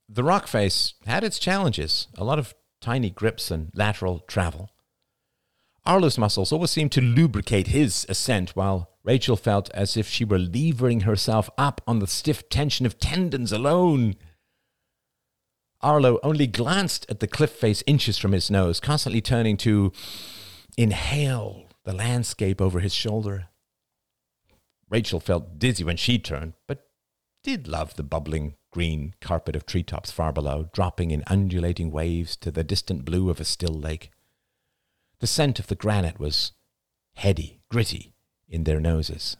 The 0.07 0.23
rock 0.23 0.47
face 0.47 0.93
had 1.05 1.23
its 1.23 1.39
challenges, 1.39 2.07
a 2.17 2.23
lot 2.23 2.39
of 2.39 2.55
tiny 2.81 3.09
grips 3.09 3.51
and 3.51 3.71
lateral 3.75 4.19
travel. 4.19 4.71
Arlo's 5.85 6.17
muscles 6.17 6.51
always 6.51 6.71
seemed 6.71 6.91
to 6.93 7.01
lubricate 7.01 7.67
his 7.67 8.05
ascent, 8.09 8.55
while 8.55 8.89
Rachel 9.03 9.35
felt 9.35 9.69
as 9.71 9.97
if 9.97 10.07
she 10.07 10.23
were 10.23 10.39
levering 10.39 11.01
herself 11.01 11.49
up 11.57 11.81
on 11.87 11.99
the 11.99 12.07
stiff 12.07 12.47
tension 12.49 12.85
of 12.85 12.99
tendons 12.99 13.51
alone. 13.51 14.15
Arlo 15.81 16.19
only 16.23 16.47
glanced 16.47 17.05
at 17.09 17.19
the 17.19 17.27
cliff 17.27 17.51
face 17.51 17.83
inches 17.87 18.17
from 18.17 18.33
his 18.33 18.51
nose, 18.51 18.79
constantly 18.79 19.21
turning 19.21 19.57
to 19.57 19.93
inhale 20.77 21.67
the 21.83 21.93
landscape 21.93 22.61
over 22.61 22.79
his 22.79 22.93
shoulder. 22.93 23.47
Rachel 24.89 25.19
felt 25.19 25.59
dizzy 25.59 25.83
when 25.83 25.97
she 25.97 26.19
turned, 26.19 26.53
but 26.67 26.87
did 27.43 27.67
love 27.67 27.95
the 27.95 28.03
bubbling 28.03 28.55
green 28.71 29.13
carpet 29.21 29.55
of 29.55 29.65
treetops 29.65 30.11
far 30.11 30.33
below, 30.33 30.69
dropping 30.73 31.11
in 31.11 31.23
undulating 31.27 31.91
waves 31.91 32.35
to 32.37 32.51
the 32.51 32.63
distant 32.63 33.05
blue 33.05 33.29
of 33.29 33.39
a 33.39 33.45
still 33.45 33.73
lake. 33.73 34.11
The 35.19 35.27
scent 35.27 35.59
of 35.59 35.67
the 35.67 35.75
granite 35.75 36.19
was 36.19 36.51
heady, 37.15 37.61
gritty 37.69 38.13
in 38.47 38.63
their 38.63 38.79
noses. 38.79 39.37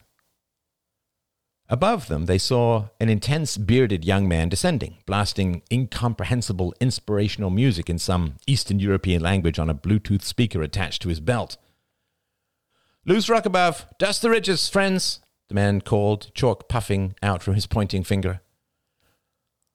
Above 1.72 2.08
them, 2.08 2.26
they 2.26 2.36
saw 2.36 2.88
an 2.98 3.08
intense 3.08 3.56
bearded 3.56 4.04
young 4.04 4.26
man 4.26 4.48
descending, 4.48 4.96
blasting 5.06 5.62
incomprehensible 5.70 6.74
inspirational 6.80 7.48
music 7.48 7.88
in 7.88 7.96
some 7.96 8.34
Eastern 8.48 8.80
European 8.80 9.22
language 9.22 9.56
on 9.56 9.70
a 9.70 9.74
Bluetooth 9.74 10.22
speaker 10.22 10.62
attached 10.62 11.00
to 11.00 11.08
his 11.08 11.20
belt. 11.20 11.56
Loose 13.06 13.30
rock 13.30 13.46
above, 13.46 13.86
dust 13.98 14.20
the 14.20 14.30
ridges, 14.30 14.68
friends, 14.68 15.20
the 15.48 15.54
man 15.54 15.80
called, 15.80 16.34
chalk 16.34 16.68
puffing 16.68 17.14
out 17.22 17.40
from 17.40 17.54
his 17.54 17.68
pointing 17.68 18.02
finger. 18.02 18.40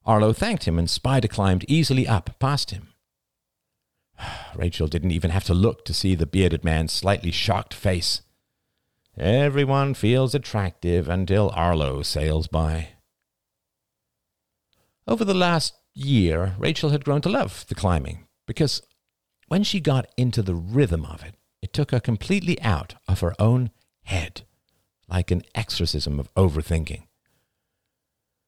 Arlo 0.06 0.34
thanked 0.34 0.66
him, 0.66 0.78
and 0.78 0.90
Spider 0.90 1.30
climbed 1.30 1.64
easily 1.70 2.06
up 2.06 2.38
past 2.40 2.72
him. 2.72 2.90
Rachel 4.56 4.88
didn't 4.88 5.12
even 5.12 5.32
have 5.32 5.46
to 5.46 5.54
look 5.54 5.86
to 5.86 5.94
see 5.94 6.14
the 6.14 6.26
bearded 6.26 6.66
man's 6.66 6.92
slightly 6.92 7.32
shocked 7.32 7.74
face. 7.74 8.22
Everyone 9.18 9.94
feels 9.94 10.36
attractive 10.36 11.08
until 11.08 11.50
Arlo 11.56 12.02
sails 12.02 12.48
by. 12.48 12.90
Over 15.08 15.24
the 15.24 15.34
last 15.34 15.76
year, 15.94 16.56
Rachel 16.60 16.90
had 16.90 17.06
grown 17.06 17.22
to 17.22 17.30
love 17.30 17.66
the 17.70 17.76
climbing 17.76 18.28
because 18.46 18.82
when 19.48 19.64
she 19.64 19.80
got 19.80 20.12
into 20.18 20.42
the 20.42 20.56
rhythm 20.56 21.06
of 21.06 21.24
it, 21.24 21.36
it 21.62 21.72
took 21.72 21.92
her 21.92 22.00
completely 22.02 22.62
out 22.62 22.96
of 23.08 23.22
her 23.22 23.34
own 23.40 23.72
head, 24.04 24.42
like 25.08 25.32
an 25.32 25.44
exorcism 25.54 26.20
of 26.20 26.34
overthinking. 26.36 27.04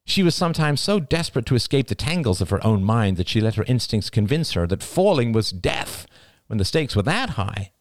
She 0.06 0.24
was 0.24 0.36
sometimes 0.36 0.82
so 0.82 1.00
desperate 1.00 1.46
to 1.46 1.56
escape 1.56 1.88
the 1.88 1.96
tangles 1.96 2.42
of 2.42 2.50
her 2.50 2.66
own 2.66 2.84
mind 2.84 3.18
that 3.18 3.30
she 3.30 3.40
let 3.40 3.56
her 3.56 3.66
instincts 3.68 4.10
convince 4.10 4.52
her 4.54 4.68
that 4.68 4.84
falling 4.84 5.32
was 5.32 5.52
death. 5.52 6.08
When 6.48 6.58
the 6.58 6.66
stakes 6.66 6.96
were 6.96 7.04
that 7.04 7.32
high, 7.32 7.72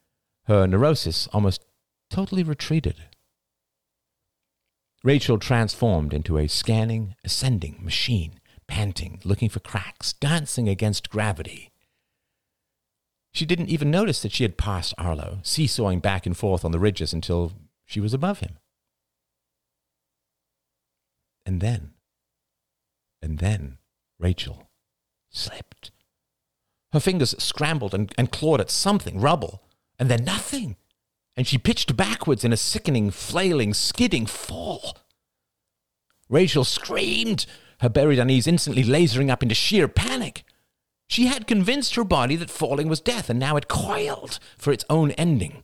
her 0.44 0.66
neurosis 0.66 1.26
almost 1.32 1.64
totally 2.10 2.42
retreated. 2.42 2.96
Rachel 5.04 5.38
transformed 5.38 6.12
into 6.12 6.38
a 6.38 6.48
scanning, 6.48 7.14
ascending 7.24 7.78
machine, 7.82 8.40
panting, 8.66 9.20
looking 9.24 9.48
for 9.48 9.60
cracks, 9.60 10.12
dancing 10.12 10.68
against 10.68 11.10
gravity. 11.10 11.70
She 13.32 13.46
didn't 13.46 13.68
even 13.68 13.90
notice 13.90 14.22
that 14.22 14.32
she 14.32 14.44
had 14.44 14.56
passed 14.56 14.94
Arlo, 14.96 15.40
seesawing 15.42 16.00
back 16.00 16.26
and 16.26 16.36
forth 16.36 16.64
on 16.64 16.72
the 16.72 16.78
ridges 16.78 17.12
until 17.12 17.52
she 17.84 18.00
was 18.00 18.14
above 18.14 18.40
him. 18.40 18.58
And 21.44 21.60
then, 21.60 21.92
and 23.22 23.38
then, 23.38 23.78
Rachel 24.18 24.70
slipped. 25.30 25.92
Her 26.92 27.00
fingers 27.00 27.34
scrambled 27.38 27.94
and, 27.94 28.12
and 28.16 28.32
clawed 28.32 28.60
at 28.60 28.70
something, 28.70 29.20
rubble, 29.20 29.62
and 29.98 30.10
then 30.10 30.24
nothing 30.24 30.76
and 31.36 31.46
she 31.46 31.58
pitched 31.58 31.96
backwards 31.96 32.44
in 32.44 32.52
a 32.52 32.56
sickening, 32.56 33.10
flailing, 33.10 33.74
skidding 33.74 34.26
fall. 34.26 34.96
Rachel 36.28 36.64
screamed, 36.64 37.46
her 37.80 37.88
buried 37.88 38.18
unease 38.18 38.46
instantly 38.46 38.82
lasering 38.82 39.30
up 39.30 39.42
into 39.42 39.54
sheer 39.54 39.86
panic. 39.86 40.44
She 41.08 41.26
had 41.26 41.46
convinced 41.46 41.94
her 41.94 42.04
body 42.04 42.36
that 42.36 42.50
falling 42.50 42.88
was 42.88 43.00
death, 43.00 43.30
and 43.30 43.38
now 43.38 43.56
it 43.56 43.68
coiled 43.68 44.38
for 44.58 44.72
its 44.72 44.84
own 44.90 45.12
ending. 45.12 45.62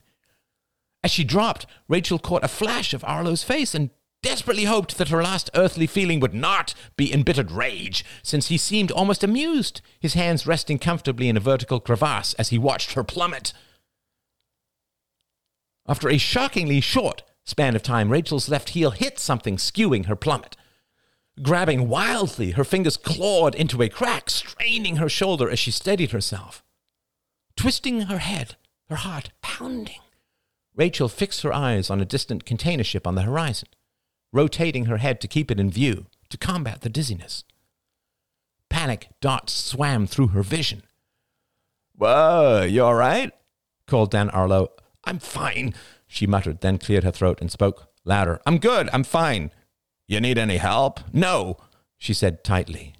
As 1.03 1.11
she 1.11 1.25
dropped, 1.25 1.65
Rachel 1.89 2.19
caught 2.19 2.45
a 2.45 2.47
flash 2.47 2.93
of 2.93 3.03
Arlo's 3.03 3.43
face 3.43 3.75
and 3.75 3.89
desperately 4.21 4.63
hoped 4.63 4.97
that 4.97 5.09
her 5.09 5.21
last 5.21 5.49
earthly 5.53 5.85
feeling 5.85 6.21
would 6.21 6.33
not 6.33 6.73
be 6.95 7.13
embittered 7.13 7.51
rage, 7.51 8.05
since 8.21 8.47
he 8.47 8.57
seemed 8.57 8.89
almost 8.89 9.21
amused, 9.21 9.81
his 9.99 10.13
hands 10.13 10.47
resting 10.47 10.79
comfortably 10.79 11.27
in 11.27 11.35
a 11.35 11.41
vertical 11.41 11.81
crevasse 11.81 12.33
as 12.35 12.49
he 12.49 12.57
watched 12.57 12.93
her 12.93 13.03
plummet. 13.03 13.51
After 15.87 16.09
a 16.09 16.17
shockingly 16.17 16.79
short 16.81 17.23
span 17.43 17.75
of 17.75 17.83
time, 17.83 18.09
Rachel's 18.09 18.49
left 18.49 18.69
heel 18.69 18.91
hit 18.91 19.19
something, 19.19 19.57
skewing 19.57 20.05
her 20.05 20.15
plummet. 20.15 20.55
Grabbing 21.41 21.89
wildly, 21.89 22.51
her 22.51 22.63
fingers 22.63 22.95
clawed 22.95 23.55
into 23.55 23.81
a 23.81 23.89
crack, 23.89 24.29
straining 24.29 24.97
her 24.97 25.09
shoulder 25.09 25.49
as 25.49 25.59
she 25.59 25.71
steadied 25.71 26.11
herself. 26.11 26.63
Twisting 27.55 28.01
her 28.01 28.19
head, 28.19 28.55
her 28.89 28.95
heart 28.95 29.31
pounding, 29.41 29.99
Rachel 30.75 31.09
fixed 31.09 31.41
her 31.41 31.53
eyes 31.53 31.89
on 31.89 32.01
a 32.01 32.05
distant 32.05 32.45
container 32.45 32.83
ship 32.83 33.05
on 33.05 33.15
the 33.15 33.23
horizon, 33.23 33.69
rotating 34.31 34.85
her 34.85 34.97
head 34.97 35.21
to 35.21 35.27
keep 35.27 35.51
it 35.51 35.59
in 35.59 35.69
view 35.69 36.07
to 36.29 36.37
combat 36.37 36.81
the 36.81 36.89
dizziness. 36.89 37.43
Panic 38.69 39.09
dots 39.21 39.53
swam 39.53 40.07
through 40.07 40.29
her 40.29 40.41
vision. 40.41 40.83
Whoa, 41.95 42.63
you 42.63 42.83
all 42.83 42.95
right? 42.95 43.31
called 43.85 44.11
Dan 44.11 44.29
Arlo 44.29 44.69
I'm 45.05 45.19
fine, 45.19 45.73
she 46.07 46.27
muttered, 46.27 46.61
then 46.61 46.77
cleared 46.77 47.03
her 47.03 47.11
throat 47.11 47.39
and 47.41 47.51
spoke 47.51 47.89
louder. 48.05 48.41
I'm 48.45 48.57
good. 48.57 48.89
I'm 48.93 49.03
fine. 49.03 49.51
You 50.07 50.19
need 50.19 50.37
any 50.37 50.57
help? 50.57 50.99
No, 51.11 51.57
she 51.97 52.13
said 52.13 52.43
tightly. 52.43 52.93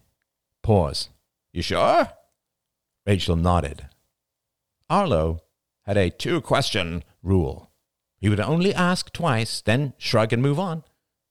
Pause. 0.62 1.10
You 1.52 1.62
sure? 1.62 2.10
Rachel 3.06 3.36
nodded. 3.36 3.88
Arlo 4.90 5.42
had 5.86 5.98
a 5.98 6.10
two 6.10 6.42
question 6.42 7.04
rule. 7.22 7.70
He 8.18 8.30
would 8.30 8.40
only 8.40 8.74
ask 8.74 9.12
twice, 9.12 9.62
then 9.62 9.94
shrug 9.98 10.32
and 10.32 10.42
move 10.42 10.60
on. 10.60 10.84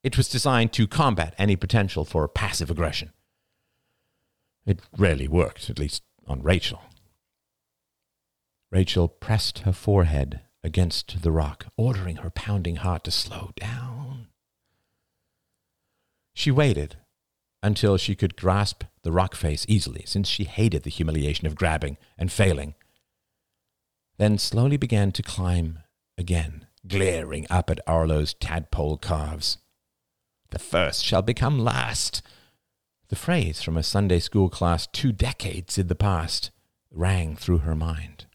It 0.03 0.17
was 0.17 0.29
designed 0.29 0.73
to 0.75 0.87
combat 0.87 1.35
any 1.39 1.57
potential 1.57 2.05
for 2.05 2.29
passive 2.29 2.71
aggression. 2.71 3.13
It 4.67 4.81
rarely 4.97 5.29
worked, 5.29 5.71
at 5.71 5.79
least 5.79 6.03
on 6.27 6.43
Rachel. 6.43 6.83
Rachel 8.71 9.09
pressed 9.09 9.61
her 9.61 9.73
forehead 9.73 10.41
against 10.65 11.23
the 11.23 11.33
rock, 11.33 11.67
ordering 11.77 12.17
her 12.17 12.31
pounding 12.31 12.77
heart 12.77 13.05
to 13.05 13.11
slow 13.11 13.51
down. 13.57 14.29
She 16.35 16.51
waited 16.51 16.97
until 17.63 17.97
she 17.97 18.15
could 18.15 18.37
grasp 18.37 18.85
the 19.03 19.13
rock 19.13 19.35
face 19.35 19.65
easily, 19.69 20.05
since 20.07 20.29
she 20.29 20.45
hated 20.45 20.83
the 20.83 20.91
humiliation 20.91 21.47
of 21.47 21.55
grabbing 21.55 21.97
and 22.19 22.31
failing. 22.31 22.75
Then 24.19 24.39
slowly 24.39 24.77
began 24.77 25.13
to 25.13 25.23
climb 25.23 25.81
again, 26.19 26.67
glaring 26.87 27.47
up 27.51 27.71
at 27.71 27.81
Arlo's 27.87 28.35
tadpole 28.35 28.99
calves. 28.99 29.59
The 30.51 30.59
first 30.59 31.05
shall 31.05 31.23
become 31.23 31.59
last. 31.59 32.23
The 33.09 33.17
phrase 33.17 33.63
from 33.63 33.77
a 33.77 33.83
Sunday 33.83 34.19
school 34.19 34.49
class 34.49 34.87
two 34.87 35.13
decades 35.13 35.79
in 35.79 35.89
the 35.89 35.95
past 35.95 36.51
rang 36.91 37.37
through 37.37 37.59
her 37.59 37.75
mind. 37.75 38.27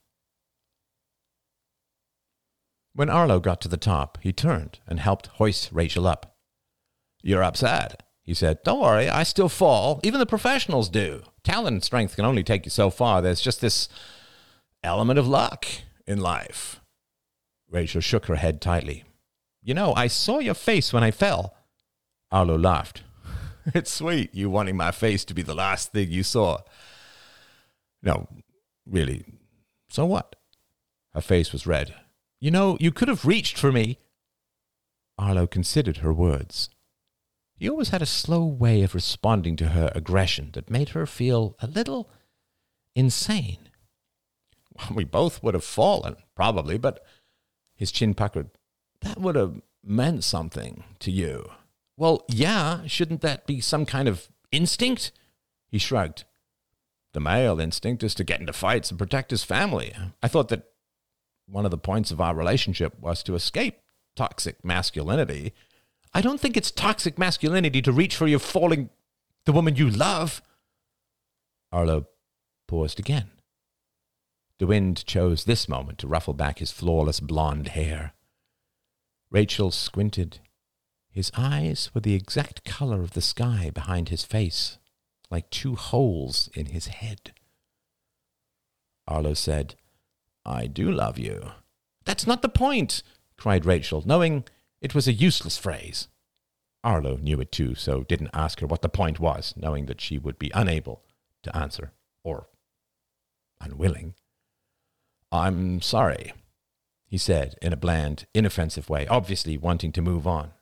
When 2.98 3.12
Arlo 3.12 3.40
got 3.40 3.62
to 3.62 3.68
the 3.68 3.78
top, 3.78 4.18
he 4.24 4.34
turned 4.34 4.80
and 4.88 5.00
helped 5.00 5.28
hoist 5.28 5.70
Rachel 5.72 6.08
up. 6.08 6.36
You're 7.22 7.44
upset, 7.44 8.02
he 8.24 8.34
said. 8.34 8.58
Don't 8.64 8.82
worry, 8.82 9.08
I 9.08 9.22
still 9.22 9.50
fall. 9.50 10.00
Even 10.02 10.20
the 10.20 10.26
professionals 10.26 10.90
do. 10.90 11.22
Talent 11.44 11.76
and 11.76 11.84
strength 11.84 12.16
can 12.16 12.26
only 12.26 12.42
take 12.42 12.66
you 12.66 12.72
so 12.72 12.90
far. 12.90 13.22
There's 13.22 13.40
just 13.40 13.62
this 13.62 13.88
element 14.82 15.20
of 15.20 15.28
luck 15.28 15.68
in 16.08 16.20
life. 16.20 16.82
Rachel 17.70 18.02
shook 18.02 18.26
her 18.26 18.36
head 18.36 18.62
tightly. 18.62 19.04
You 19.62 19.76
know, 19.76 19.94
I 19.94 20.08
saw 20.08 20.40
your 20.40 20.56
face 20.56 20.92
when 20.92 21.04
I 21.04 21.12
fell. 21.12 21.54
Arlo 22.32 22.58
laughed. 22.58 23.04
it's 23.76 23.92
sweet, 23.92 24.34
you 24.34 24.50
wanting 24.50 24.76
my 24.76 24.90
face 24.90 25.24
to 25.26 25.36
be 25.36 25.44
the 25.44 25.54
last 25.54 25.92
thing 25.92 26.10
you 26.10 26.24
saw. 26.24 26.62
No, 28.02 28.28
really. 28.88 29.24
So 29.88 30.04
what? 30.08 30.36
Her 31.14 31.22
face 31.22 31.54
was 31.54 31.68
red. 31.68 31.94
You 32.40 32.52
know, 32.52 32.78
you 32.80 32.92
could 32.92 33.08
have 33.08 33.26
reached 33.26 33.58
for 33.58 33.72
me. 33.72 33.98
Arlo 35.18 35.48
considered 35.48 35.98
her 35.98 36.14
words. 36.14 36.70
He 37.56 37.68
always 37.68 37.90
had 37.90 38.04
a 38.04 38.06
slow 38.06 38.46
way 38.46 38.84
of 38.84 38.94
responding 38.94 39.56
to 39.56 39.70
her 39.70 39.92
aggression 39.96 40.52
that 40.54 40.70
made 40.70 40.90
her 40.90 41.08
feel 41.08 41.56
a 41.60 41.68
little 41.68 42.10
insane. 42.96 43.70
We 44.94 45.06
both 45.06 45.42
would 45.42 45.56
have 45.56 45.64
fallen, 45.64 46.18
probably, 46.36 46.78
but 46.78 47.04
his 47.76 47.92
chin 47.92 48.14
puckered. 48.14 48.52
That 49.02 49.20
would 49.20 49.36
have 49.36 49.60
meant 49.84 50.24
something 50.24 50.84
to 51.00 51.10
you. 51.10 51.50
Well, 51.96 52.24
yeah, 52.28 52.86
shouldn't 52.86 53.22
that 53.22 53.48
be 53.48 53.60
some 53.60 53.88
kind 53.88 54.08
of 54.08 54.30
instinct? 54.52 55.12
He 55.68 55.80
shrugged. 55.80 56.26
The 57.14 57.20
male 57.20 57.60
instinct 57.60 58.04
is 58.04 58.14
to 58.16 58.24
get 58.24 58.40
into 58.40 58.54
fights 58.54 58.92
and 58.92 59.00
protect 59.00 59.32
his 59.32 59.44
family. 59.44 59.96
I 60.22 60.28
thought 60.28 60.50
that 60.50 60.68
one 61.50 61.66
of 61.66 61.72
the 61.72 61.78
points 61.78 62.12
of 62.12 62.22
our 62.22 62.36
relationship 62.36 63.00
was 63.00 63.24
to 63.24 63.36
escape 63.36 63.80
toxic 64.16 64.64
masculinity. 64.64 65.54
I 66.14 66.22
don't 66.22 66.40
think 66.40 66.58
it's 66.58 66.72
toxic 66.72 67.18
masculinity 67.18 67.82
to 67.82 67.92
reach 67.92 68.16
for 68.16 68.28
your 68.28 68.40
falling 68.40 68.90
the 69.46 69.54
woman 69.54 69.76
you 69.76 69.90
love. 69.90 70.42
Arlo 71.72 72.08
paused 72.68 73.00
again. 73.00 73.32
The 74.60 74.68
wind 74.68 75.06
chose 75.06 75.44
this 75.44 75.70
moment 75.70 76.00
to 76.00 76.08
ruffle 76.08 76.34
back 76.34 76.60
his 76.60 76.72
flawless 76.72 77.20
blonde 77.20 77.70
hair. 77.70 78.14
Rachel 79.30 79.72
squinted. 79.72 80.40
His 81.12 81.32
eyes 81.38 81.92
were 81.94 82.02
the 82.02 82.16
exact 82.16 82.64
color 82.64 83.02
of 83.02 83.12
the 83.12 83.22
sky 83.22 83.72
behind 83.74 84.10
his 84.10 84.24
face, 84.24 84.78
like 85.30 85.50
two 85.50 85.76
holes 85.76 86.50
in 86.54 86.68
his 86.68 86.88
head. 86.88 87.34
Arlo 89.08 89.34
said, 89.34 89.76
I 90.48 90.68
do 90.68 90.90
love 90.90 91.20
you. 91.20 91.52
That's 92.06 92.26
not 92.26 92.42
the 92.42 92.50
point, 92.50 93.04
cried 93.36 93.66
Rachel, 93.66 94.02
knowing 94.06 94.46
it 94.82 94.96
was 94.96 95.08
a 95.08 95.14
useless 95.14 95.58
phrase. 95.58 96.08
Arlo 96.84 97.18
knew 97.18 97.42
it 97.42 97.52
too, 97.52 97.76
so 97.76 98.04
didn't 98.04 98.30
ask 98.34 98.62
her 98.62 98.68
what 98.68 98.82
the 98.82 98.90
point 98.90 99.20
was, 99.20 99.54
knowing 99.58 99.88
that 99.88 100.00
she 100.00 100.18
would 100.18 100.40
be 100.40 100.52
unable 100.54 101.04
to 101.44 101.56
answer, 101.56 101.92
or 102.24 102.48
unwilling. 103.60 104.14
I'm 105.32 105.82
sorry, 105.82 106.34
he 107.08 107.18
said 107.18 107.56
in 107.62 107.74
a 107.74 107.78
bland, 107.78 108.26
inoffensive 108.34 108.90
way, 108.90 109.06
obviously 109.08 109.58
wanting 109.58 109.92
to 109.94 110.02
move 110.02 110.26
on. 110.26 110.54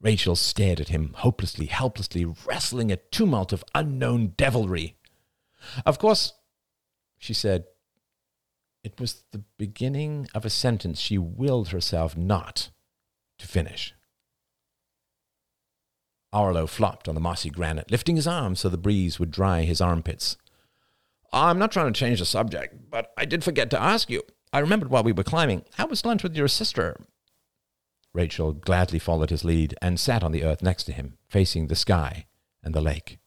Rachel 0.00 0.36
stared 0.36 0.80
at 0.80 0.88
him, 0.88 1.14
hopelessly, 1.18 1.66
helplessly, 1.66 2.24
wrestling 2.24 2.92
a 2.92 2.96
tumult 2.96 3.52
of 3.52 3.64
unknown 3.74 4.34
devilry. 4.36 4.96
Of 5.84 5.98
course, 5.98 6.32
she 7.18 7.34
said, 7.34 7.64
it 8.82 8.98
was 8.98 9.24
the 9.32 9.42
beginning 9.58 10.28
of 10.34 10.44
a 10.44 10.50
sentence 10.50 11.00
she 11.00 11.18
willed 11.18 11.68
herself 11.68 12.16
not 12.16 12.70
to 13.38 13.46
finish. 13.46 13.94
Arlo 16.32 16.66
flopped 16.66 17.08
on 17.08 17.14
the 17.14 17.20
mossy 17.20 17.50
granite, 17.50 17.90
lifting 17.90 18.16
his 18.16 18.26
arm 18.26 18.54
so 18.54 18.68
the 18.68 18.78
breeze 18.78 19.18
would 19.18 19.30
dry 19.30 19.62
his 19.62 19.80
armpits. 19.80 20.36
I'm 21.32 21.58
not 21.58 21.72
trying 21.72 21.92
to 21.92 21.98
change 21.98 22.20
the 22.20 22.26
subject, 22.26 22.90
but 22.90 23.12
I 23.16 23.24
did 23.24 23.44
forget 23.44 23.70
to 23.70 23.82
ask 23.82 24.10
you. 24.10 24.22
I 24.52 24.58
remembered 24.60 24.90
while 24.90 25.04
we 25.04 25.12
were 25.12 25.22
climbing. 25.22 25.64
How 25.74 25.86
was 25.86 26.04
lunch 26.04 26.22
with 26.22 26.36
your 26.36 26.48
sister? 26.48 27.06
Rachel 28.12 28.52
gladly 28.52 28.98
followed 28.98 29.30
his 29.30 29.44
lead 29.44 29.74
and 29.80 29.98
sat 29.98 30.24
on 30.24 30.32
the 30.32 30.42
earth 30.42 30.62
next 30.62 30.84
to 30.84 30.92
him, 30.92 31.18
facing 31.28 31.66
the 31.66 31.76
sky 31.76 32.26
and 32.62 32.74
the 32.74 32.80
lake. 32.80 33.18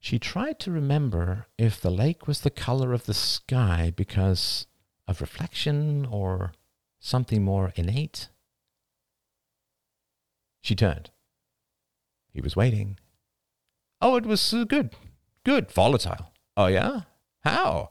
She 0.00 0.18
tried 0.18 0.58
to 0.60 0.70
remember 0.70 1.46
if 1.58 1.78
the 1.78 1.90
lake 1.90 2.26
was 2.26 2.40
the 2.40 2.50
color 2.50 2.94
of 2.94 3.04
the 3.04 3.14
sky 3.14 3.92
because 3.94 4.66
of 5.06 5.20
reflection 5.20 6.06
or 6.06 6.52
something 6.98 7.44
more 7.44 7.72
innate. 7.76 8.30
She 10.62 10.74
turned. 10.74 11.10
He 12.32 12.40
was 12.40 12.56
waiting. 12.56 12.98
Oh, 14.00 14.16
it 14.16 14.24
was 14.24 14.54
uh, 14.54 14.64
good. 14.64 14.94
Good. 15.44 15.70
Volatile. 15.70 16.32
Oh, 16.56 16.66
yeah? 16.66 17.02
How? 17.44 17.90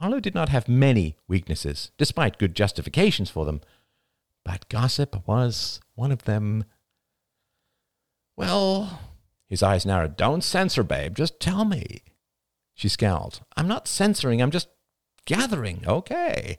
Arlo 0.00 0.20
did 0.20 0.34
not 0.34 0.48
have 0.50 0.68
many 0.68 1.16
weaknesses, 1.26 1.90
despite 1.98 2.38
good 2.38 2.54
justifications 2.54 3.30
for 3.30 3.44
them. 3.44 3.60
But 4.44 4.68
gossip 4.68 5.26
was 5.26 5.80
one 5.94 6.12
of 6.12 6.24
them. 6.24 6.64
Well, 8.36 9.00
his 9.52 9.62
eyes 9.62 9.84
narrowed. 9.84 10.16
Don't 10.16 10.42
censor, 10.42 10.82
babe. 10.82 11.14
Just 11.14 11.38
tell 11.38 11.66
me. 11.66 12.00
She 12.72 12.88
scowled. 12.88 13.42
I'm 13.54 13.68
not 13.68 13.86
censoring. 13.86 14.40
I'm 14.40 14.50
just 14.50 14.68
gathering. 15.26 15.84
Okay. 15.86 16.58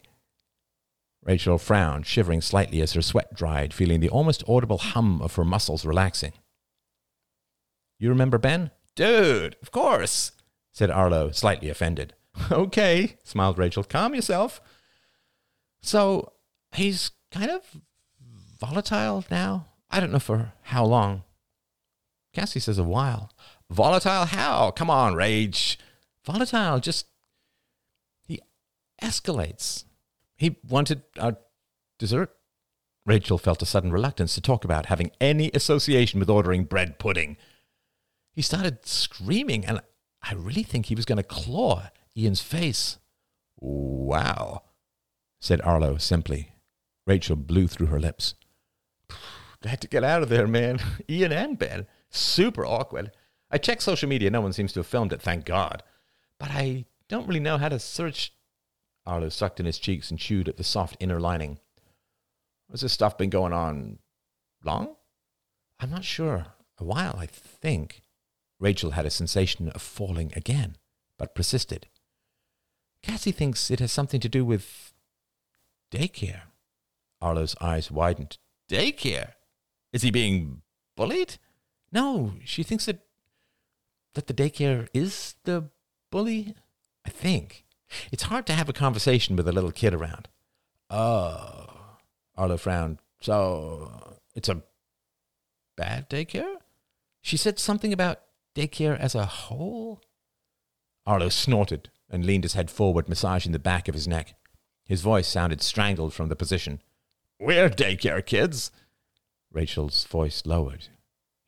Rachel 1.23 1.57
frowned, 1.57 2.05
shivering 2.05 2.39
slightly 2.39 2.83
as 2.83 2.93
her 2.93 3.01
sweat 3.01 3.33
dried, 3.33 3.73
feeling 3.73 3.99
the 3.99 4.09
almost 4.11 4.43
audible 4.47 4.77
hum 4.77 5.23
of 5.23 5.33
her 5.37 5.43
muscles 5.43 5.83
relaxing. 5.83 6.33
You 7.97 8.09
remember 8.09 8.37
Ben? 8.37 8.69
Dude, 8.95 9.55
of 9.63 9.71
course, 9.71 10.33
said 10.71 10.91
Arlo, 10.91 11.31
slightly 11.31 11.69
offended. 11.69 12.13
okay, 12.51 13.17
smiled 13.23 13.57
Rachel. 13.57 13.83
Calm 13.83 14.13
yourself. 14.13 14.61
So 15.81 16.33
he's 16.75 17.09
kind 17.31 17.49
of 17.49 17.63
volatile 18.59 19.25
now. 19.31 19.69
I 19.89 19.99
don't 19.99 20.11
know 20.11 20.19
for 20.19 20.53
how 20.61 20.85
long. 20.85 21.23
Cassie 22.33 22.59
says 22.59 22.77
a 22.77 22.83
while. 22.83 23.31
Volatile 23.69 24.25
how? 24.25 24.71
Come 24.71 24.89
on, 24.89 25.15
Rage. 25.15 25.79
Volatile, 26.25 26.79
just. 26.79 27.07
He 28.27 28.39
escalates. 29.01 29.85
He 30.35 30.57
wanted 30.67 31.03
our 31.19 31.37
dessert. 31.99 32.35
Rachel 33.05 33.37
felt 33.37 33.61
a 33.61 33.65
sudden 33.65 33.91
reluctance 33.91 34.33
to 34.35 34.41
talk 34.41 34.63
about 34.63 34.85
having 34.85 35.11
any 35.19 35.51
association 35.53 36.19
with 36.19 36.29
ordering 36.29 36.63
bread 36.63 36.99
pudding. 36.99 37.37
He 38.31 38.41
started 38.41 38.85
screaming, 38.85 39.65
and 39.65 39.81
I 40.21 40.33
really 40.33 40.63
think 40.63 40.85
he 40.85 40.95
was 40.95 41.05
going 41.05 41.17
to 41.17 41.23
claw 41.23 41.89
Ian's 42.17 42.41
face. 42.41 42.97
Wow, 43.59 44.63
said 45.39 45.61
Arlo 45.61 45.97
simply. 45.97 46.53
Rachel 47.05 47.35
blew 47.35 47.67
through 47.67 47.87
her 47.87 47.99
lips. 47.99 48.35
Had 49.63 49.81
to 49.81 49.87
get 49.87 50.03
out 50.03 50.23
of 50.23 50.29
there, 50.29 50.47
man. 50.47 50.79
Ian 51.09 51.31
and 51.31 51.57
Ben. 51.57 51.87
Super 52.13 52.65
awkward. 52.65 53.11
I 53.51 53.57
checked 53.57 53.81
social 53.81 54.07
media. 54.07 54.29
No 54.29 54.41
one 54.41 54.53
seems 54.53 54.71
to 54.73 54.79
have 54.79 54.87
filmed 54.87 55.11
it, 55.11 55.21
thank 55.21 55.45
God. 55.45 55.83
But 56.39 56.51
I 56.51 56.85
don't 57.09 57.27
really 57.27 57.39
know 57.39 57.57
how 57.57 57.69
to 57.69 57.79
search. 57.79 58.33
Arlo 59.05 59.29
sucked 59.29 59.59
in 59.59 59.65
his 59.65 59.79
cheeks 59.79 60.09
and 60.09 60.19
chewed 60.19 60.47
at 60.47 60.57
the 60.57 60.63
soft 60.63 60.95
inner 60.99 61.19
lining. 61.19 61.59
Has 62.71 62.81
this 62.81 62.93
stuff 62.93 63.17
been 63.17 63.29
going 63.29 63.51
on 63.51 63.99
long? 64.63 64.95
I'm 65.79 65.89
not 65.89 66.05
sure. 66.05 66.47
A 66.77 66.83
while, 66.83 67.15
I 67.17 67.25
think. 67.25 68.01
Rachel 68.59 68.91
had 68.91 69.05
a 69.05 69.09
sensation 69.09 69.69
of 69.69 69.81
falling 69.81 70.31
again, 70.35 70.77
but 71.17 71.35
persisted. 71.35 71.87
Cassie 73.01 73.31
thinks 73.31 73.69
it 73.69 73.79
has 73.79 73.91
something 73.91 74.21
to 74.21 74.29
do 74.29 74.45
with 74.45 74.93
daycare. 75.91 76.43
Arlo's 77.21 77.55
eyes 77.59 77.91
widened. 77.91 78.37
Daycare? 78.69 79.33
Is 79.91 80.03
he 80.03 80.11
being 80.11 80.61
bullied? 80.95 81.37
No, 81.93 82.33
she 82.43 82.63
thinks 82.63 82.87
that 82.87 82.99
that 84.15 84.27
the 84.27 84.33
daycare 84.33 84.87
is 84.93 85.35
the 85.43 85.69
bully. 86.11 86.55
I 87.05 87.09
think. 87.09 87.65
It's 88.11 88.23
hard 88.23 88.45
to 88.47 88.53
have 88.53 88.69
a 88.69 88.73
conversation 88.73 89.35
with 89.35 89.47
a 89.47 89.51
little 89.51 89.71
kid 89.71 89.93
around. 89.93 90.27
Oh, 90.89 91.65
Arlo 92.35 92.57
frowned. 92.57 92.99
So 93.21 94.17
it's 94.35 94.49
a 94.49 94.63
bad 95.75 96.09
daycare? 96.09 96.57
She 97.21 97.37
said 97.37 97.59
something 97.59 97.93
about 97.93 98.21
daycare 98.55 98.97
as 98.97 99.15
a 99.15 99.25
whole? 99.25 100.01
Arlo 101.05 101.29
snorted 101.29 101.89
and 102.09 102.25
leaned 102.25 102.43
his 102.43 102.53
head 102.53 102.71
forward, 102.71 103.09
massaging 103.09 103.51
the 103.51 103.59
back 103.59 103.87
of 103.87 103.95
his 103.95 104.07
neck. 104.07 104.35
His 104.85 105.01
voice 105.01 105.27
sounded 105.27 105.61
strangled 105.61 106.13
from 106.13 106.29
the 106.29 106.35
position. 106.35 106.81
We're 107.39 107.69
daycare 107.69 108.25
kids. 108.25 108.71
Rachel's 109.51 110.05
voice 110.05 110.43
lowered. 110.45 110.87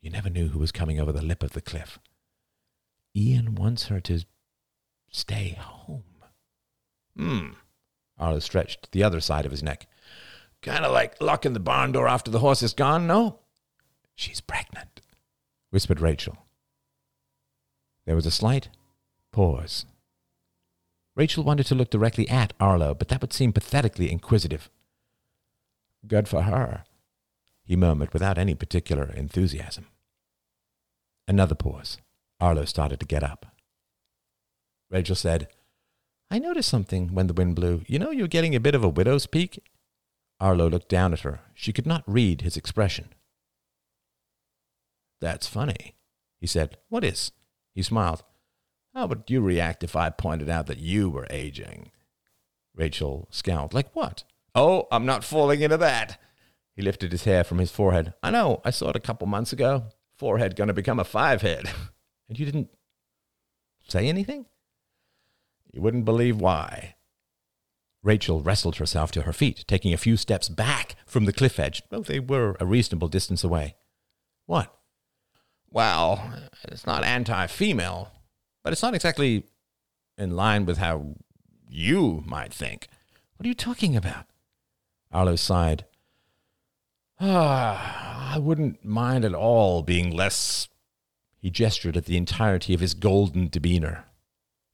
You 0.06 0.12
never 0.12 0.30
knew 0.30 0.50
who 0.50 0.60
was 0.60 0.70
coming 0.70 1.00
over 1.00 1.10
the 1.10 1.20
lip 1.20 1.42
of 1.42 1.50
the 1.50 1.60
cliff. 1.60 1.98
Ian 3.16 3.56
wants 3.56 3.88
her 3.88 3.98
to 4.02 4.20
stay 5.10 5.58
home. 5.58 6.04
Hmm. 7.16 7.48
Arlo 8.16 8.38
stretched 8.38 8.92
the 8.92 9.02
other 9.02 9.18
side 9.20 9.44
of 9.44 9.50
his 9.50 9.64
neck. 9.64 9.88
Kind 10.62 10.84
of 10.84 10.92
like 10.92 11.20
locking 11.20 11.54
the 11.54 11.58
barn 11.58 11.90
door 11.90 12.06
after 12.06 12.30
the 12.30 12.38
horse 12.38 12.62
is 12.62 12.72
gone, 12.72 13.08
no? 13.08 13.40
She's 14.14 14.40
pregnant, 14.40 15.00
whispered 15.70 16.00
Rachel. 16.00 16.36
There 18.04 18.14
was 18.14 18.26
a 18.26 18.30
slight 18.30 18.68
pause. 19.32 19.86
Rachel 21.16 21.42
wanted 21.42 21.66
to 21.66 21.74
look 21.74 21.90
directly 21.90 22.28
at 22.28 22.52
Arlo, 22.60 22.94
but 22.94 23.08
that 23.08 23.22
would 23.22 23.32
seem 23.32 23.52
pathetically 23.52 24.12
inquisitive. 24.12 24.70
Good 26.06 26.28
for 26.28 26.42
her, 26.42 26.84
he 27.64 27.74
murmured 27.74 28.12
without 28.12 28.38
any 28.38 28.54
particular 28.54 29.12
enthusiasm. 29.12 29.86
Another 31.28 31.54
pause. 31.54 31.98
Arlo 32.40 32.64
started 32.64 33.00
to 33.00 33.06
get 33.06 33.22
up. 33.22 33.46
Rachel 34.90 35.16
said, 35.16 35.48
I 36.30 36.38
noticed 36.38 36.68
something 36.68 37.14
when 37.14 37.26
the 37.26 37.34
wind 37.34 37.56
blew. 37.56 37.82
You 37.86 37.98
know 37.98 38.10
you're 38.10 38.28
getting 38.28 38.54
a 38.54 38.60
bit 38.60 38.74
of 38.74 38.84
a 38.84 38.88
widow's 38.88 39.26
peak? 39.26 39.62
Arlo 40.40 40.68
looked 40.68 40.88
down 40.88 41.12
at 41.12 41.20
her. 41.20 41.40
She 41.54 41.72
could 41.72 41.86
not 41.86 42.04
read 42.06 42.42
his 42.42 42.56
expression. 42.56 43.08
That's 45.20 45.46
funny, 45.46 45.94
he 46.40 46.46
said. 46.46 46.76
What 46.88 47.04
is? 47.04 47.32
He 47.74 47.82
smiled. 47.82 48.22
How 48.94 49.06
would 49.06 49.24
you 49.28 49.40
react 49.40 49.82
if 49.82 49.96
I 49.96 50.10
pointed 50.10 50.48
out 50.48 50.66
that 50.66 50.78
you 50.78 51.08
were 51.08 51.26
aging? 51.30 51.90
Rachel 52.74 53.28
scowled. 53.30 53.72
Like 53.74 53.94
what? 53.94 54.24
Oh, 54.54 54.86
I'm 54.90 55.06
not 55.06 55.24
falling 55.24 55.60
into 55.60 55.76
that. 55.78 56.20
He 56.74 56.82
lifted 56.82 57.12
his 57.12 57.24
hair 57.24 57.44
from 57.44 57.58
his 57.58 57.70
forehead. 57.70 58.14
I 58.22 58.30
know, 58.30 58.60
I 58.64 58.70
saw 58.70 58.90
it 58.90 58.96
a 58.96 59.00
couple 59.00 59.26
months 59.26 59.52
ago. 59.52 59.86
Forehead 60.16 60.56
gonna 60.56 60.72
become 60.72 60.98
a 60.98 61.04
five 61.04 61.42
head. 61.42 61.70
and 62.28 62.38
you 62.38 62.46
didn't 62.46 62.70
say 63.88 64.08
anything? 64.08 64.46
You 65.72 65.82
wouldn't 65.82 66.04
believe 66.04 66.40
why. 66.40 66.94
Rachel 68.02 68.40
wrestled 68.40 68.76
herself 68.76 69.10
to 69.12 69.22
her 69.22 69.32
feet, 69.32 69.64
taking 69.66 69.92
a 69.92 69.98
few 69.98 70.16
steps 70.16 70.48
back 70.48 70.94
from 71.06 71.24
the 71.24 71.32
cliff 71.32 71.58
edge, 71.58 71.82
though 71.90 72.00
they 72.00 72.20
were 72.20 72.56
a 72.60 72.66
reasonable 72.66 73.08
distance 73.08 73.42
away. 73.42 73.74
What? 74.46 74.72
Well, 75.70 76.32
it's 76.68 76.86
not 76.86 77.04
anti 77.04 77.46
female, 77.48 78.12
but 78.62 78.72
it's 78.72 78.82
not 78.82 78.94
exactly 78.94 79.44
in 80.16 80.36
line 80.36 80.64
with 80.64 80.78
how 80.78 81.16
you 81.68 82.22
might 82.26 82.54
think. 82.54 82.88
What 83.36 83.44
are 83.44 83.48
you 83.48 83.54
talking 83.54 83.96
about? 83.96 84.26
Arlo 85.12 85.36
sighed. 85.36 85.84
Ah, 87.18 88.34
I 88.34 88.38
wouldn't 88.38 88.84
mind 88.84 89.24
at 89.24 89.34
all 89.34 89.82
being 89.82 90.10
less. 90.10 90.68
He 91.38 91.50
gestured 91.50 91.96
at 91.96 92.04
the 92.04 92.16
entirety 92.16 92.74
of 92.74 92.80
his 92.80 92.94
golden 92.94 93.48
demeanor. 93.48 94.04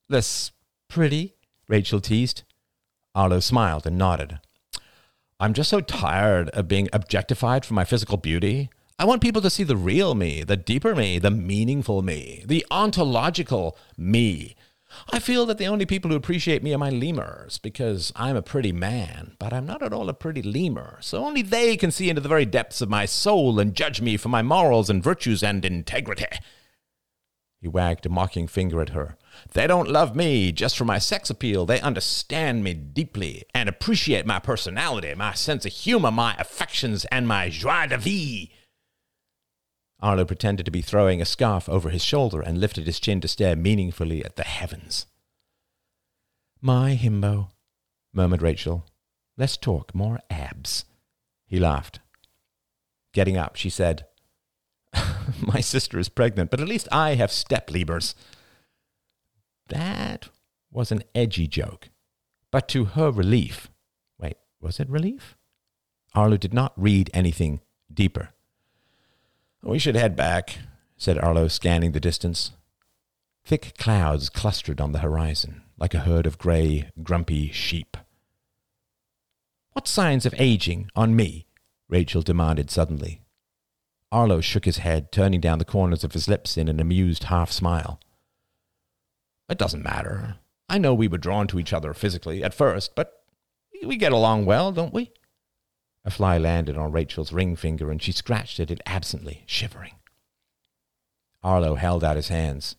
Less 0.09 0.51
pretty? 0.89 1.37
Rachel 1.69 2.01
teased. 2.01 2.43
Arlo 3.15 3.41
smiled 3.41 3.87
and 3.87 3.97
nodded. 3.97 4.41
I'm 5.39 5.55
just 5.55 5.71
so 5.71 5.81
tired 5.81 6.49
of 6.51 6.69
being 6.69 6.89
objectified 6.93 7.65
for 7.65 7.75
my 7.75 7.85
physical 7.85 8.17
beauty. 8.17 8.71
I 8.99 9.05
want 9.05 9.23
people 9.23 9.43
to 9.43 9.51
see 9.51 9.65
the 9.65 9.77
real 9.77 10.15
me, 10.15 10.43
the 10.43 10.57
deeper 10.57 10.95
me, 10.95 11.19
the 11.19 11.31
meaningful 11.31 12.03
me, 12.03 12.45
the 12.47 12.65
ontological 12.71 13.77
me. 13.97 14.57
I 15.11 15.19
feel 15.19 15.47
that 15.47 15.59
the 15.59 15.67
only 15.67 15.87
people 15.87 16.11
who 16.11 16.17
appreciate 16.17 16.63
me 16.63 16.75
are 16.75 16.79
my 16.79 16.91
lemurs 16.91 17.59
because 17.59 18.13
I'm 18.17 18.37
a 18.37 18.43
pretty 18.43 18.73
man, 18.73 19.37
but 19.39 19.53
I'm 19.53 19.67
not 19.67 19.83
at 19.83 19.93
all 19.93 20.09
a 20.09 20.15
pretty 20.15 20.43
lemur, 20.43 20.99
so 21.01 21.25
only 21.25 21.43
they 21.43 21.77
can 21.77 21.91
see 21.91 22.09
into 22.09 22.21
the 22.21 22.29
very 22.29 22.47
depths 22.47 22.81
of 22.81 22.89
my 22.89 23.07
soul 23.07 23.59
and 23.59 23.75
judge 23.75 24.01
me 24.01 24.17
for 24.17 24.29
my 24.29 24.43
morals 24.43 24.91
and 24.91 25.03
virtues 25.03 25.43
and 25.43 25.65
integrity. 25.65 26.27
He 27.61 27.69
wagged 27.69 28.05
a 28.07 28.09
mocking 28.09 28.49
finger 28.49 28.81
at 28.81 28.89
her. 28.89 29.17
They 29.53 29.69
don't 29.69 29.89
love 29.89 30.17
me 30.17 30.51
just 30.51 30.77
for 30.77 30.85
my 30.85 30.99
sex 30.99 31.31
appeal. 31.31 31.65
They 31.65 31.81
understand 31.81 32.65
me 32.65 32.75
deeply 32.75 33.45
and 33.55 33.69
appreciate 33.69 34.27
my 34.27 34.41
personality, 34.41 35.15
my 35.15 35.35
sense 35.35 35.65
of 35.65 35.73
humor, 35.73 36.11
my 36.11 36.35
affections, 36.39 37.05
and 37.07 37.29
my 37.29 37.51
joie 37.51 37.87
de 37.87 37.99
vivre. 37.99 38.49
Arlo 40.03 40.25
pretended 40.25 40.67
to 40.67 40.73
be 40.73 40.83
throwing 40.83 41.23
a 41.23 41.25
scarf 41.25 41.69
over 41.69 41.89
his 41.89 42.03
shoulder 42.03 42.41
and 42.41 42.59
lifted 42.59 42.87
his 42.87 42.99
chin 42.99 43.21
to 43.21 43.29
stare 43.29 43.55
meaningfully 43.55 44.25
at 44.25 44.35
the 44.35 44.43
heavens. 44.43 45.07
My 46.61 46.97
himbo, 47.01 47.51
murmured 48.13 48.43
Rachel. 48.43 48.85
Let's 49.39 49.57
talk 49.57 49.95
more 49.95 50.19
abs. 50.29 50.85
He 51.47 51.61
laughed. 51.61 52.01
Getting 53.15 53.37
up, 53.37 53.57
she 53.57 53.71
said, 53.71 54.07
My 55.41 55.61
sister 55.61 55.99
is 55.99 56.09
pregnant, 56.09 56.51
but 56.51 56.61
at 56.61 56.69
least 56.69 56.89
I 56.91 57.15
have 57.15 57.31
step. 57.31 57.71
That 59.69 60.29
was 60.71 60.91
an 60.91 61.05
edgy 61.15 61.47
joke. 61.47 61.91
But 62.51 62.69
to 62.69 62.87
her 62.87 63.11
relief, 63.11 63.71
wait, 64.19 64.37
was 64.61 64.81
it 64.81 64.91
relief? 64.91 65.37
Arlo 66.15 66.37
did 66.37 66.53
not 66.53 66.73
read 66.77 67.11
anything 67.15 67.61
deeper. 67.93 68.31
We 69.65 69.79
should 69.79 69.95
head 69.95 70.17
back, 70.17 70.59
said 70.97 71.19
Arlo, 71.19 71.47
scanning 71.47 71.93
the 71.93 72.01
distance. 72.01 72.51
Thick 73.45 73.75
clouds 73.79 74.29
clustered 74.29 74.81
on 74.81 74.93
the 74.93 74.99
horizon, 74.99 75.63
like 75.79 75.95
a 75.95 76.01
herd 76.01 76.27
of 76.27 76.37
grey, 76.37 76.91
grumpy 77.03 77.51
sheep. 77.53 77.97
What 79.73 79.87
signs 79.87 80.27
of 80.27 80.35
aging 80.37 80.91
on 80.97 81.15
me? 81.15 81.47
Rachel 81.89 82.23
demanded 82.23 82.71
suddenly. 82.71 83.23
Arlo 84.11 84.41
shook 84.41 84.65
his 84.65 84.79
head, 84.79 85.13
turning 85.13 85.41
down 85.41 85.59
the 85.59 85.65
corners 85.65 86.05
of 86.05 86.13
his 86.13 86.29
lips 86.29 86.57
in 86.57 86.69
an 86.69 86.81
amused 86.81 87.25
half 87.25 87.51
smile. 87.51 88.01
It 89.49 89.59
doesn't 89.59 89.85
matter. 89.85 90.37
I 90.69 90.79
know 90.79 90.93
we 90.93 91.09
were 91.09 91.19
drawn 91.19 91.47
to 91.49 91.59
each 91.59 91.73
other 91.73 91.95
physically 91.95 92.43
at 92.43 92.53
first, 92.53 92.95
but 92.95 93.13
we 93.85 93.97
get 93.97 94.13
along 94.13 94.45
well, 94.45 94.73
don't 94.73 94.93
we? 94.93 95.13
A 96.05 96.11
fly 96.11 96.37
landed 96.39 96.77
on 96.77 96.93
Rachel's 96.93 97.33
ring 97.33 97.57
finger, 97.57 97.91
and 97.91 98.03
she 98.03 98.13
scratched 98.13 98.59
at 98.59 98.71
it 98.71 98.81
absently, 98.87 99.45
shivering. 99.47 99.95
Arlo 101.43 101.75
held 101.77 102.03
out 102.03 102.17
his 102.17 102.29
hands. 102.29 102.77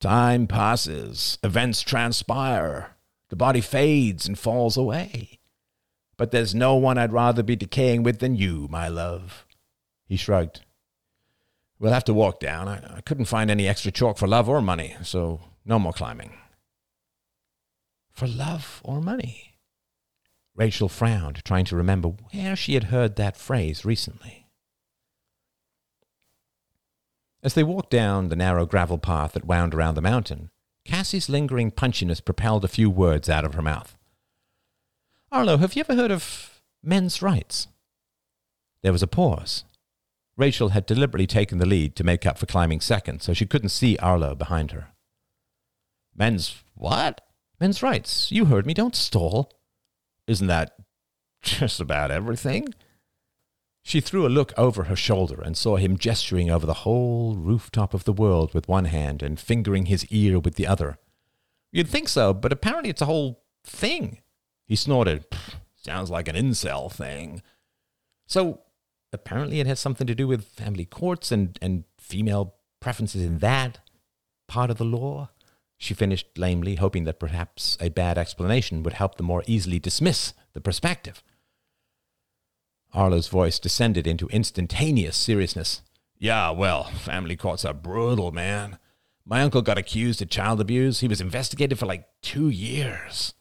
Time 0.00 0.46
passes, 0.46 1.38
events 1.42 1.82
transpire, 1.82 2.96
the 3.28 3.36
body 3.36 3.60
fades 3.60 4.26
and 4.26 4.38
falls 4.38 4.76
away. 4.76 5.38
But 6.16 6.30
there's 6.30 6.54
no 6.54 6.74
one 6.76 6.98
I'd 6.98 7.12
rather 7.12 7.42
be 7.42 7.56
decaying 7.56 8.02
with 8.02 8.18
than 8.18 8.36
you, 8.36 8.66
my 8.70 8.88
love. 8.88 9.46
He 10.06 10.16
shrugged. 10.16 10.60
We'll 11.78 11.92
have 11.92 12.04
to 12.04 12.14
walk 12.14 12.40
down. 12.40 12.68
I, 12.68 12.96
I 12.96 13.00
couldn't 13.00 13.24
find 13.26 13.50
any 13.50 13.66
extra 13.66 13.92
chalk 13.92 14.18
for 14.18 14.26
love 14.26 14.48
or 14.48 14.60
money, 14.60 14.96
so 15.02 15.40
no 15.64 15.78
more 15.78 15.92
climbing. 15.92 16.32
For 18.12 18.26
love 18.26 18.82
or 18.84 19.00
money? 19.00 19.49
Rachel 20.54 20.88
frowned, 20.88 21.44
trying 21.44 21.64
to 21.66 21.76
remember 21.76 22.08
where 22.32 22.56
she 22.56 22.74
had 22.74 22.84
heard 22.84 23.16
that 23.16 23.36
phrase 23.36 23.84
recently. 23.84 24.46
As 27.42 27.54
they 27.54 27.64
walked 27.64 27.90
down 27.90 28.28
the 28.28 28.36
narrow 28.36 28.66
gravel 28.66 28.98
path 28.98 29.32
that 29.32 29.46
wound 29.46 29.74
around 29.74 29.94
the 29.94 30.02
mountain, 30.02 30.50
Cassie's 30.84 31.28
lingering 31.28 31.70
punchiness 31.70 32.20
propelled 32.20 32.64
a 32.64 32.68
few 32.68 32.90
words 32.90 33.30
out 33.30 33.44
of 33.44 33.54
her 33.54 33.62
mouth. 33.62 33.96
Arlo, 35.32 35.56
have 35.56 35.74
you 35.74 35.80
ever 35.80 35.94
heard 35.94 36.10
of 36.10 36.60
men's 36.82 37.22
rights? 37.22 37.68
There 38.82 38.92
was 38.92 39.02
a 39.02 39.06
pause. 39.06 39.64
Rachel 40.36 40.70
had 40.70 40.86
deliberately 40.86 41.26
taken 41.26 41.58
the 41.58 41.66
lead 41.66 41.94
to 41.96 42.04
make 42.04 42.26
up 42.26 42.38
for 42.38 42.46
climbing 42.46 42.80
second, 42.80 43.22
so 43.22 43.32
she 43.32 43.46
couldn't 43.46 43.68
see 43.68 43.96
Arlo 43.98 44.34
behind 44.34 44.72
her. 44.72 44.88
Men's 46.14 46.62
what? 46.74 47.20
Men's 47.60 47.82
rights. 47.82 48.32
You 48.32 48.46
heard 48.46 48.66
me. 48.66 48.74
Don't 48.74 48.96
stall. 48.96 49.52
Isn't 50.30 50.46
that 50.46 50.76
just 51.42 51.80
about 51.80 52.12
everything? 52.12 52.72
She 53.82 54.00
threw 54.00 54.24
a 54.24 54.28
look 54.28 54.52
over 54.56 54.84
her 54.84 54.94
shoulder 54.94 55.40
and 55.42 55.56
saw 55.56 55.74
him 55.74 55.98
gesturing 55.98 56.48
over 56.48 56.66
the 56.66 56.84
whole 56.84 57.34
rooftop 57.34 57.94
of 57.94 58.04
the 58.04 58.12
world 58.12 58.54
with 58.54 58.68
one 58.68 58.84
hand 58.84 59.24
and 59.24 59.40
fingering 59.40 59.86
his 59.86 60.06
ear 60.06 60.38
with 60.38 60.54
the 60.54 60.68
other. 60.68 60.98
You'd 61.72 61.88
think 61.88 62.08
so, 62.08 62.32
but 62.32 62.52
apparently 62.52 62.90
it's 62.90 63.02
a 63.02 63.06
whole 63.06 63.42
thing. 63.64 64.20
He 64.68 64.76
snorted. 64.76 65.24
Sounds 65.74 66.10
like 66.10 66.28
an 66.28 66.36
incel 66.36 66.92
thing. 66.92 67.42
So 68.28 68.60
apparently 69.12 69.58
it 69.58 69.66
has 69.66 69.80
something 69.80 70.06
to 70.06 70.14
do 70.14 70.28
with 70.28 70.44
family 70.44 70.84
courts 70.84 71.32
and, 71.32 71.58
and 71.60 71.82
female 71.98 72.54
preferences 72.80 73.24
in 73.24 73.38
that 73.38 73.80
part 74.46 74.70
of 74.70 74.78
the 74.78 74.84
law. 74.84 75.30
She 75.82 75.94
finished 75.94 76.36
lamely, 76.36 76.74
hoping 76.74 77.04
that 77.04 77.18
perhaps 77.18 77.78
a 77.80 77.88
bad 77.88 78.18
explanation 78.18 78.82
would 78.82 78.92
help 78.92 79.14
them 79.16 79.24
more 79.24 79.42
easily 79.46 79.78
dismiss 79.78 80.34
the 80.52 80.60
perspective. 80.60 81.22
Arlo's 82.92 83.28
voice 83.28 83.58
descended 83.58 84.06
into 84.06 84.28
instantaneous 84.28 85.16
seriousness. 85.16 85.80
Yeah, 86.18 86.50
well, 86.50 86.84
family 86.84 87.34
courts 87.34 87.64
are 87.64 87.72
brutal, 87.72 88.30
man. 88.30 88.78
My 89.24 89.40
uncle 89.40 89.62
got 89.62 89.78
accused 89.78 90.20
of 90.20 90.28
child 90.28 90.60
abuse. 90.60 91.00
He 91.00 91.08
was 91.08 91.22
investigated 91.22 91.78
for 91.78 91.86
like 91.86 92.06
two 92.20 92.50
years. 92.50 93.32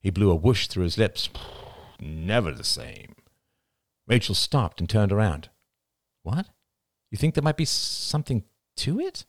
He 0.00 0.10
blew 0.10 0.30
a 0.30 0.36
whoosh 0.36 0.68
through 0.68 0.84
his 0.84 0.96
lips. 0.96 1.28
Never 1.98 2.52
the 2.52 2.62
same. 2.62 3.16
Rachel 4.06 4.36
stopped 4.36 4.78
and 4.78 4.88
turned 4.88 5.10
around. 5.10 5.48
What? 6.22 6.46
You 7.10 7.18
think 7.18 7.34
there 7.34 7.42
might 7.42 7.56
be 7.56 7.64
something 7.64 8.44
to 8.76 9.00
it? 9.00 9.24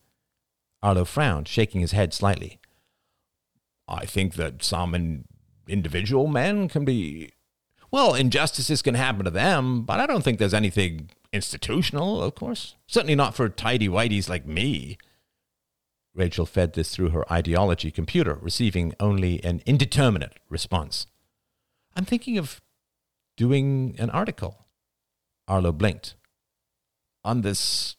Arlo 0.86 1.04
frowned, 1.04 1.48
shaking 1.48 1.82
his 1.82 1.94
head 1.94 2.14
slightly. 2.14 2.60
I 3.88 4.06
think 4.06 4.36
that 4.36 4.64
some 4.64 4.94
in 4.94 5.26
individual 5.68 6.28
men 6.28 6.70
can 6.70 6.86
be. 6.86 7.32
Well, 7.90 8.14
injustices 8.14 8.84
can 8.84 8.94
happen 8.94 9.26
to 9.26 9.32
them, 9.32 9.82
but 9.82 10.00
I 10.00 10.06
don't 10.06 10.24
think 10.24 10.38
there's 10.38 10.54
anything 10.54 11.10
institutional, 11.34 12.22
of 12.22 12.36
course. 12.36 12.76
Certainly 12.86 13.16
not 13.16 13.34
for 13.34 13.50
tidy 13.50 13.90
whiteys 13.90 14.30
like 14.30 14.46
me. 14.46 15.00
Rachel 16.14 16.46
fed 16.46 16.74
this 16.74 16.94
through 16.94 17.10
her 17.10 17.34
ideology 17.34 17.90
computer, 17.90 18.38
receiving 18.40 18.94
only 19.00 19.44
an 19.44 19.64
indeterminate 19.66 20.34
response. 20.50 21.08
I'm 21.96 22.06
thinking 22.06 22.38
of 22.38 22.62
doing 23.36 23.96
an 23.98 24.12
article. 24.12 24.68
Arlo 25.48 25.72
blinked. 25.72 26.14
On 27.24 27.42
this 27.42 27.96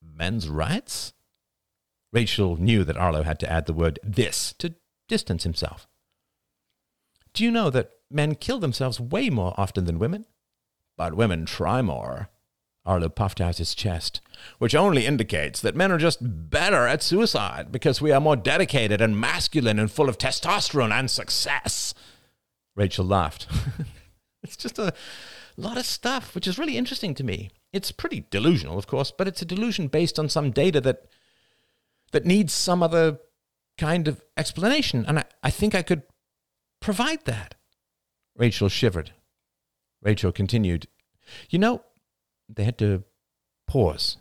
men's 0.00 0.48
rights? 0.48 1.12
Rachel 2.12 2.56
knew 2.56 2.84
that 2.84 2.96
Arlo 2.96 3.22
had 3.22 3.38
to 3.40 3.52
add 3.52 3.66
the 3.66 3.72
word 3.72 3.98
this 4.02 4.54
to 4.58 4.74
distance 5.08 5.44
himself. 5.44 5.86
Do 7.32 7.44
you 7.44 7.50
know 7.50 7.70
that 7.70 7.90
men 8.10 8.34
kill 8.34 8.58
themselves 8.58 8.98
way 8.98 9.28
more 9.30 9.54
often 9.56 9.84
than 9.84 9.98
women? 9.98 10.26
But 10.96 11.14
women 11.14 11.44
try 11.44 11.82
more. 11.82 12.30
Arlo 12.86 13.08
puffed 13.08 13.40
out 13.40 13.58
his 13.58 13.74
chest, 13.74 14.20
which 14.58 14.74
only 14.74 15.06
indicates 15.06 15.60
that 15.60 15.74
men 15.74 15.90
are 15.90 15.98
just 15.98 16.18
better 16.22 16.86
at 16.86 17.02
suicide 17.02 17.72
because 17.72 18.00
we 18.00 18.12
are 18.12 18.20
more 18.20 18.36
dedicated 18.36 19.00
and 19.00 19.20
masculine 19.20 19.78
and 19.78 19.90
full 19.90 20.08
of 20.08 20.18
testosterone 20.18 20.92
and 20.92 21.10
success. 21.10 21.92
Rachel 22.76 23.04
laughed. 23.04 23.48
it's 24.42 24.56
just 24.56 24.78
a 24.78 24.94
lot 25.56 25.76
of 25.76 25.84
stuff, 25.84 26.34
which 26.34 26.46
is 26.46 26.58
really 26.58 26.76
interesting 26.76 27.14
to 27.14 27.24
me. 27.24 27.50
It's 27.72 27.90
pretty 27.90 28.26
delusional, 28.30 28.78
of 28.78 28.86
course, 28.86 29.10
but 29.10 29.26
it's 29.26 29.42
a 29.42 29.46
delusion 29.46 29.88
based 29.88 30.18
on 30.18 30.28
some 30.28 30.52
data 30.52 30.80
that 30.82 31.06
that 32.16 32.24
needs 32.24 32.54
some 32.54 32.82
other 32.82 33.18
kind 33.76 34.08
of 34.08 34.22
explanation, 34.38 35.04
and 35.06 35.18
I, 35.18 35.24
I 35.42 35.50
think 35.50 35.74
I 35.74 35.82
could 35.82 36.02
provide 36.80 37.26
that. 37.26 37.56
Rachel 38.34 38.70
shivered. 38.70 39.12
Rachel 40.00 40.32
continued, 40.32 40.88
You 41.50 41.58
know, 41.58 41.84
they 42.48 42.64
had 42.64 42.78
to 42.78 43.04
pause 43.66 44.16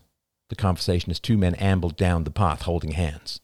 the 0.50 0.58
conversation 0.58 1.10
as 1.10 1.22
two 1.22 1.38
men 1.38 1.56
ambled 1.56 1.96
down 1.96 2.26
the 2.26 2.32
path 2.32 2.64
holding 2.64 2.92
hands. 2.92 3.40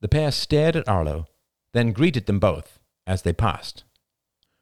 The 0.00 0.08
pair 0.08 0.32
stared 0.32 0.74
at 0.74 0.88
Arlo, 0.88 1.28
then 1.72 1.92
greeted 1.92 2.26
them 2.26 2.40
both 2.40 2.80
as 3.06 3.22
they 3.22 3.32
passed. 3.32 3.84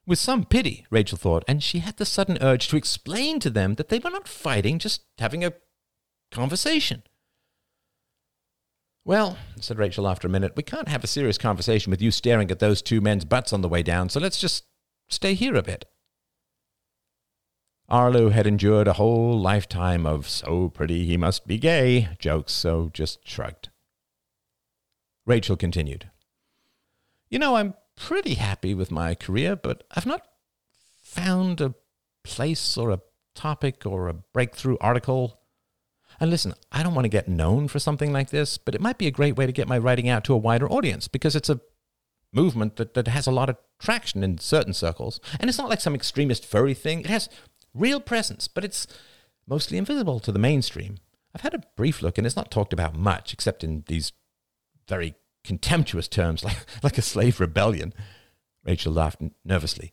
With 0.07 0.19
some 0.19 0.45
pity, 0.45 0.85
Rachel 0.91 1.17
thought, 1.17 1.43
and 1.49 1.63
she 1.63 1.79
had 1.79 1.97
the 1.97 2.05
sudden 2.05 2.37
urge 2.43 2.69
to 2.69 2.77
explain 2.77 3.41
to 3.41 3.49
them 3.49 3.77
that 3.77 3.89
they 3.89 3.99
were 3.99 4.11
not 4.11 4.29
fighting, 4.29 4.79
just 4.79 5.05
having 5.17 5.43
a 5.43 5.55
conversation. 6.31 7.03
Well, 9.07 9.39
said 9.61 9.79
Rachel 9.79 10.09
after 10.09 10.27
a 10.27 10.31
minute, 10.31 10.55
we 10.57 10.65
can't 10.65 10.89
have 10.89 11.05
a 11.05 11.07
serious 11.07 11.39
conversation 11.39 11.93
with 11.93 12.03
you 12.03 12.11
staring 12.11 12.51
at 12.51 12.59
those 12.59 12.83
two 12.83 13.01
men's 13.01 13.25
butts 13.25 13.53
on 13.53 13.61
the 13.61 13.69
way 13.69 13.85
down, 13.85 14.09
so 14.09 14.19
let's 14.19 14.41
just 14.41 14.65
stay 15.09 15.35
here 15.35 15.55
a 15.55 15.63
bit. 15.63 15.85
Arlo 17.89 18.31
had 18.31 18.49
endured 18.49 18.89
a 18.89 18.95
whole 18.95 19.39
lifetime 19.39 20.07
of 20.07 20.29
so 20.29 20.71
pretty 20.71 21.07
he 21.07 21.17
must 21.17 21.47
be 21.47 21.57
gay 21.57 22.09
jokes, 22.19 22.53
so 22.53 22.91
just 22.93 23.21
shrugged. 23.25 23.69
Rachel 25.25 25.57
continued. 25.57 26.11
You 27.31 27.39
know, 27.39 27.55
I'm 27.55 27.75
pretty 27.95 28.35
happy 28.35 28.75
with 28.75 28.91
my 28.91 29.15
career, 29.15 29.55
but 29.55 29.85
I've 29.93 30.05
not 30.05 30.27
found 31.01 31.61
a 31.61 31.77
place 32.25 32.77
or 32.77 32.91
a 32.91 33.03
topic 33.37 33.87
or 33.87 34.09
a 34.09 34.15
breakthrough 34.15 34.79
article 34.81 35.39
and 36.21 36.31
listen, 36.31 36.55
I 36.73 36.83
don't 36.83 36.95
want 36.95 37.05
to 37.05 37.11
get 37.11 37.29
known 37.29 37.69
for 37.69 37.79
something 37.79 38.13
like 38.13 38.31
this, 38.31 38.59
but 38.59 38.75
it 38.75 38.81
might 38.81 38.99
be 38.99 39.07
a 39.07 39.11
great 39.11 39.37
way 39.37 39.47
to 39.47 39.53
get 39.53 39.69
my 39.69 39.79
writing 39.79 40.09
out 40.09 40.25
to 40.25 40.35
a 40.35 40.39
wider 40.39 40.71
audience 40.71 41.09
because 41.09 41.37
it's 41.37 41.51
a 41.51 41.61
movement 42.33 42.77
that, 42.77 42.95
that 42.95 43.09
has 43.09 43.27
a 43.27 43.33
lot 43.33 43.49
of 43.49 43.57
traction 43.79 44.23
in 44.23 44.39
certain 44.39 44.73
circles. 44.73 45.21
And 45.39 45.49
it's 45.49 45.59
not 45.59 45.69
like 45.69 45.81
some 45.81 45.95
extremist 45.95 46.45
furry 46.45 46.75
thing. 46.75 47.01
It 47.01 47.07
has 47.07 47.29
real 47.75 48.01
presence, 48.01 48.49
but 48.49 48.65
it's 48.65 48.87
mostly 49.47 49.79
invisible 49.79 50.21
to 50.21 50.33
the 50.33 50.39
mainstream. 50.39 50.99
I've 51.35 51.43
had 51.43 51.55
a 51.55 51.63
brief 51.77 52.03
look 52.03 52.19
and 52.19 52.27
it's 52.27 52.37
not 52.37 52.51
talked 52.51 52.73
about 52.73 52.97
much 52.97 53.33
except 53.33 53.63
in 53.63 53.85
these 53.87 54.13
very 54.89 55.15
contemptuous 55.45 56.09
terms 56.09 56.43
like, 56.45 56.59
like 56.83 56.99
a 56.99 57.03
slave 57.03 57.41
rebellion. 57.41 57.93
Rachel 58.65 58.93
laughed 58.93 59.21
nervously. 59.45 59.93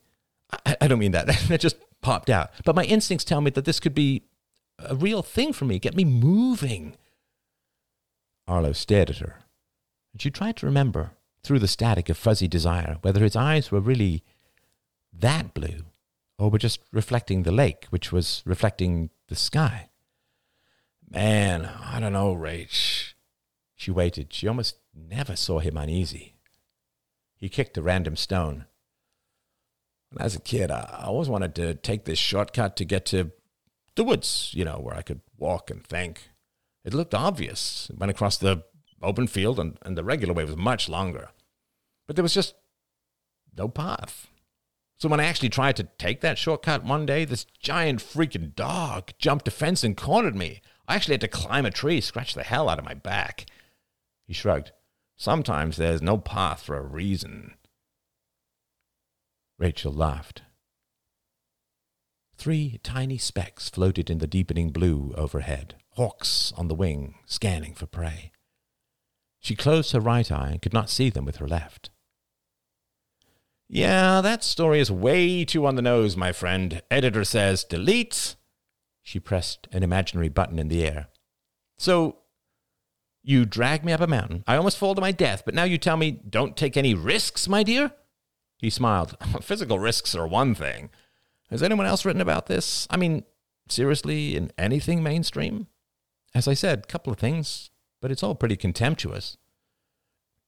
I, 0.65 0.77
I 0.81 0.87
don't 0.87 0.99
mean 0.99 1.11
that. 1.11 1.27
that 1.47 1.59
just 1.59 1.77
popped 2.01 2.29
out. 2.29 2.51
But 2.65 2.75
my 2.75 2.83
instincts 2.85 3.25
tell 3.25 3.41
me 3.41 3.51
that 3.51 3.65
this 3.65 3.79
could 3.79 3.93
be 3.93 4.23
a 4.79 4.95
real 4.95 5.21
thing 5.21 5.53
for 5.53 5.65
me. 5.65 5.79
Get 5.79 5.95
me 5.95 6.05
moving. 6.05 6.95
Arlo 8.47 8.73
stared 8.73 9.09
at 9.09 9.17
her, 9.17 9.43
and 10.11 10.21
she 10.21 10.29
tried 10.29 10.57
to 10.57 10.65
remember, 10.65 11.11
through 11.43 11.59
the 11.59 11.67
static 11.67 12.09
of 12.09 12.17
fuzzy 12.17 12.47
desire, 12.47 12.97
whether 13.01 13.23
his 13.23 13.35
eyes 13.35 13.71
were 13.71 13.79
really 13.79 14.23
that 15.13 15.53
blue, 15.53 15.85
or 16.37 16.49
were 16.49 16.57
just 16.57 16.79
reflecting 16.91 17.43
the 17.43 17.51
lake, 17.51 17.85
which 17.89 18.11
was 18.11 18.41
reflecting 18.45 19.09
the 19.27 19.35
sky. 19.35 19.89
Man, 21.09 21.65
I 21.65 21.99
don't 21.99 22.13
know, 22.13 22.35
Rach. 22.35 23.13
She 23.75 23.91
waited. 23.91 24.33
She 24.33 24.47
almost 24.47 24.77
never 24.95 25.35
saw 25.35 25.59
him 25.59 25.77
uneasy. 25.77 26.35
He 27.35 27.49
kicked 27.49 27.77
a 27.77 27.81
random 27.81 28.15
stone. 28.15 28.65
As 30.17 30.35
a 30.35 30.39
kid, 30.39 30.71
I 30.71 31.03
always 31.05 31.29
wanted 31.29 31.55
to 31.55 31.75
take 31.75 32.05
this 32.05 32.19
shortcut 32.19 32.75
to 32.77 32.85
get 32.85 33.05
to 33.07 33.31
the 33.95 34.03
woods, 34.03 34.51
you 34.53 34.65
know, 34.65 34.79
where 34.79 34.95
I 34.95 35.01
could 35.01 35.21
walk 35.37 35.69
and 35.69 35.85
think. 35.85 36.29
It 36.83 36.93
looked 36.93 37.13
obvious. 37.13 37.89
It 37.89 37.97
went 37.97 38.11
across 38.11 38.37
the 38.37 38.63
open 39.01 39.27
field, 39.27 39.59
and, 39.59 39.77
and 39.83 39.97
the 39.97 40.03
regular 40.03 40.33
way 40.33 40.45
was 40.45 40.57
much 40.57 40.89
longer. 40.89 41.29
But 42.07 42.15
there 42.15 42.23
was 42.23 42.33
just 42.33 42.55
no 43.55 43.67
path. 43.67 44.27
So 44.97 45.09
when 45.09 45.19
I 45.19 45.25
actually 45.25 45.49
tried 45.49 45.75
to 45.77 45.87
take 45.97 46.21
that 46.21 46.37
shortcut 46.37 46.83
one 46.85 47.05
day, 47.05 47.25
this 47.25 47.45
giant 47.59 47.99
freaking 47.99 48.55
dog 48.55 49.11
jumped 49.17 49.47
a 49.47 49.51
fence 49.51 49.83
and 49.83 49.97
cornered 49.97 50.35
me. 50.35 50.61
I 50.87 50.95
actually 50.95 51.15
had 51.15 51.21
to 51.21 51.27
climb 51.27 51.65
a 51.65 51.71
tree, 51.71 52.01
scratch 52.01 52.33
the 52.33 52.43
hell 52.43 52.69
out 52.69 52.79
of 52.79 52.85
my 52.85 52.93
back. 52.93 53.45
He 54.25 54.33
shrugged. 54.33 54.71
Sometimes 55.17 55.77
there's 55.77 56.01
no 56.01 56.17
path 56.17 56.63
for 56.63 56.77
a 56.77 56.81
reason. 56.81 57.55
Rachel 59.59 59.93
laughed. 59.93 60.41
Three 62.43 62.81
tiny 62.83 63.17
specks 63.17 63.69
floated 63.69 64.09
in 64.09 64.17
the 64.17 64.27
deepening 64.27 64.71
blue 64.71 65.13
overhead, 65.15 65.75
hawks 65.91 66.51
on 66.57 66.67
the 66.67 66.75
wing, 66.75 67.15
scanning 67.25 67.73
for 67.73 67.85
prey. 67.85 68.33
She 69.39 69.55
closed 69.55 69.93
her 69.93 70.01
right 70.01 70.29
eye 70.29 70.49
and 70.49 70.61
could 70.61 70.73
not 70.73 70.89
see 70.89 71.09
them 71.09 71.23
with 71.23 71.37
her 71.37 71.47
left. 71.47 71.89
Yeah, 73.69 74.19
that 74.19 74.43
story 74.43 74.81
is 74.81 74.91
way 74.91 75.45
too 75.45 75.65
on 75.65 75.75
the 75.75 75.81
nose, 75.81 76.17
my 76.17 76.33
friend. 76.33 76.81
Editor 76.91 77.23
says 77.23 77.63
delete. 77.63 78.35
She 79.01 79.21
pressed 79.21 79.69
an 79.71 79.81
imaginary 79.81 80.27
button 80.27 80.59
in 80.59 80.67
the 80.67 80.85
air. 80.85 81.07
So, 81.77 82.17
you 83.23 83.45
drag 83.45 83.85
me 83.85 83.93
up 83.93 84.01
a 84.01 84.07
mountain. 84.07 84.43
I 84.47 84.57
almost 84.57 84.77
fall 84.77 84.95
to 84.95 84.99
my 84.99 85.13
death, 85.13 85.43
but 85.45 85.55
now 85.55 85.63
you 85.63 85.77
tell 85.77 85.95
me 85.95 86.11
don't 86.11 86.57
take 86.57 86.75
any 86.75 86.93
risks, 86.93 87.47
my 87.47 87.63
dear? 87.63 87.93
He 88.57 88.69
smiled. 88.69 89.15
Physical 89.41 89.79
risks 89.79 90.13
are 90.13 90.27
one 90.27 90.55
thing. 90.55 90.89
Has 91.49 91.61
anyone 91.61 91.85
else 91.85 92.05
written 92.05 92.21
about 92.21 92.47
this? 92.47 92.87
I 92.89 92.97
mean, 92.97 93.23
seriously, 93.69 94.35
in 94.35 94.51
anything 94.57 95.03
mainstream? 95.03 95.67
As 96.33 96.47
I 96.47 96.53
said, 96.53 96.79
a 96.79 96.87
couple 96.87 97.13
of 97.13 97.19
things, 97.19 97.69
but 98.01 98.11
it's 98.11 98.23
all 98.23 98.35
pretty 98.35 98.55
contemptuous. 98.55 99.37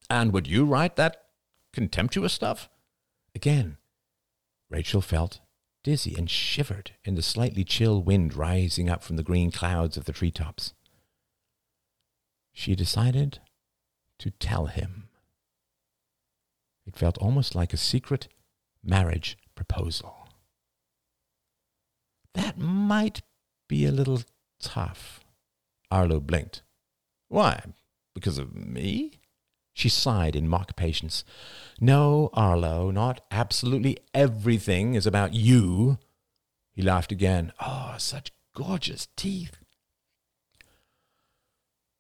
And 0.10 0.34
would 0.34 0.48
you 0.48 0.66
write 0.66 0.96
that 0.96 1.26
contemptuous 1.74 2.34
stuff? 2.34 2.70
Again, 3.34 3.78
Rachel 4.70 5.02
felt 5.02 5.40
dizzy 5.84 6.16
and 6.18 6.30
shivered 6.30 6.92
in 7.04 7.16
the 7.16 7.22
slightly 7.22 7.64
chill 7.64 8.02
wind 8.02 8.36
rising 8.36 8.90
up 8.90 9.04
from 9.04 9.18
the 9.18 9.24
green 9.24 9.52
clouds 9.52 9.98
of 9.98 10.06
the 10.06 10.12
treetops. 10.12 10.74
She 12.52 12.76
decided 12.76 13.40
to 14.20 14.32
tell 14.32 14.68
him. 14.68 15.10
It 16.88 16.96
felt 16.96 17.18
almost 17.18 17.54
like 17.54 17.74
a 17.74 17.78
secret 17.78 18.28
marriage 18.84 19.38
proposal. 19.56 20.25
That 22.36 22.58
might 22.58 23.22
be 23.68 23.86
a 23.86 23.92
little 23.92 24.22
tough. 24.62 25.22
Arlo 25.90 26.20
blinked. 26.20 26.62
Why? 27.30 27.64
Because 28.14 28.38
of 28.38 28.54
me? 28.54 29.20
She 29.74 29.90
sighed 29.90 30.36
in 30.36 30.48
mock 30.48 30.76
patience. 30.76 31.24
No, 31.80 32.30
Arlo, 32.34 32.92
not 32.92 33.22
absolutely 33.32 33.98
everything 34.14 34.96
is 34.96 35.06
about 35.06 35.34
you. 35.34 35.98
He 36.74 36.82
laughed 36.82 37.12
again. 37.12 37.52
Oh, 37.60 37.96
such 37.98 38.32
gorgeous 38.56 39.08
teeth. 39.16 39.58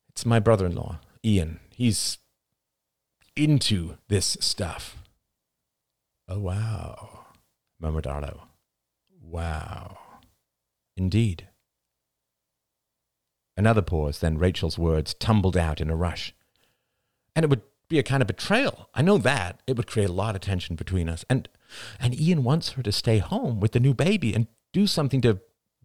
It's 0.09 0.25
my 0.25 0.39
brother 0.39 0.65
in 0.65 0.75
law, 0.75 0.99
Ian. 1.23 1.59
He's 1.75 2.17
into 3.35 3.97
this 4.07 4.37
stuff. 4.39 4.97
Oh, 6.27 6.39
wow, 6.39 7.25
murmured 7.79 8.07
Arlo. 8.07 8.43
Wow. 9.21 9.97
Indeed. 10.97 11.47
Another 13.57 13.81
pause, 13.81 14.19
then 14.19 14.37
Rachel's 14.37 14.77
words 14.77 15.13
tumbled 15.13 15.55
out 15.55 15.79
in 15.79 15.89
a 15.89 15.95
rush. 15.95 16.33
And 17.35 17.43
it 17.43 17.49
would 17.49 17.61
be 17.87 17.99
a 17.99 18.03
kind 18.03 18.21
of 18.21 18.27
betrayal. 18.27 18.89
I 18.93 19.01
know 19.01 19.17
that. 19.19 19.61
It 19.67 19.77
would 19.77 19.87
create 19.87 20.09
a 20.09 20.13
lot 20.13 20.35
of 20.35 20.41
tension 20.41 20.75
between 20.75 21.07
us. 21.07 21.23
And 21.29 21.47
and 21.99 22.19
Ian 22.19 22.43
wants 22.43 22.71
her 22.71 22.83
to 22.83 22.91
stay 22.91 23.19
home 23.19 23.59
with 23.59 23.71
the 23.71 23.79
new 23.79 23.93
baby 23.93 24.33
and 24.33 24.47
do 24.73 24.87
something 24.87 25.21
to 25.21 25.39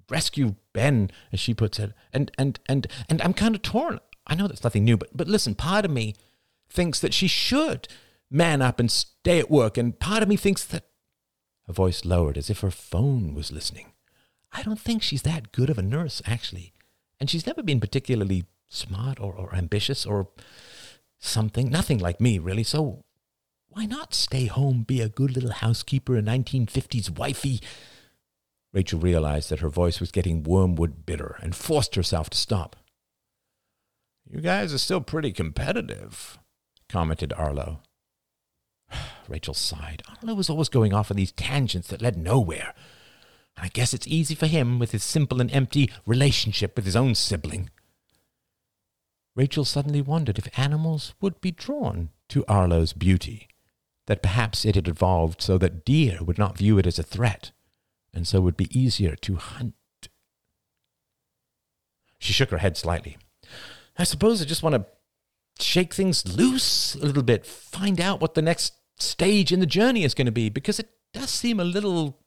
rescue 0.08 0.56
Ben, 0.72 1.10
as 1.32 1.40
she 1.40 1.54
puts 1.54 1.78
it. 1.78 1.92
And 2.12 2.30
and 2.38 2.58
and 2.68 2.86
and 3.08 3.20
I'm 3.22 3.34
kind 3.34 3.54
of 3.54 3.62
torn. 3.62 4.00
I 4.26 4.34
know 4.34 4.48
that's 4.48 4.64
nothing 4.64 4.84
new, 4.84 4.96
but 4.96 5.16
but 5.16 5.28
listen, 5.28 5.54
part 5.54 5.84
of 5.84 5.90
me 5.90 6.14
thinks 6.68 7.00
that 7.00 7.14
she 7.14 7.28
should 7.28 7.88
man 8.30 8.62
up 8.62 8.78
and 8.78 8.90
stay 8.90 9.38
at 9.38 9.50
work, 9.50 9.76
and 9.76 9.98
part 9.98 10.22
of 10.22 10.28
me 10.28 10.36
thinks 10.36 10.64
that 10.64 10.86
her 11.66 11.72
voice 11.72 12.04
lowered 12.04 12.38
as 12.38 12.48
if 12.50 12.60
her 12.60 12.70
phone 12.70 13.34
was 13.34 13.52
listening. 13.52 13.92
I 14.52 14.62
don't 14.62 14.80
think 14.80 15.02
she's 15.02 15.22
that 15.22 15.52
good 15.52 15.70
of 15.70 15.78
a 15.78 15.82
nurse, 15.82 16.20
actually. 16.26 16.72
And 17.18 17.30
she's 17.30 17.46
never 17.46 17.62
been 17.62 17.80
particularly 17.80 18.46
smart 18.68 19.20
or, 19.20 19.34
or 19.34 19.54
ambitious 19.54 20.06
or 20.06 20.28
something. 21.18 21.70
Nothing 21.70 21.98
like 21.98 22.20
me, 22.20 22.38
really. 22.38 22.62
So 22.64 23.04
why 23.68 23.86
not 23.86 24.14
stay 24.14 24.46
home, 24.46 24.82
be 24.82 25.00
a 25.00 25.08
good 25.08 25.34
little 25.34 25.52
housekeeper, 25.52 26.16
a 26.16 26.22
1950s 26.22 27.16
wifey? 27.16 27.60
Rachel 28.72 29.00
realized 29.00 29.50
that 29.50 29.60
her 29.60 29.68
voice 29.68 30.00
was 30.00 30.10
getting 30.12 30.42
wormwood 30.42 31.06
bitter 31.06 31.36
and 31.40 31.54
forced 31.54 31.94
herself 31.94 32.30
to 32.30 32.38
stop. 32.38 32.76
You 34.28 34.40
guys 34.40 34.72
are 34.72 34.78
still 34.78 35.00
pretty 35.00 35.32
competitive, 35.32 36.38
commented 36.88 37.32
Arlo. 37.32 37.80
Rachel 39.28 39.54
sighed. 39.54 40.02
Arlo 40.08 40.34
was 40.34 40.50
always 40.50 40.68
going 40.68 40.92
off 40.92 41.10
on 41.10 41.16
these 41.16 41.32
tangents 41.32 41.88
that 41.88 42.02
led 42.02 42.16
nowhere. 42.16 42.74
I 43.60 43.68
guess 43.68 43.92
it's 43.92 44.06
easy 44.06 44.34
for 44.34 44.46
him 44.46 44.78
with 44.78 44.92
his 44.92 45.04
simple 45.04 45.40
and 45.40 45.52
empty 45.52 45.90
relationship 46.06 46.76
with 46.76 46.86
his 46.86 46.96
own 46.96 47.14
sibling. 47.14 47.70
Rachel 49.36 49.64
suddenly 49.64 50.00
wondered 50.00 50.38
if 50.38 50.58
animals 50.58 51.14
would 51.20 51.40
be 51.40 51.50
drawn 51.50 52.10
to 52.30 52.44
Arlo's 52.48 52.92
beauty, 52.92 53.48
that 54.06 54.22
perhaps 54.22 54.64
it 54.64 54.74
had 54.74 54.88
evolved 54.88 55.42
so 55.42 55.58
that 55.58 55.84
deer 55.84 56.18
would 56.22 56.38
not 56.38 56.58
view 56.58 56.78
it 56.78 56.86
as 56.86 56.98
a 56.98 57.02
threat, 57.02 57.52
and 58.14 58.26
so 58.26 58.40
would 58.40 58.56
be 58.56 58.76
easier 58.76 59.14
to 59.16 59.36
hunt. 59.36 59.74
She 62.18 62.32
shook 62.32 62.50
her 62.50 62.58
head 62.58 62.76
slightly. 62.76 63.18
I 63.98 64.04
suppose 64.04 64.40
I 64.40 64.46
just 64.46 64.62
want 64.62 64.74
to 64.74 64.86
shake 65.62 65.92
things 65.94 66.36
loose 66.36 66.94
a 66.94 67.04
little 67.04 67.22
bit, 67.22 67.46
find 67.46 68.00
out 68.00 68.20
what 68.20 68.34
the 68.34 68.42
next 68.42 68.74
stage 68.96 69.52
in 69.52 69.60
the 69.60 69.66
journey 69.66 70.04
is 70.04 70.14
going 70.14 70.26
to 70.26 70.32
be, 70.32 70.48
because 70.48 70.78
it 70.78 70.90
does 71.12 71.30
seem 71.30 71.60
a 71.60 71.64
little 71.64 72.18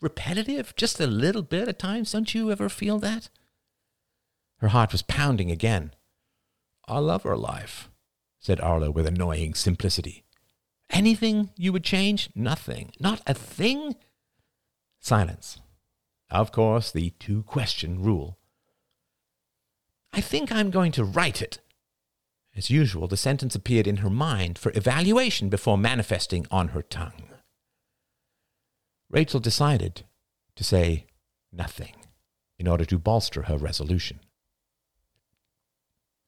repetitive, 0.00 0.74
just 0.76 1.00
a 1.00 1.06
little 1.06 1.42
bit 1.42 1.68
at 1.68 1.78
times. 1.78 2.12
Don't 2.12 2.34
you 2.34 2.50
ever 2.50 2.68
feel 2.68 2.98
that? 3.00 3.28
Her 4.58 4.68
heart 4.68 4.92
was 4.92 5.02
pounding 5.02 5.50
again. 5.50 5.92
I 6.86 6.98
love 6.98 7.22
her 7.22 7.36
life, 7.36 7.88
said 8.38 8.60
Arlo 8.60 8.90
with 8.90 9.06
annoying 9.06 9.54
simplicity. 9.54 10.24
Anything 10.90 11.50
you 11.56 11.72
would 11.72 11.84
change? 11.84 12.30
Nothing. 12.34 12.90
Not 12.98 13.22
a 13.26 13.34
thing? 13.34 13.94
Silence. 14.98 15.60
Of 16.30 16.52
course, 16.52 16.90
the 16.90 17.10
two 17.18 17.42
question 17.44 18.02
rule. 18.02 18.38
I 20.12 20.20
think 20.20 20.50
I'm 20.50 20.70
going 20.70 20.92
to 20.92 21.04
write 21.04 21.40
it. 21.40 21.60
As 22.56 22.70
usual, 22.70 23.06
the 23.06 23.16
sentence 23.16 23.54
appeared 23.54 23.86
in 23.86 23.98
her 23.98 24.10
mind 24.10 24.58
for 24.58 24.72
evaluation 24.74 25.48
before 25.48 25.78
manifesting 25.78 26.46
on 26.50 26.68
her 26.68 26.82
tongue. 26.82 27.22
Rachel 29.10 29.40
decided 29.40 30.04
to 30.54 30.64
say 30.64 31.06
nothing 31.52 31.94
in 32.58 32.68
order 32.68 32.84
to 32.84 32.98
bolster 32.98 33.42
her 33.42 33.58
resolution. 33.58 34.20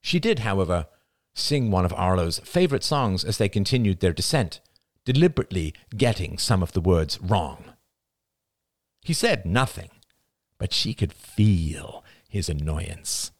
She 0.03 0.19
did, 0.19 0.41
however, 0.41 0.87
sing 1.35 1.71
one 1.71 1.85
of 1.85 1.93
Arlo's 1.93 2.41
favorite 2.41 2.83
songs 2.83 3.25
as 3.25 3.39
they 3.39 3.49
continued 3.49 4.01
their 4.01 4.13
descent, 4.13 4.61
deliberately 5.05 5.75
getting 5.97 6.39
some 6.39 6.63
of 6.63 6.73
the 6.73 6.81
words 6.81 7.21
wrong. 7.21 7.73
He 9.01 9.13
said 9.13 9.47
nothing, 9.47 9.91
but 10.59 10.73
she 10.73 10.93
could 10.93 11.13
feel 11.13 12.05
his 12.29 12.49
annoyance. 12.49 13.31